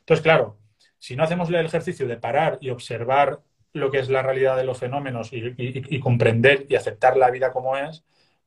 Entonces, 0.01 0.23
claro, 0.23 0.59
si 0.99 1.17
no 1.17 1.25
hacemos 1.25 1.49
el 1.49 1.55
ejercicio 1.55 2.07
de 2.07 2.19
parar 2.19 2.59
y 2.61 2.69
observar 2.69 3.41
lo 3.73 3.91
que 3.91 4.01
es 4.01 4.11
la 4.11 4.23
realidad 4.23 4.59
de 4.59 4.65
los 4.65 4.77
fenómenos 4.77 5.31
y 5.33 5.99
comprender 5.99 6.67
y 6.69 6.75
aceptar 6.75 7.17
la 7.17 7.31
vida 7.31 7.53
como 7.53 7.79
es, 7.79 8.05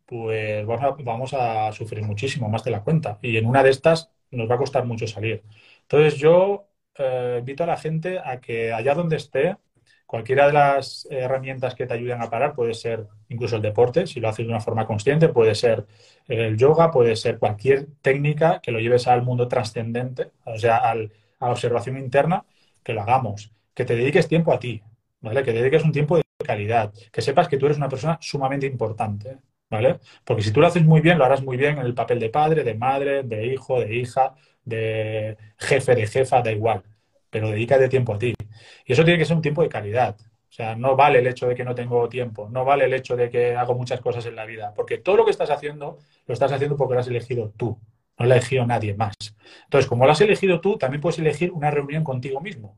pues 0.08 0.66
vamos 0.66 1.34
a, 1.34 1.72
sufrir 1.74 2.04
muchísimo 2.04 2.50
más 2.50 2.64
de 2.64 2.72
la 2.72 2.82
cuenta. 2.84 3.20
Y 3.22 3.38
en 3.38 3.46
una 3.46 3.64
de 3.64 3.70
estas 3.72 4.10
nos 4.32 4.50
va 4.50 4.56
a 4.56 4.58
costar 4.58 4.86
mucho 4.86 5.08
salir. 5.08 5.44
Entonces 5.84 6.16
yo 6.20 6.70
eh, 6.98 7.38
invito 7.40 7.64
a 7.64 7.68
la 7.68 7.78
gente 7.78 8.20
a 8.20 8.40
que 8.40 8.74
allá 8.74 8.96
donde 8.96 9.18
esté, 9.18 9.58
cualquiera 10.06 10.48
de 10.48 10.54
las 10.54 11.08
herramientas 11.12 11.76
que 11.76 11.86
te 11.86 11.94
ayuden 11.94 12.22
a 12.22 12.30
parar, 12.30 12.56
puede 12.56 12.74
ser 12.74 13.08
incluso 13.30 13.58
el 13.58 13.62
deporte, 13.62 14.08
si 14.08 14.20
lo 14.22 14.30
haces 14.30 14.46
de 14.46 14.52
una 14.52 14.62
forma 14.62 14.88
consciente, 14.88 15.30
puede 15.30 15.56
ser 15.56 15.86
el 16.28 16.58
yoga, 16.58 16.92
puede 16.92 17.16
ser 17.16 17.38
cualquier 17.40 17.88
técnica 18.02 18.62
que 18.62 18.72
lo 18.72 18.80
lleves 18.80 19.08
al 19.08 19.24
mundo 19.24 19.48
trascendente, 19.48 20.32
o 20.46 20.58
sea, 20.58 20.78
a 20.78 20.96
la 20.96 21.10
observación 21.40 21.98
interna, 21.98 22.46
que 22.84 22.94
lo 22.94 23.02
hagamos, 23.02 23.52
que 23.74 23.86
te 23.86 23.96
dediques 23.96 24.28
tiempo 24.28 24.54
a 24.54 24.60
ti, 24.60 24.82
¿vale? 25.22 25.44
Que 25.44 25.54
dediques 25.54 25.84
un 25.84 25.92
tiempo 25.92 26.18
de 26.18 26.24
calidad, 26.46 26.94
que 27.12 27.22
sepas 27.22 27.48
que 27.50 27.58
tú 27.58 27.66
eres 27.66 27.78
una 27.78 27.90
persona 27.90 28.18
sumamente 28.22 28.66
importante. 28.66 29.38
¿Vale? 29.70 30.00
Porque 30.24 30.44
si 30.44 30.52
tú 30.52 30.62
lo 30.62 30.68
haces 30.68 30.84
muy 30.84 31.02
bien, 31.02 31.18
lo 31.18 31.26
harás 31.26 31.44
muy 31.44 31.58
bien 31.58 31.78
en 31.80 31.86
el 31.86 31.94
papel 31.94 32.20
de 32.20 32.30
padre, 32.30 32.64
de 32.64 32.76
madre, 32.76 33.24
de 33.24 33.46
hijo, 33.48 33.80
de 33.80 33.96
hija, 33.96 34.36
de 34.64 35.38
jefe, 35.58 35.96
de 35.96 36.08
jefa, 36.08 36.42
da 36.42 36.52
igual. 36.52 36.84
Pero 37.30 37.50
dedícate 37.50 37.90
tiempo 37.90 38.14
a 38.14 38.20
ti. 38.20 38.34
Y 38.86 38.94
eso 38.94 39.04
tiene 39.04 39.20
que 39.20 39.26
ser 39.26 39.36
un 39.36 39.42
tiempo 39.42 39.62
de 39.62 39.70
calidad. 39.70 40.18
O 40.50 40.54
sea, 40.58 40.76
no 40.76 40.96
vale 40.96 41.20
el 41.20 41.28
hecho 41.28 41.48
de 41.48 41.56
que 41.56 41.64
no 41.64 41.76
tengo 41.76 42.08
tiempo, 42.10 42.50
no 42.50 42.66
vale 42.66 42.86
el 42.86 42.94
hecho 42.94 43.16
de 43.16 43.30
que 43.30 43.56
hago 43.56 43.76
muchas 43.76 44.00
cosas 44.02 44.26
en 44.26 44.36
la 44.36 44.46
vida, 44.46 44.74
porque 44.76 44.98
todo 44.98 45.18
lo 45.18 45.26
que 45.26 45.32
estás 45.32 45.50
haciendo 45.52 46.00
lo 46.26 46.34
estás 46.34 46.52
haciendo 46.52 46.78
porque 46.78 46.96
lo 46.96 47.00
has 47.02 47.08
elegido 47.08 47.52
tú. 47.58 47.80
no 48.18 48.26
la 48.26 48.36
ha 48.36 48.38
elegido 48.38 48.66
nadie 48.66 48.96
más. 48.96 49.16
Entonces, 49.66 49.88
como 49.88 50.06
lo 50.06 50.12
has 50.12 50.22
elegido 50.22 50.60
tú, 50.62 50.78
también 50.78 51.02
puedes 51.02 51.20
elegir 51.20 51.52
una 51.52 51.70
reunión 51.72 52.04
contigo 52.04 52.42
mismo. 52.42 52.78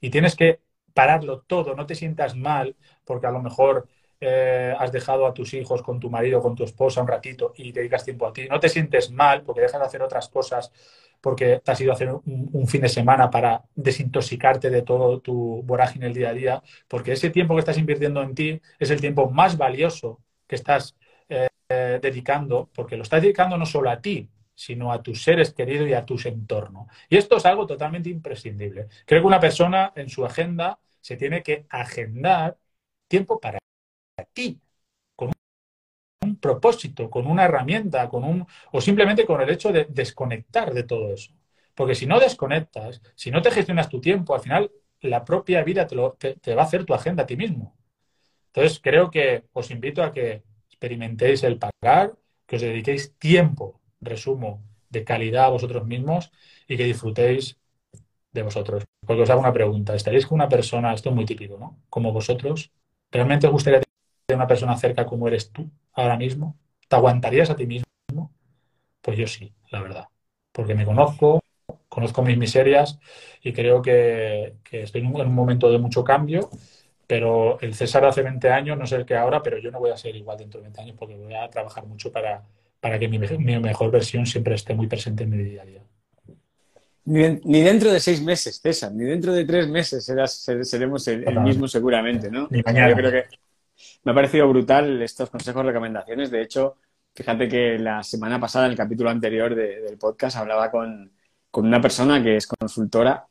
Y 0.00 0.10
tienes 0.10 0.36
que 0.36 0.60
pararlo 0.94 1.40
todo, 1.42 1.74
no 1.74 1.86
te 1.86 1.94
sientas 1.94 2.34
mal 2.36 2.76
porque 3.04 3.26
a 3.26 3.30
lo 3.30 3.42
mejor 3.42 3.88
eh, 4.20 4.74
has 4.78 4.92
dejado 4.92 5.26
a 5.26 5.34
tus 5.34 5.54
hijos 5.54 5.82
con 5.82 6.00
tu 6.00 6.10
marido, 6.10 6.40
con 6.40 6.54
tu 6.54 6.64
esposa 6.64 7.00
un 7.00 7.08
ratito 7.08 7.52
y 7.56 7.72
dedicas 7.72 8.04
tiempo 8.04 8.26
a 8.26 8.32
ti. 8.32 8.48
No 8.48 8.60
te 8.60 8.68
sientes 8.68 9.10
mal 9.10 9.42
porque 9.42 9.60
dejas 9.60 9.80
de 9.80 9.86
hacer 9.86 10.02
otras 10.02 10.28
cosas 10.28 10.72
porque 11.20 11.60
te 11.64 11.70
has 11.72 11.80
ido 11.80 11.90
a 11.92 11.94
hacer 11.94 12.10
un, 12.12 12.66
fin 12.68 12.82
de 12.82 12.88
semana 12.88 13.30
para 13.30 13.64
desintoxicarte 13.74 14.70
de 14.70 14.82
todo 14.82 15.20
tu 15.20 15.62
vorágine 15.64 16.06
el 16.06 16.14
día 16.14 16.30
a 16.30 16.32
día, 16.32 16.62
porque 16.86 17.12
ese 17.12 17.30
tiempo 17.30 17.54
que 17.54 17.60
estás 17.60 17.78
invirtiendo 17.78 18.22
en 18.22 18.34
ti 18.34 18.60
es 18.78 18.90
el 18.90 19.00
tiempo 19.00 19.28
más 19.30 19.56
valioso 19.58 20.20
que 20.46 20.54
estás 20.56 20.96
eh, 21.28 21.98
dedicando, 22.00 22.70
porque 22.72 22.96
lo 22.96 23.02
estás 23.02 23.20
dedicando 23.20 23.56
no 23.56 23.66
solo 23.66 23.90
a 23.90 24.00
ti, 24.00 24.30
sino 24.54 24.92
a 24.92 25.02
tus 25.02 25.22
seres 25.22 25.52
queridos 25.52 25.88
y 25.88 25.94
a 25.94 26.04
tus 26.04 26.26
entornos. 26.26 26.88
Y 27.08 27.16
esto 27.16 27.36
es 27.36 27.46
algo 27.46 27.66
totalmente 27.66 28.10
imprescindible. 28.10 28.88
Creo 29.04 29.20
que 29.22 29.26
una 29.26 29.40
persona 29.40 29.92
en 29.94 30.08
su 30.08 30.24
agenda 30.24 30.78
se 31.00 31.16
tiene 31.16 31.42
que 31.42 31.66
agendar 31.68 32.56
tiempo 33.06 33.38
para 33.38 33.58
con 35.16 35.32
un 36.22 36.36
propósito, 36.36 37.10
con 37.10 37.26
una 37.26 37.44
herramienta, 37.44 38.08
con 38.08 38.24
un 38.24 38.46
o 38.72 38.80
simplemente 38.80 39.26
con 39.26 39.40
el 39.40 39.50
hecho 39.50 39.72
de 39.72 39.86
desconectar 39.88 40.72
de 40.74 40.84
todo 40.84 41.12
eso. 41.12 41.32
Porque 41.74 41.94
si 41.94 42.06
no 42.06 42.18
desconectas, 42.20 43.00
si 43.14 43.30
no 43.30 43.40
te 43.42 43.50
gestionas 43.50 43.88
tu 43.88 44.00
tiempo, 44.00 44.34
al 44.34 44.40
final 44.40 44.70
la 45.00 45.24
propia 45.24 45.62
vida 45.62 45.86
te, 45.86 45.96
te, 46.34 46.54
va 46.54 46.62
a 46.62 46.64
hacer 46.66 46.84
tu 46.84 46.94
agenda 46.94 47.22
a 47.22 47.26
ti 47.26 47.36
mismo. 47.36 47.76
Entonces, 48.48 48.80
creo 48.82 49.10
que 49.10 49.44
os 49.52 49.70
invito 49.70 50.02
a 50.02 50.12
que 50.12 50.42
experimentéis 50.68 51.44
el 51.44 51.58
pagar, 51.58 52.14
que 52.46 52.56
os 52.56 52.62
dediquéis 52.62 53.14
tiempo, 53.18 53.80
resumo, 54.00 54.64
de 54.90 55.04
calidad 55.04 55.46
a 55.46 55.50
vosotros 55.50 55.86
mismos 55.86 56.32
y 56.66 56.76
que 56.76 56.84
disfrutéis 56.84 57.58
de 58.32 58.42
vosotros. 58.42 58.84
Porque 59.06 59.22
os 59.22 59.30
hago 59.30 59.40
una 59.40 59.52
pregunta. 59.52 59.94
¿Estaréis 59.94 60.26
con 60.26 60.36
una 60.36 60.48
persona, 60.48 60.94
esto 60.94 61.10
es 61.10 61.14
muy 61.14 61.24
típico, 61.26 61.58
¿no? 61.58 61.78
Como 61.88 62.12
vosotros. 62.12 62.72
¿Realmente 63.10 63.46
os 63.46 63.52
gustaría 63.52 63.80
tener 64.28 64.40
una 64.40 64.46
persona 64.46 64.76
cerca 64.76 65.06
como 65.06 65.26
eres 65.26 65.50
tú 65.50 65.70
ahora 65.94 66.18
mismo? 66.18 66.54
¿Te 66.86 66.96
aguantarías 66.96 67.48
a 67.48 67.56
ti 67.56 67.66
mismo? 67.66 68.30
Pues 69.00 69.16
yo 69.16 69.26
sí, 69.26 69.54
la 69.70 69.80
verdad. 69.80 70.04
Porque 70.52 70.74
me 70.74 70.84
conozco, 70.84 71.40
conozco 71.88 72.22
mis 72.22 72.36
miserias 72.36 72.98
y 73.42 73.54
creo 73.54 73.80
que, 73.80 74.56
estoy 74.70 75.00
en 75.00 75.06
un, 75.06 75.34
momento 75.34 75.70
de 75.70 75.78
mucho 75.78 76.04
cambio. 76.04 76.50
Pero 77.06 77.58
el 77.60 77.74
César 77.74 78.04
hace 78.04 78.20
20 78.20 78.50
años 78.50 78.76
no 78.76 78.86
sé 78.86 78.96
el 78.96 79.06
que 79.06 79.16
ahora, 79.16 79.42
pero 79.42 79.56
yo 79.56 79.70
no 79.70 79.78
voy 79.78 79.92
a 79.92 79.96
ser 79.96 80.14
igual 80.14 80.36
dentro 80.36 80.60
de 80.60 80.64
20 80.64 80.80
años 80.82 80.96
porque 80.98 81.16
voy 81.16 81.34
a 81.34 81.48
trabajar 81.48 81.86
mucho 81.86 82.12
para, 82.12 82.42
para 82.80 82.98
que 82.98 83.08
mi, 83.08 83.18
mi 83.18 83.58
mejor 83.58 83.90
versión 83.90 84.26
siempre 84.26 84.56
esté 84.56 84.74
muy 84.74 84.88
presente 84.88 85.24
en 85.24 85.30
mi 85.30 85.38
día 85.38 85.62
a 85.62 85.64
día. 85.64 85.82
Ni, 87.06 87.62
dentro 87.62 87.90
de 87.90 88.00
seis 88.00 88.20
meses, 88.20 88.60
César, 88.60 88.92
ni 88.92 89.04
dentro 89.04 89.32
de 89.32 89.46
tres 89.46 89.66
meses 89.68 90.04
seremos 90.04 91.08
el, 91.08 91.40
mismo 91.40 91.66
seguramente, 91.66 92.30
¿no? 92.30 92.46
Ni 92.50 92.60
mañana. 92.60 92.90
Yo 92.90 92.96
creo 92.96 93.10
que 93.10 93.24
me 94.04 94.12
ha 94.12 94.14
parecido 94.14 94.48
brutal 94.48 95.02
estos 95.02 95.30
consejos, 95.30 95.64
recomendaciones. 95.64 96.30
De 96.30 96.42
hecho, 96.42 96.76
fíjate 97.14 97.48
que 97.48 97.78
la 97.78 98.02
semana 98.02 98.40
pasada, 98.40 98.66
en 98.66 98.72
el 98.72 98.78
capítulo 98.78 99.10
anterior 99.10 99.54
del 99.54 99.98
podcast, 99.98 100.36
hablaba 100.36 100.70
con, 100.70 101.12
una 101.52 101.80
persona 101.80 102.22
que 102.22 102.36
es 102.36 102.46
consultora 102.46 103.26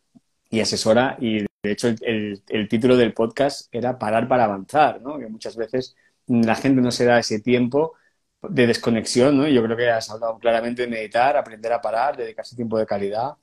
y 0.49 0.59
asesora 0.59 1.18
y 1.20 1.39
de 1.39 1.72
hecho 1.72 1.88
el, 1.88 2.41
el, 2.49 2.68
título 2.68 2.97
del 2.97 3.13
podcast 3.13 3.74
era 3.74 3.97
Parar 3.97 4.28
para 4.28 4.43
avanzar, 4.45 5.01
¿no? 5.01 5.18
Que 5.18 5.28
muchas 5.28 5.55
veces 5.55 5.95
la 6.28 6.55
gente 6.55 6.82
no 6.82 6.91
se 6.91 7.05
da 7.05 7.20
ese 7.20 7.39
tiempo 7.39 7.93
de 8.41 8.68
desconexión, 8.68 9.38
¿no? 9.38 9.47
Yo 9.47 9.63
creo 9.63 9.78
que 9.78 9.89
has 9.89 10.09
hablado 10.09 10.38
claramente 10.39 10.84
de 10.84 10.88
meditar, 10.88 11.38
aprender 11.38 11.74
a 11.74 11.82
parar, 11.82 12.18
dedicarse 12.18 12.55
tiempo 12.55 12.78
de 12.78 12.86
calidad 12.86 13.36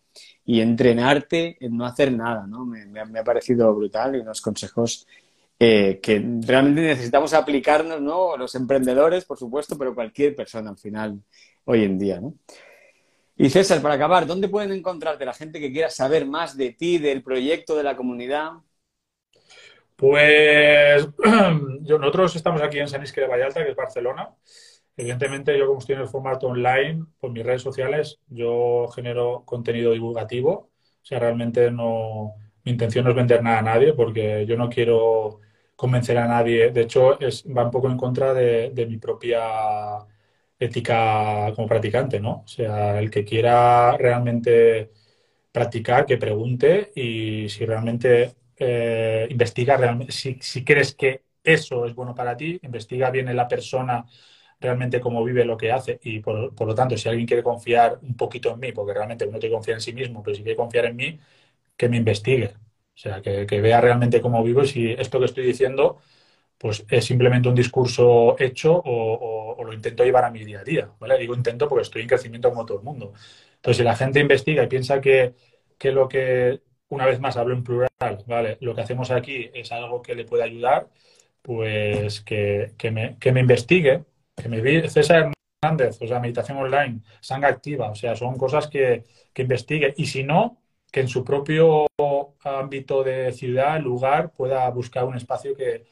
y 0.44 0.60
entrenarte 0.60 1.56
en 1.64 1.76
no 1.76 1.86
hacer 1.86 2.12
nada, 2.12 2.46
¿no? 2.46 2.64
Me, 2.64 3.18
ha 3.18 3.24
parecido 3.24 3.74
brutal 3.74 4.16
y 4.16 4.20
unos 4.20 4.40
consejos 4.40 5.06
eh, 5.58 6.00
que 6.02 6.22
realmente 6.40 6.82
necesitamos 6.82 7.32
aplicarnos, 7.32 8.00
¿no? 8.00 8.36
Los 8.36 8.54
emprendedores, 8.54 9.24
por 9.24 9.38
supuesto, 9.38 9.78
pero 9.78 9.94
cualquier 9.94 10.34
persona 10.34 10.70
al 10.70 10.78
final 10.78 11.20
hoy 11.64 11.84
en 11.84 11.98
día, 11.98 12.20
¿no? 12.20 12.34
Y 13.36 13.50
César, 13.50 13.82
para 13.82 13.94
acabar, 13.94 14.26
¿dónde 14.26 14.48
pueden 14.48 14.72
encontrarte 14.72 15.24
la 15.24 15.34
gente 15.34 15.58
que 15.58 15.72
quiera 15.72 15.90
saber 15.90 16.26
más 16.26 16.56
de 16.56 16.72
ti, 16.72 16.98
del 16.98 17.22
proyecto, 17.22 17.76
de 17.76 17.82
la 17.82 17.96
comunidad? 17.96 18.52
Pues 19.96 21.08
nosotros 21.82 22.36
estamos 22.36 22.62
aquí 22.62 22.78
en 22.78 22.88
San 22.88 23.02
Isque 23.02 23.22
de 23.22 23.26
Vallalta, 23.26 23.64
que 23.64 23.70
es 23.70 23.76
Barcelona. 23.76 24.30
Evidentemente, 24.96 25.58
yo 25.58 25.66
como 25.66 25.80
estoy 25.80 25.96
en 25.96 26.02
el 26.02 26.08
formato 26.08 26.46
online, 26.48 27.06
por 27.18 27.32
mis 27.32 27.44
redes 27.44 27.62
sociales, 27.62 28.20
yo 28.28 28.86
genero 28.94 29.42
contenido 29.44 29.92
divulgativo. 29.92 30.52
O 30.52 31.06
sea, 31.06 31.18
realmente 31.18 31.70
no, 31.70 32.34
mi 32.64 32.72
intención 32.72 33.04
no 33.04 33.10
es 33.10 33.16
vender 33.16 33.42
nada 33.42 33.58
a 33.58 33.62
nadie 33.62 33.92
porque 33.94 34.46
yo 34.46 34.56
no 34.56 34.68
quiero 34.68 35.40
convencer 35.76 36.18
a 36.18 36.26
nadie. 36.28 36.70
De 36.70 36.82
hecho, 36.82 37.20
es, 37.20 37.44
va 37.46 37.64
un 37.64 37.70
poco 37.70 37.88
en 37.88 37.96
contra 37.96 38.34
de, 38.34 38.86
mi 38.88 38.98
propia 38.98 39.40
ética 40.58 41.52
como 41.54 41.68
practicante, 41.68 42.20
¿no? 42.20 42.42
O 42.44 42.48
sea, 42.48 42.98
el 43.00 43.10
que 43.10 43.24
quiera 43.24 43.96
realmente 43.96 44.90
practicar, 45.52 46.06
que 46.06 46.18
pregunte 46.18 46.92
y 46.94 47.48
si 47.48 47.66
realmente 47.66 48.34
eh, 48.56 49.26
investiga, 49.30 49.76
realmente, 49.76 50.12
si, 50.12 50.38
si 50.40 50.64
crees 50.64 50.94
que 50.94 51.22
eso 51.42 51.86
es 51.86 51.94
bueno 51.94 52.14
para 52.14 52.36
ti, 52.36 52.58
investiga 52.62 53.10
bien 53.10 53.28
en 53.28 53.36
la 53.36 53.48
persona 53.48 54.06
realmente 54.60 55.00
cómo 55.00 55.22
vive 55.24 55.44
lo 55.44 55.56
que 55.56 55.72
hace 55.72 56.00
y 56.02 56.20
por, 56.20 56.66
lo 56.66 56.74
tanto 56.74 56.96
si 56.96 57.08
alguien 57.08 57.26
quiere 57.26 57.42
confiar 57.42 57.98
un 58.02 58.16
poquito 58.16 58.52
en 58.52 58.60
mí, 58.60 58.72
porque 58.72 58.94
realmente 58.94 59.26
uno 59.26 59.38
te 59.38 59.50
confía 59.50 59.74
en 59.74 59.80
sí 59.80 59.92
mismo, 59.92 60.22
pero 60.22 60.36
si 60.36 60.42
quiere 60.42 60.56
confiar 60.56 60.86
en 60.86 60.96
mí, 60.96 61.20
que 61.76 61.88
me 61.88 61.98
investigue. 61.98 62.54
O 62.94 62.98
sea, 62.98 63.20
que, 63.22 63.44
vea 63.60 63.80
realmente 63.80 64.20
cómo 64.20 64.42
vivo 64.42 64.62
y 64.62 64.68
si 64.68 64.92
esto 64.92 65.18
que 65.18 65.26
estoy 65.26 65.44
diciendo 65.46 65.98
pues 66.58 66.84
es 66.88 67.04
simplemente 67.04 67.48
un 67.48 67.54
discurso 67.54 68.36
hecho 68.38 68.80
o, 68.84 69.62
lo 69.64 69.72
intento 69.72 70.04
llevar 70.04 70.24
a 70.24 70.30
mi 70.30 70.44
día 70.44 70.60
a 70.60 70.64
día. 70.64 70.90
¿vale? 70.98 71.18
Digo 71.18 71.34
intento 71.34 71.68
porque 71.68 71.82
estoy 71.82 72.02
en 72.02 72.08
crecimiento 72.08 72.50
como 72.50 72.66
todo 72.66 72.78
el 72.78 72.84
mundo. 72.84 73.12
Entonces, 73.56 73.78
si 73.78 73.82
la 73.84 73.96
gente 73.96 74.20
investiga 74.20 74.62
y 74.62 74.66
piensa 74.68 75.00
que, 75.00 75.34
que 75.78 75.92
lo 75.92 76.08
que, 76.08 76.62
una 76.88 77.06
vez 77.06 77.20
más 77.20 77.36
hablo 77.36 77.54
en 77.54 77.64
plural, 77.64 77.90
¿vale? 78.26 78.58
lo 78.60 78.74
que 78.74 78.82
hacemos 78.82 79.10
aquí 79.10 79.50
es 79.54 79.72
algo 79.72 80.02
que 80.02 80.14
le 80.14 80.24
puede 80.24 80.44
ayudar, 80.44 80.88
pues 81.42 82.20
que, 82.22 82.72
que, 82.78 82.90
me, 82.90 83.18
que 83.18 83.32
me 83.32 83.40
investigue, 83.40 84.04
que 84.36 84.48
me 84.48 84.88
César 84.88 85.32
Hernández, 85.62 85.98
o 86.00 86.06
sea, 86.06 86.20
meditación 86.20 86.58
online, 86.58 87.00
sangre 87.20 87.50
activa, 87.50 87.90
o 87.90 87.94
sea, 87.94 88.16
son 88.16 88.36
cosas 88.38 88.68
que, 88.68 89.04
que 89.32 89.42
investigue. 89.42 89.94
Y 89.96 90.06
si 90.06 90.24
no, 90.24 90.63
que 90.94 91.00
en 91.00 91.08
su 91.08 91.24
propio 91.24 91.86
ámbito 92.44 93.02
de 93.02 93.32
ciudad, 93.32 93.80
lugar, 93.80 94.30
pueda 94.30 94.70
buscar 94.70 95.04
un 95.04 95.16
espacio 95.16 95.56
que, 95.56 95.86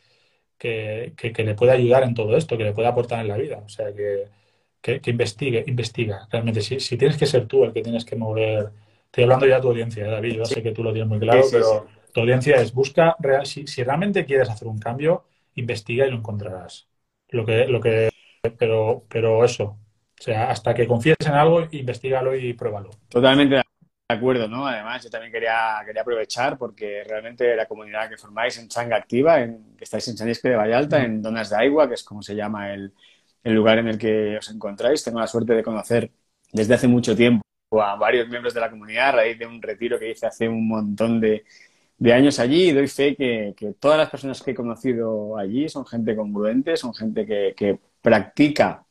que, 0.56 1.12
que, 1.16 1.42
le 1.42 1.56
pueda 1.56 1.72
ayudar 1.72 2.04
en 2.04 2.14
todo 2.14 2.36
esto, 2.36 2.56
que 2.56 2.62
le 2.62 2.72
pueda 2.72 2.90
aportar 2.90 3.18
en 3.18 3.26
la 3.26 3.36
vida. 3.36 3.60
O 3.66 3.68
sea, 3.68 3.86
que, 3.92 5.00
que 5.00 5.10
investigue, 5.10 5.64
investiga. 5.66 6.28
Realmente, 6.30 6.60
si, 6.60 6.78
si, 6.78 6.96
tienes 6.96 7.16
que 7.16 7.26
ser 7.26 7.48
tú 7.48 7.64
el 7.64 7.72
que 7.72 7.82
tienes 7.82 8.04
que 8.04 8.14
mover. 8.14 8.70
Estoy 9.06 9.24
hablando 9.24 9.46
ya 9.46 9.56
de 9.56 9.62
tu 9.62 9.70
audiencia, 9.70 10.06
David. 10.06 10.34
Yo 10.36 10.44
sé 10.44 10.62
que 10.62 10.70
tú 10.70 10.84
lo 10.84 10.92
tienes 10.92 11.08
muy 11.08 11.18
claro, 11.18 11.42
pero 11.50 11.88
tu 12.12 12.20
audiencia 12.20 12.60
es 12.60 12.72
busca, 12.72 13.16
si, 13.42 13.66
si 13.66 13.82
realmente 13.82 14.24
quieres 14.24 14.50
hacer 14.50 14.68
un 14.68 14.78
cambio, 14.78 15.24
investiga 15.56 16.06
y 16.06 16.10
lo 16.10 16.18
encontrarás. 16.18 16.86
Lo 17.30 17.44
que, 17.44 17.66
lo 17.66 17.80
que 17.80 18.08
pero, 18.56 19.02
pero 19.08 19.44
eso. 19.44 19.64
O 19.64 20.22
sea, 20.22 20.48
hasta 20.48 20.72
que 20.72 20.86
confíes 20.86 21.16
en 21.26 21.32
algo, 21.32 21.66
investigalo 21.72 22.36
y 22.36 22.52
pruébalo. 22.52 22.90
Totalmente 23.08 23.56
de 23.56 23.61
acuerdo, 24.12 24.48
¿no? 24.48 24.66
Además, 24.66 25.02
yo 25.02 25.10
también 25.10 25.32
quería, 25.32 25.80
quería 25.84 26.02
aprovechar 26.02 26.58
porque 26.58 27.04
realmente 27.04 27.56
la 27.56 27.66
comunidad 27.66 28.08
que 28.08 28.16
formáis 28.16 28.58
en 28.58 28.68
Changa 28.68 28.96
Activa, 28.96 29.40
en, 29.40 29.76
que 29.76 29.84
estáis 29.84 30.06
en 30.08 30.16
Sanisque 30.16 30.50
de 30.50 30.56
Vallalta, 30.56 30.98
mm. 30.98 31.04
en 31.04 31.22
Donas 31.22 31.50
de 31.50 31.56
Agua, 31.56 31.88
que 31.88 31.94
es 31.94 32.04
como 32.04 32.22
se 32.22 32.34
llama 32.34 32.72
el, 32.72 32.92
el 33.44 33.54
lugar 33.54 33.78
en 33.78 33.88
el 33.88 33.98
que 33.98 34.36
os 34.38 34.50
encontráis. 34.50 35.02
Tengo 35.02 35.20
la 35.20 35.26
suerte 35.26 35.54
de 35.54 35.62
conocer 35.62 36.10
desde 36.52 36.74
hace 36.74 36.88
mucho 36.88 37.16
tiempo 37.16 37.42
a 37.80 37.96
varios 37.96 38.28
miembros 38.28 38.54
de 38.54 38.60
la 38.60 38.70
comunidad 38.70 39.08
a 39.08 39.12
raíz 39.12 39.38
de 39.38 39.46
un 39.46 39.62
retiro 39.62 39.98
que 39.98 40.10
hice 40.10 40.26
hace 40.26 40.48
un 40.48 40.68
montón 40.68 41.20
de, 41.20 41.44
de 41.98 42.12
años 42.12 42.38
allí 42.38 42.70
y 42.70 42.72
doy 42.72 42.88
fe 42.88 43.16
que, 43.16 43.54
que, 43.56 43.72
todas 43.74 43.98
las 43.98 44.10
personas 44.10 44.42
que 44.42 44.50
he 44.50 44.54
conocido 44.54 45.38
allí 45.38 45.68
son 45.68 45.86
gente 45.86 46.16
congruente, 46.16 46.76
son 46.76 46.92
gente 46.94 47.24
que, 47.26 47.54
que 47.56 47.78
practica, 48.00 48.84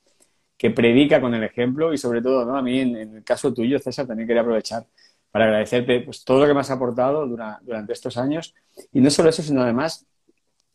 que 0.57 0.71
predica 0.71 1.19
con 1.19 1.33
el 1.33 1.43
ejemplo 1.43 1.93
y 1.93 1.97
sobre 1.97 2.21
todo, 2.21 2.45
¿no? 2.45 2.57
A 2.57 2.61
mí, 2.61 2.79
en, 2.79 2.95
el 2.95 3.23
caso 3.23 3.53
tuyo, 3.53 3.79
César, 3.79 4.07
también 4.07 4.27
quería 4.27 4.41
aprovechar 4.43 4.85
para 5.31 5.45
agradecerte 5.45 6.01
pues, 6.01 6.23
todo 6.23 6.41
lo 6.41 6.47
que 6.47 6.53
me 6.53 6.59
has 6.59 6.71
aportado 6.71 7.25
durante 7.27 7.93
estos 7.93 8.17
años. 8.17 8.53
Y 8.91 9.01
no 9.01 9.09
solo 9.09 9.29
eso, 9.29 9.41
sino 9.41 9.61
además 9.61 10.05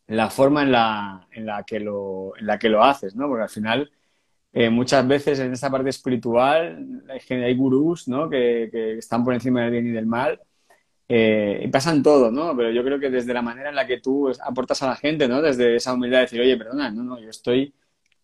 la 0.07 0.31
forma 0.31 0.63
en 0.63 0.73
la, 0.73 1.27
en 1.33 1.47
la, 1.47 1.65
que, 1.65 1.81
lo, 1.81 2.37
en 2.39 2.47
la 2.47 2.59
que 2.59 2.69
lo 2.69 2.83
haces, 2.83 3.15
¿no? 3.15 3.29
Porque 3.29 3.43
al 3.43 3.49
final, 3.49 3.91
eh, 4.53 4.71
muchas 4.71 5.07
veces 5.07 5.39
en 5.41 5.53
esta 5.53 5.71
parte 5.71 5.91
espiritual 5.91 7.03
hay, 7.09 7.37
hay 7.37 7.55
gurús, 7.55 8.09
¿no? 8.09 8.31
Que, 8.31 8.69
que, 8.73 8.99
están 8.99 9.25
por 9.25 9.35
encima 9.35 9.63
del 9.63 9.73
bien 9.73 9.87
y 9.89 9.91
del 9.91 10.07
mal. 10.07 10.41
Eh, 11.09 11.63
y 11.65 11.69
pasan 11.69 12.03
todo, 12.03 12.31
¿no? 12.31 12.57
Pero 12.57 12.71
yo 12.71 12.83
creo 12.83 12.99
que 12.99 13.11
desde 13.11 13.35
la 13.35 13.43
manera 13.43 13.69
en 13.69 13.77
la 13.77 13.87
que 13.87 14.01
tú 14.01 14.31
aportas 14.45 14.83
a 14.83 14.89
la 14.89 14.97
gente, 14.97 15.29
¿no? 15.29 15.43
Desde 15.43 15.77
esa 15.77 15.93
humildad 15.95 16.19
de 16.19 16.23
decir, 16.23 16.41
oye, 16.41 16.57
perdona, 16.57 16.91
no, 16.91 17.03
no, 17.03 17.21
yo 17.21 17.31
estoy 17.31 17.75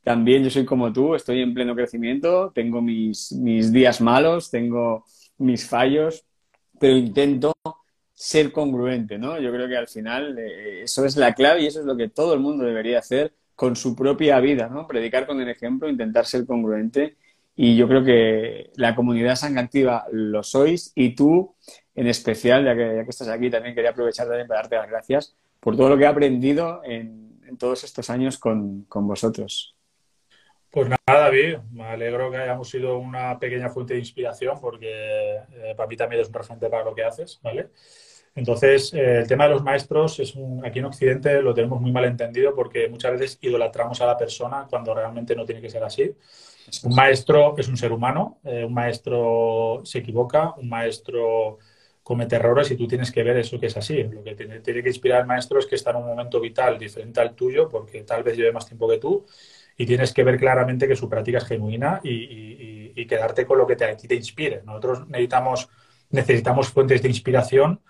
también 0.02 0.42
yo 0.42 0.50
soy 0.50 0.64
como 0.64 0.92
tú, 0.92 1.14
estoy 1.14 1.40
en 1.40 1.54
pleno 1.54 1.74
crecimiento, 1.74 2.50
tengo 2.52 2.82
mis, 2.82 3.32
mis 3.32 3.72
días 3.72 4.00
malos, 4.00 4.50
tengo 4.50 5.04
mis 5.42 5.68
fallos, 5.68 6.24
pero 6.78 6.96
intento 6.96 7.52
ser 8.14 8.52
congruente, 8.52 9.18
¿no? 9.18 9.38
Yo 9.40 9.52
creo 9.52 9.68
que 9.68 9.76
al 9.76 9.88
final 9.88 10.38
eh, 10.38 10.82
eso 10.82 11.04
es 11.04 11.16
la 11.16 11.34
clave 11.34 11.62
y 11.62 11.66
eso 11.66 11.80
es 11.80 11.86
lo 11.86 11.96
que 11.96 12.08
todo 12.08 12.34
el 12.34 12.40
mundo 12.40 12.64
debería 12.64 12.98
hacer 13.00 13.34
con 13.54 13.76
su 13.76 13.94
propia 13.94 14.40
vida, 14.40 14.68
¿no? 14.68 14.86
Predicar 14.86 15.26
con 15.26 15.40
el 15.40 15.48
ejemplo, 15.48 15.88
intentar 15.88 16.26
ser 16.26 16.46
congruente 16.46 17.16
y 17.54 17.76
yo 17.76 17.86
creo 17.86 18.04
que 18.04 18.70
la 18.76 18.94
comunidad 18.94 19.38
Activa 19.58 20.06
lo 20.10 20.42
sois 20.42 20.92
y 20.94 21.14
tú 21.14 21.54
en 21.94 22.06
especial, 22.06 22.64
ya 22.64 22.74
que, 22.74 22.96
ya 22.96 23.04
que 23.04 23.10
estás 23.10 23.28
aquí, 23.28 23.50
también 23.50 23.74
quería 23.74 23.90
aprovechar 23.90 24.26
también 24.26 24.48
para 24.48 24.60
darte 24.62 24.76
las 24.76 24.88
gracias 24.88 25.36
por 25.60 25.76
todo 25.76 25.90
lo 25.90 25.98
que 25.98 26.04
he 26.04 26.06
aprendido 26.06 26.80
en, 26.84 27.40
en 27.46 27.56
todos 27.56 27.84
estos 27.84 28.08
años 28.10 28.38
con, 28.38 28.84
con 28.84 29.06
vosotros. 29.06 29.71
Pues 30.72 30.88
nada, 30.88 31.20
David, 31.24 31.58
me 31.70 31.84
alegro 31.84 32.30
que 32.30 32.38
hayamos 32.38 32.70
sido 32.70 32.96
una 32.96 33.38
pequeña 33.38 33.68
fuente 33.68 33.92
de 33.92 34.00
inspiración 34.00 34.58
porque 34.58 35.36
eh, 35.52 35.74
también 35.76 36.22
es 36.22 36.28
un 36.28 36.32
referente 36.32 36.70
para 36.70 36.82
lo 36.82 36.94
que 36.94 37.04
haces, 37.04 37.38
¿vale? 37.42 37.68
Entonces, 38.34 38.94
eh, 38.94 39.18
el 39.18 39.28
tema 39.28 39.44
de 39.44 39.50
los 39.50 39.62
maestros 39.62 40.18
es 40.18 40.34
un, 40.34 40.64
aquí 40.64 40.78
en 40.78 40.86
Occidente 40.86 41.42
lo 41.42 41.52
tenemos 41.52 41.78
muy 41.78 41.92
mal 41.92 42.06
entendido 42.06 42.54
porque 42.54 42.88
muchas 42.88 43.12
veces 43.12 43.38
idolatramos 43.42 44.00
a 44.00 44.06
la 44.06 44.16
persona 44.16 44.66
cuando 44.70 44.94
realmente 44.94 45.36
no 45.36 45.44
tiene 45.44 45.60
que 45.60 45.68
ser 45.68 45.84
así. 45.84 46.10
Un 46.84 46.94
maestro 46.94 47.54
es 47.58 47.68
un 47.68 47.76
ser 47.76 47.92
humano, 47.92 48.40
eh, 48.42 48.64
un 48.64 48.72
maestro 48.72 49.82
se 49.84 49.98
equivoca, 49.98 50.54
un 50.56 50.70
maestro 50.70 51.58
comete 52.02 52.36
errores 52.36 52.70
y 52.70 52.76
tú 52.76 52.88
tienes 52.88 53.12
que 53.12 53.22
ver 53.22 53.36
eso 53.36 53.60
que 53.60 53.66
es 53.66 53.76
así. 53.76 54.04
Lo 54.04 54.24
que 54.24 54.34
tiene, 54.34 54.60
tiene 54.60 54.82
que 54.82 54.88
inspirar 54.88 55.20
al 55.20 55.26
maestro 55.26 55.58
es 55.58 55.66
que 55.66 55.74
está 55.74 55.90
en 55.90 55.96
un 55.96 56.06
momento 56.06 56.40
vital 56.40 56.78
diferente 56.78 57.20
al 57.20 57.34
tuyo 57.34 57.68
porque 57.68 58.04
tal 58.04 58.22
vez 58.22 58.38
lleve 58.38 58.52
más 58.52 58.64
tiempo 58.64 58.88
que 58.88 58.96
tú 58.96 59.26
y 59.82 59.86
tienes 59.86 60.12
que 60.12 60.22
ver 60.22 60.38
claramente 60.38 60.86
que 60.86 60.94
su 60.94 61.08
práctica 61.08 61.38
es 61.38 61.44
genuina 61.44 62.00
y, 62.04 62.92
y, 62.94 63.06
quedarte 63.08 63.44
con 63.44 63.58
lo 63.58 63.66
que 63.66 63.74
te, 63.74 63.96
te 63.96 64.14
inspire. 64.14 64.62
Nosotros 64.64 65.08
necesitamos, 65.08 65.68
necesitamos 66.10 66.68
fuentes 66.68 67.02
de 67.02 67.08
inspiración 67.08 67.80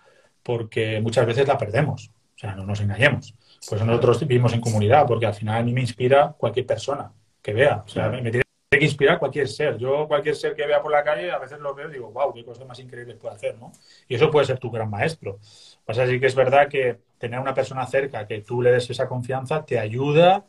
porque 0.43 1.03
muchas 1.03 1.27
veces 1.27 1.47
la 1.47 1.59
perdemos. 1.59 2.11
O 2.35 2.39
sea, 2.39 2.55
no 2.55 2.65
nos 2.65 2.81
engañemos. 2.81 3.35
Pues 3.69 3.85
nosotros 3.85 4.27
vivimos 4.27 4.55
en 4.55 4.63
comunidad, 4.63 5.07
porque 5.07 5.27
al 5.27 5.35
final 5.35 5.61
a 5.61 5.63
mí 5.63 5.75
me 5.75 5.83
inspira 5.83 6.35
cualquier 6.39 6.65
persona 6.65 7.13
que 7.43 7.53
vea. 7.53 7.85
O 7.85 7.89
sea, 7.89 8.09
me, 8.09 8.23
tiene 8.23 8.43
que 8.71 8.85
inspirar 8.85 9.19
cualquier 9.19 9.47
ser. 9.47 9.77
Yo, 9.77 10.09
cualquier 10.09 10.35
ser 10.35 10.55
que 10.55 10.67
vea 10.67 10.81
por 10.81 10.93
la 10.93 11.05
calle, 11.05 11.31
a 11.31 11.39
veces 11.39 11.59
lo 11.59 11.75
veo 11.75 11.91
y 11.91 11.93
digo, 11.93 12.11
wow, 12.11 12.33
qué 12.33 12.43
cosas 12.43 12.67
más 12.67 12.79
increíbles 12.79 13.17
puede 13.17 13.35
hacer, 13.35 13.59
¿no? 13.59 13.71
Y 14.09 14.15
eso 14.15 14.31
puede 14.31 14.47
ser 14.47 14.59
tu 14.59 14.71
gran 14.71 14.89
maestro. 14.89 15.41
Pues 15.85 15.99
así 15.99 16.19
que 16.19 16.27
es 16.27 16.35
verdad 16.35 16.69
que 16.71 17.01
tener 17.19 17.39
una 17.39 17.53
persona 17.53 17.87
cerca 17.87 18.27
que 18.27 18.41
tú 18.41 18.63
le 18.63 18.73
des 18.73 18.89
esa 18.89 19.07
confianza 19.07 19.63
te 19.67 19.79
ayuda 19.79 20.47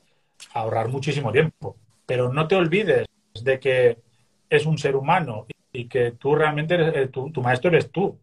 ahorrar 0.54 0.90
muchísimo 0.90 1.32
tiempo. 1.32 1.78
Pero 2.06 2.32
no 2.32 2.48
te 2.48 2.56
olvides 2.56 3.08
de 3.42 3.60
que 3.60 3.98
es 4.50 4.66
un 4.66 4.78
ser 4.78 4.96
humano 4.96 5.48
y 5.72 5.88
que 5.88 6.12
tú 6.12 6.36
realmente, 6.36 6.76
eres, 6.76 6.96
eh, 6.96 7.08
tu 7.08 7.42
maestro 7.42 7.70
eres 7.70 7.92
tú. 7.92 8.20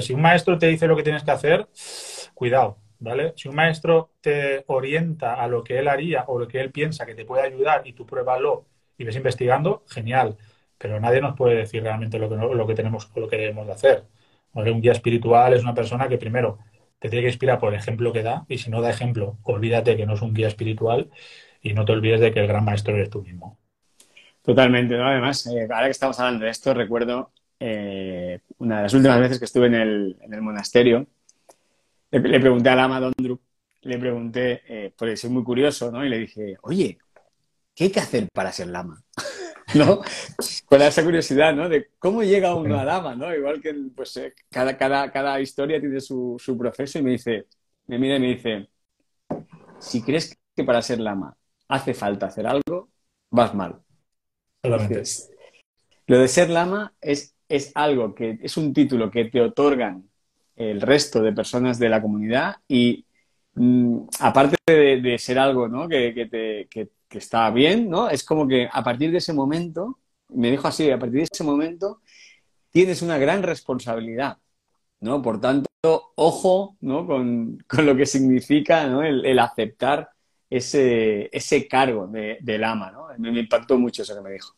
Si 0.00 0.12
un 0.12 0.22
maestro 0.22 0.58
te 0.58 0.68
dice 0.68 0.86
lo 0.86 0.96
que 0.96 1.02
tienes 1.02 1.24
que 1.24 1.30
hacer, 1.30 1.68
cuidado, 2.34 2.78
¿vale? 3.00 3.32
Si 3.36 3.48
un 3.48 3.56
maestro 3.56 4.12
te 4.20 4.64
orienta 4.68 5.34
a 5.34 5.48
lo 5.48 5.64
que 5.64 5.78
él 5.78 5.88
haría 5.88 6.24
o 6.28 6.38
lo 6.38 6.46
que 6.46 6.60
él 6.60 6.70
piensa 6.70 7.04
que 7.04 7.14
te 7.14 7.24
puede 7.24 7.42
ayudar 7.42 7.86
y 7.86 7.92
tú 7.92 8.06
pruébalo 8.06 8.66
y 8.96 9.04
ves 9.04 9.16
investigando, 9.16 9.84
genial. 9.88 10.36
Pero 10.78 11.00
nadie 11.00 11.20
nos 11.20 11.36
puede 11.36 11.56
decir 11.56 11.82
realmente 11.82 12.18
lo 12.18 12.28
que, 12.28 12.36
lo 12.36 12.66
que 12.66 12.74
tenemos 12.74 13.10
o 13.14 13.20
lo 13.20 13.28
que 13.28 13.36
debemos 13.36 13.66
de 13.66 13.72
hacer. 13.72 14.04
Un 14.52 14.80
guía 14.80 14.92
espiritual 14.92 15.52
es 15.52 15.62
una 15.62 15.74
persona 15.74 16.08
que 16.08 16.16
primero 16.16 16.58
te 16.98 17.08
tiene 17.08 17.22
que 17.22 17.30
inspirar 17.30 17.58
por 17.58 17.72
el 17.72 17.78
ejemplo 17.78 18.12
que 18.12 18.22
da 18.22 18.44
y 18.48 18.58
si 18.58 18.70
no 18.70 18.80
da 18.80 18.90
ejemplo, 18.90 19.38
olvídate 19.42 19.96
que 19.96 20.06
no 20.06 20.14
es 20.14 20.22
un 20.22 20.34
guía 20.34 20.48
espiritual 20.48 21.10
y 21.62 21.74
no 21.74 21.84
te 21.84 21.92
olvides 21.92 22.20
de 22.20 22.32
que 22.32 22.40
el 22.40 22.46
gran 22.46 22.64
maestro 22.64 22.94
eres 22.94 23.10
tú 23.10 23.22
mismo. 23.22 23.58
Totalmente, 24.42 24.94
Además, 24.94 25.46
eh, 25.46 25.66
ahora 25.70 25.86
que 25.86 25.90
estamos 25.90 26.18
hablando 26.20 26.44
de 26.44 26.50
esto, 26.50 26.72
recuerdo 26.72 27.32
eh, 27.58 28.38
una 28.58 28.76
de 28.76 28.82
las 28.84 28.94
últimas 28.94 29.20
veces 29.20 29.38
que 29.38 29.44
estuve 29.44 29.66
en 29.66 29.74
el, 29.74 30.40
monasterio, 30.40 31.06
le, 32.10 32.40
pregunté 32.40 32.68
a 32.68 32.76
Lama 32.76 33.00
Dondrup, 33.00 33.40
le 33.82 33.98
pregunté, 33.98 34.62
eh, 34.68 34.92
porque 34.96 35.16
soy 35.16 35.30
muy 35.30 35.42
curioso, 35.42 35.90
¿no? 35.90 36.04
Y 36.04 36.08
le 36.08 36.18
dije, 36.18 36.56
oye, 36.62 36.98
¿qué 37.74 37.84
hay 37.84 37.90
que 37.90 38.00
hacer 38.00 38.28
para 38.32 38.52
ser 38.52 38.68
lama? 38.68 39.02
¿No? 39.74 40.00
Con 40.66 40.80
esa 40.80 41.02
curiosidad, 41.02 41.54
¿no? 41.54 41.68
De 41.68 41.90
cómo 41.98 42.22
llega 42.22 42.54
uno 42.54 42.78
a 42.78 42.84
lama, 42.84 43.14
¿no? 43.14 43.34
Igual 43.34 43.60
que, 43.60 43.74
pues, 43.94 44.16
eh, 44.16 44.32
cada, 44.50 44.76
cada, 44.76 45.10
cada 45.10 45.40
historia 45.40 45.80
tiene 45.80 46.00
su, 46.00 46.36
su 46.38 46.56
proceso 46.56 46.98
y 46.98 47.02
me 47.02 47.10
dice, 47.12 47.46
me 47.86 47.98
mira 47.98 48.16
y 48.16 48.20
me 48.20 48.28
dice, 48.28 48.68
si 49.78 50.02
crees 50.02 50.38
que 50.54 50.64
para 50.64 50.82
ser 50.82 51.00
lama 51.00 51.36
hace 51.68 51.94
falta 51.94 52.26
hacer 52.26 52.46
algo, 52.46 52.90
vas 53.30 53.54
mal. 53.54 53.80
lo 54.62 56.18
de 56.18 56.28
ser 56.28 56.50
lama 56.50 56.94
es 57.00 57.36
es 57.48 57.72
algo 57.74 58.14
que 58.14 58.38
es 58.42 58.56
un 58.56 58.72
título 58.72 59.10
que 59.10 59.26
te 59.26 59.40
otorgan 59.40 60.08
el 60.56 60.80
resto 60.80 61.22
de 61.22 61.32
personas 61.32 61.78
de 61.78 61.88
la 61.88 62.02
comunidad 62.02 62.56
y 62.68 63.06
mm, 63.54 64.00
aparte 64.20 64.56
de, 64.66 65.18
ser 65.18 65.38
algo 65.38 65.68
¿no? 65.68 65.88
que, 65.88 66.12
te, 66.30 66.66
que, 66.68 66.88
está 67.18 67.50
bien, 67.50 67.88
¿no? 67.88 68.08
es 68.08 68.24
como 68.24 68.46
que 68.46 68.68
a 68.70 68.82
partir 68.82 69.10
de 69.10 69.18
ese 69.18 69.32
momento, 69.32 69.98
me 70.28 70.50
dijo 70.50 70.68
así, 70.68 70.90
a 70.90 70.98
partir 70.98 71.18
de 71.18 71.28
ese 71.30 71.44
momento 71.44 72.00
tienes 72.70 73.02
una 73.02 73.18
gran 73.18 73.42
responsabilidad. 73.42 74.38
¿no? 75.00 75.22
Por 75.22 75.40
tanto, 75.40 75.68
ojo 76.16 76.76
¿no? 76.80 77.06
con, 77.06 77.58
lo 77.78 77.96
que 77.96 78.06
significa 78.06 78.86
¿no? 78.86 79.02
el, 79.02 79.38
aceptar 79.38 80.10
ese, 80.48 81.28
ese 81.32 81.68
cargo 81.68 82.06
de, 82.06 82.38
del 82.40 82.64
ama. 82.64 82.90
¿no? 82.90 83.08
me 83.18 83.40
impactó 83.40 83.78
mucho 83.78 84.02
eso 84.02 84.14
que 84.14 84.22
me 84.22 84.32
dijo. 84.32 84.54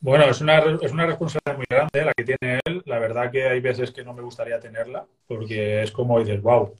Bueno, 0.00 0.24
es 0.24 0.40
una, 0.40 0.58
es 0.58 0.92
una 0.92 1.06
responsabilidad 1.06 1.56
muy 1.56 1.66
grande 1.68 2.04
la 2.04 2.12
que 2.14 2.24
tiene 2.24 2.60
él. 2.64 2.82
La 2.84 2.98
verdad 2.98 3.30
que 3.30 3.48
hay 3.48 3.60
veces 3.60 3.90
que 3.90 4.04
no 4.04 4.12
me 4.12 4.22
gustaría 4.22 4.60
tenerla, 4.60 5.06
porque 5.26 5.82
es 5.82 5.90
como 5.90 6.20
dices, 6.20 6.40
wow, 6.42 6.74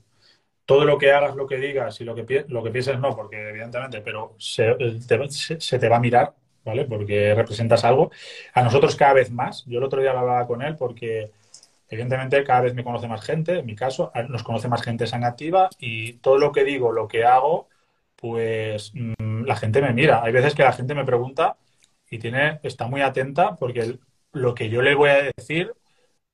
todo 0.67 0.85
lo 0.85 0.99
que 0.99 1.13
hagas, 1.13 1.37
lo 1.37 1.47
que 1.47 1.57
digas 1.59 2.01
y 2.01 2.05
lo 2.05 2.15
que, 2.15 2.45
lo 2.49 2.63
que 2.63 2.71
pienses 2.71 2.99
no, 2.99 3.15
porque 3.17 3.51
evidentemente, 3.51 4.01
pero 4.01 4.35
se 4.39 4.75
te, 5.07 5.31
se 5.31 5.79
te 5.79 5.89
va 5.89 5.97
a 5.97 6.01
mirar, 6.01 6.35
¿vale? 6.65 6.85
Porque 6.85 7.35
representas 7.35 7.85
algo. 7.85 8.11
A 8.53 8.63
nosotros 8.63 8.97
cada 8.97 9.15
vez 9.15 9.31
más. 9.31 9.65
Yo 9.67 9.79
el 9.79 9.85
otro 9.85 10.01
día 10.01 10.11
hablaba 10.11 10.47
con 10.47 10.63
él 10.63 10.77
porque 10.77 11.31
evidentemente 11.89 12.43
cada 12.45 12.63
vez 12.63 12.75
me 12.75 12.85
conoce 12.85 13.07
más 13.09 13.25
gente, 13.25 13.61
en 13.61 13.67
mi 13.67 13.77
caso, 13.77 14.11
nos 14.29 14.43
conoce 14.43 14.69
más 14.69 14.83
gente 14.83 15.05
activa 15.23 15.71
y 15.79 16.15
todo 16.15 16.37
lo 16.39 16.53
que 16.53 16.65
digo, 16.65 16.93
lo 16.93 17.07
que 17.09 17.25
hago, 17.25 17.69
pues 18.17 18.93
mm, 18.95 19.45
la 19.45 19.57
gente 19.57 19.81
me 19.81 19.93
mira. 19.93 20.23
Hay 20.25 20.33
veces 20.33 20.55
que 20.55 20.65
la 20.65 20.73
gente 20.73 20.95
me 20.95 21.05
pregunta 21.05 21.57
y 22.11 22.19
tiene, 22.19 22.61
está 22.65 22.89
muy 22.89 23.03
atenta 23.03 23.57
porque 23.57 23.99
lo 24.33 24.55
que 24.55 24.69
yo 24.69 24.83
le 24.83 24.95
voy 24.95 25.11
a 25.11 25.33
decir 25.37 25.73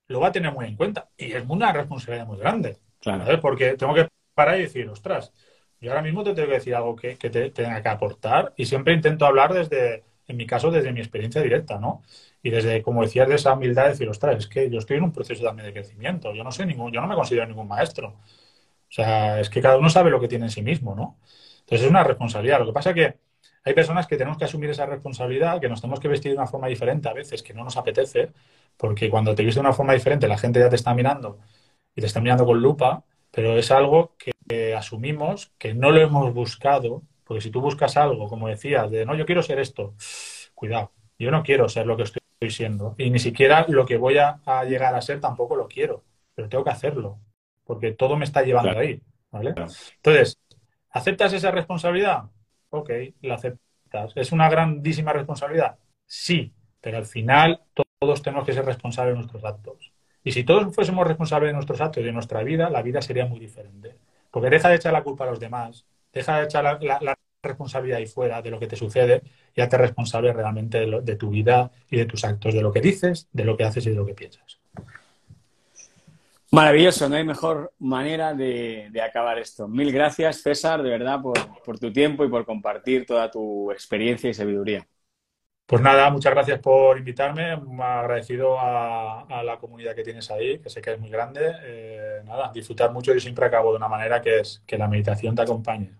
lo 0.08 0.20
va 0.20 0.28
a 0.28 0.32
tener 0.32 0.52
muy 0.52 0.66
en 0.66 0.76
cuenta. 0.76 1.10
Y 1.16 1.32
es 1.32 1.44
una 1.48 1.72
responsabilidad 1.72 2.26
muy 2.26 2.38
grande. 2.38 2.78
Claro. 3.00 3.40
Porque 3.40 3.74
tengo 3.76 3.94
que 3.94 4.08
parar 4.34 4.58
y 4.58 4.62
decir, 4.62 4.88
ostras, 4.88 5.32
yo 5.80 5.90
ahora 5.90 6.02
mismo 6.02 6.22
te 6.24 6.34
tengo 6.34 6.48
que 6.48 6.54
decir 6.54 6.74
algo 6.74 6.96
que, 6.96 7.16
te 7.16 7.50
tenga 7.50 7.82
que 7.82 7.88
aportar 7.88 8.52
y 8.56 8.66
siempre 8.66 8.94
intento 8.94 9.26
hablar 9.26 9.52
desde, 9.52 10.04
en 10.28 10.36
mi 10.36 10.46
caso, 10.46 10.70
desde 10.70 10.92
mi 10.92 11.00
experiencia 11.00 11.42
directa, 11.42 11.78
¿no? 11.78 12.02
Y 12.42 12.50
desde, 12.50 12.82
como 12.82 13.02
decías, 13.02 13.28
de 13.28 13.36
esa 13.36 13.54
humildad, 13.54 13.88
decir, 13.88 14.08
ostras, 14.08 14.38
es 14.38 14.46
que 14.48 14.70
yo 14.70 14.78
estoy 14.78 14.98
en 14.98 15.04
un 15.04 15.12
proceso 15.12 15.44
también 15.44 15.66
de 15.66 15.72
crecimiento. 15.72 16.34
Yo 16.34 16.44
no 16.44 16.52
sé 16.52 16.66
ningún, 16.66 16.92
yo 16.92 17.00
no 17.00 17.08
me 17.08 17.14
considero 17.14 17.46
ningún 17.46 17.68
maestro. 17.68 18.08
O 18.08 18.94
sea, 18.94 19.40
es 19.40 19.50
que 19.50 19.60
cada 19.62 19.78
uno 19.78 19.88
sabe 19.90 20.10
lo 20.10 20.20
que 20.20 20.28
tiene 20.28 20.46
en 20.46 20.50
sí 20.50 20.62
mismo, 20.62 20.94
¿no? 20.94 21.18
Entonces 21.60 21.82
es 21.86 21.90
una 21.90 22.04
responsabilidad. 22.04 22.60
Lo 22.60 22.66
que 22.66 22.72
pasa 22.72 22.90
es 22.90 22.96
que 22.96 23.18
hay 23.64 23.74
personas 23.74 24.06
que 24.06 24.16
tenemos 24.16 24.38
que 24.38 24.44
asumir 24.44 24.70
esa 24.70 24.86
responsabilidad, 24.86 25.60
que 25.60 25.68
nos 25.68 25.80
tenemos 25.80 26.00
que 26.00 26.08
vestir 26.08 26.32
de 26.32 26.38
una 26.38 26.46
forma 26.46 26.68
diferente 26.68 27.08
a 27.08 27.12
veces, 27.12 27.42
que 27.42 27.54
no 27.54 27.64
nos 27.64 27.76
apetece, 27.76 28.32
porque 28.76 29.08
cuando 29.10 29.34
te 29.34 29.42
vistes 29.42 29.56
de 29.56 29.60
una 29.60 29.72
forma 29.72 29.94
diferente 29.94 30.28
la 30.28 30.38
gente 30.38 30.60
ya 30.60 30.68
te 30.68 30.76
está 30.76 30.94
mirando 30.94 31.38
y 31.94 32.00
te 32.00 32.06
está 32.06 32.20
mirando 32.20 32.44
con 32.44 32.60
lupa, 32.60 33.04
pero 33.32 33.58
es 33.58 33.70
algo 33.70 34.14
que, 34.18 34.74
asumimos, 34.74 35.50
que 35.58 35.72
no 35.72 35.90
lo 35.90 36.00
hemos 36.00 36.32
buscado, 36.34 37.02
porque 37.24 37.40
si 37.40 37.50
tú 37.50 37.60
buscas 37.60 37.96
algo, 37.96 38.28
como 38.28 38.48
decías, 38.48 38.90
de 38.90 39.06
no, 39.06 39.14
yo 39.14 39.24
quiero 39.24 39.42
ser 39.42 39.58
esto, 39.58 39.94
cuidado, 40.54 40.92
yo 41.18 41.30
no 41.30 41.42
quiero 41.42 41.68
ser 41.68 41.86
lo 41.86 41.96
que 41.96 42.02
estoy 42.02 42.20
siendo 42.50 42.94
y 42.98 43.10
ni 43.10 43.18
siquiera 43.18 43.64
lo 43.68 43.86
que 43.86 43.96
voy 43.96 44.18
a, 44.18 44.40
llegar 44.64 44.94
a 44.94 45.00
ser 45.00 45.20
tampoco 45.20 45.56
lo 45.56 45.68
quiero, 45.68 46.04
pero 46.34 46.48
tengo 46.50 46.64
que 46.64 46.70
hacerlo, 46.70 47.18
porque 47.64 47.92
todo 47.92 48.16
me 48.16 48.26
está 48.26 48.42
llevando 48.42 48.78
ahí, 48.78 49.00
¿vale? 49.30 49.54
Entonces, 49.96 50.38
¿aceptas 50.90 51.32
esa 51.32 51.50
responsabilidad? 51.50 52.24
ok, 52.72 52.90
la 53.22 53.34
aceptas. 53.34 54.12
¿Es 54.16 54.32
una 54.32 54.48
grandísima 54.48 55.12
responsabilidad? 55.12 55.78
Sí, 56.06 56.52
pero 56.80 56.98
al 56.98 57.06
final 57.06 57.62
todos 58.00 58.22
tenemos 58.22 58.44
que 58.44 58.52
ser 58.52 58.64
responsables 58.64 59.14
de 59.14 59.18
nuestros 59.18 59.44
actos. 59.44 59.91
Y 60.24 60.32
si 60.32 60.44
todos 60.44 60.74
fuésemos 60.74 61.06
responsables 61.06 61.48
de 61.48 61.54
nuestros 61.54 61.80
actos 61.80 62.02
y 62.02 62.06
de 62.06 62.12
nuestra 62.12 62.42
vida, 62.42 62.70
la 62.70 62.82
vida 62.82 63.02
sería 63.02 63.26
muy 63.26 63.40
diferente. 63.40 63.96
Porque 64.30 64.50
deja 64.50 64.68
de 64.68 64.76
echar 64.76 64.92
la 64.92 65.02
culpa 65.02 65.24
a 65.24 65.30
los 65.30 65.40
demás, 65.40 65.84
deja 66.12 66.38
de 66.38 66.44
echar 66.44 66.64
la, 66.64 67.18
responsabilidad 67.44 67.98
ahí 67.98 68.06
fuera 68.06 68.40
de 68.40 68.50
lo 68.50 68.60
que 68.60 68.68
te 68.68 68.76
sucede 68.76 69.20
y 69.52 69.60
hazte 69.60 69.76
responsable 69.76 70.32
realmente 70.32 70.78
de, 70.78 71.00
de 71.00 71.16
tu 71.16 71.28
vida 71.28 71.72
y 71.90 71.96
de 71.96 72.06
tus 72.06 72.24
actos, 72.24 72.54
de 72.54 72.62
lo 72.62 72.70
que 72.72 72.80
dices, 72.80 73.28
de 73.32 73.44
lo 73.44 73.56
que 73.56 73.64
haces 73.64 73.84
y 73.86 73.90
de 73.90 73.96
lo 73.96 74.06
que 74.06 74.14
piensas. 74.14 74.62
Maravilloso, 76.52 77.08
no 77.08 77.16
hay 77.16 77.24
mejor 77.24 77.72
manera 77.78 78.34
de, 78.34 78.92
acabar 79.02 79.38
esto. 79.38 79.66
Mil 79.66 79.90
gracias, 79.90 80.42
César, 80.42 80.82
de 80.82 80.90
verdad, 80.90 81.18
por, 81.22 81.78
tu 81.78 81.90
tiempo 81.90 82.26
y 82.26 82.28
por 82.28 82.44
compartir 82.44 83.06
toda 83.06 83.30
tu 83.30 83.72
experiencia 83.72 84.28
y 84.28 84.34
sabiduría. 84.34 84.86
Pues 85.66 85.80
nada, 85.80 86.10
muchas 86.10 86.32
gracias 86.32 86.58
por 86.60 86.98
invitarme. 86.98 87.52
Agradecido 87.80 88.58
a, 88.58 89.42
la 89.44 89.56
comunidad 89.58 89.94
que 89.94 90.02
tienes 90.02 90.30
ahí, 90.30 90.58
que 90.58 90.68
sé 90.68 90.82
que 90.82 90.92
es 90.92 91.00
muy 91.00 91.10
grande. 91.10 91.40
Eh, 91.62 92.20
nada, 92.24 92.50
disfrutar 92.52 92.92
mucho. 92.92 93.14
Yo 93.14 93.20
siempre 93.20 93.46
acabo 93.46 93.70
de 93.70 93.78
una 93.78 93.88
manera 93.88 94.20
que 94.20 94.40
es 94.40 94.62
que 94.66 94.76
la 94.76 94.88
meditación 94.88 95.34
te 95.34 95.42
acompañe. 95.42 95.92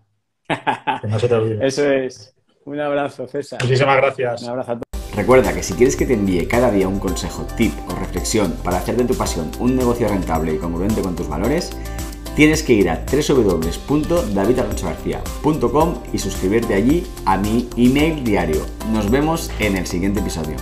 Que 0.47 1.07
no 1.07 1.17
se 1.19 1.27
te 1.27 1.33
olvide. 1.33 1.65
Eso 1.67 1.89
es. 1.91 2.35
Un 2.65 2.79
abrazo, 2.79 3.27
César. 3.27 3.61
Muchísimas 3.61 3.97
gracias. 3.97 4.43
Un 4.43 4.49
abrazo 4.49 4.71
a 4.71 4.75
todos. 4.75 4.83
Recuerda 5.15 5.53
que 5.53 5.61
si 5.61 5.73
quieres 5.75 5.95
que 5.95 6.07
te 6.07 6.13
envíe 6.13 6.47
cada 6.47 6.71
día 6.71 6.87
un 6.87 6.99
consejo, 6.99 7.45
tip 7.55 7.73
o 7.87 7.95
reflexión 7.95 8.51
para 8.63 8.77
hacer 8.77 8.95
de 8.95 9.05
tu 9.05 9.15
pasión 9.15 9.51
un 9.59 9.75
negocio 9.75 10.07
rentable 10.07 10.55
y 10.55 10.57
congruente 10.57 11.01
con 11.01 11.15
tus 11.15 11.29
valores, 11.29 11.77
tienes 12.35 12.63
que 12.63 12.73
ir 12.73 12.89
a 12.89 13.05
www.davidarrochagarcía.com 13.05 15.93
y 16.11 16.17
suscribirte 16.19 16.73
allí 16.73 17.07
a 17.25 17.37
mi 17.37 17.69
email 17.77 18.21
diario. 18.23 18.65
Nos 18.91 19.11
vemos 19.11 19.49
en 19.59 19.77
el 19.77 19.87
siguiente 19.87 20.19
episodio. 20.19 20.57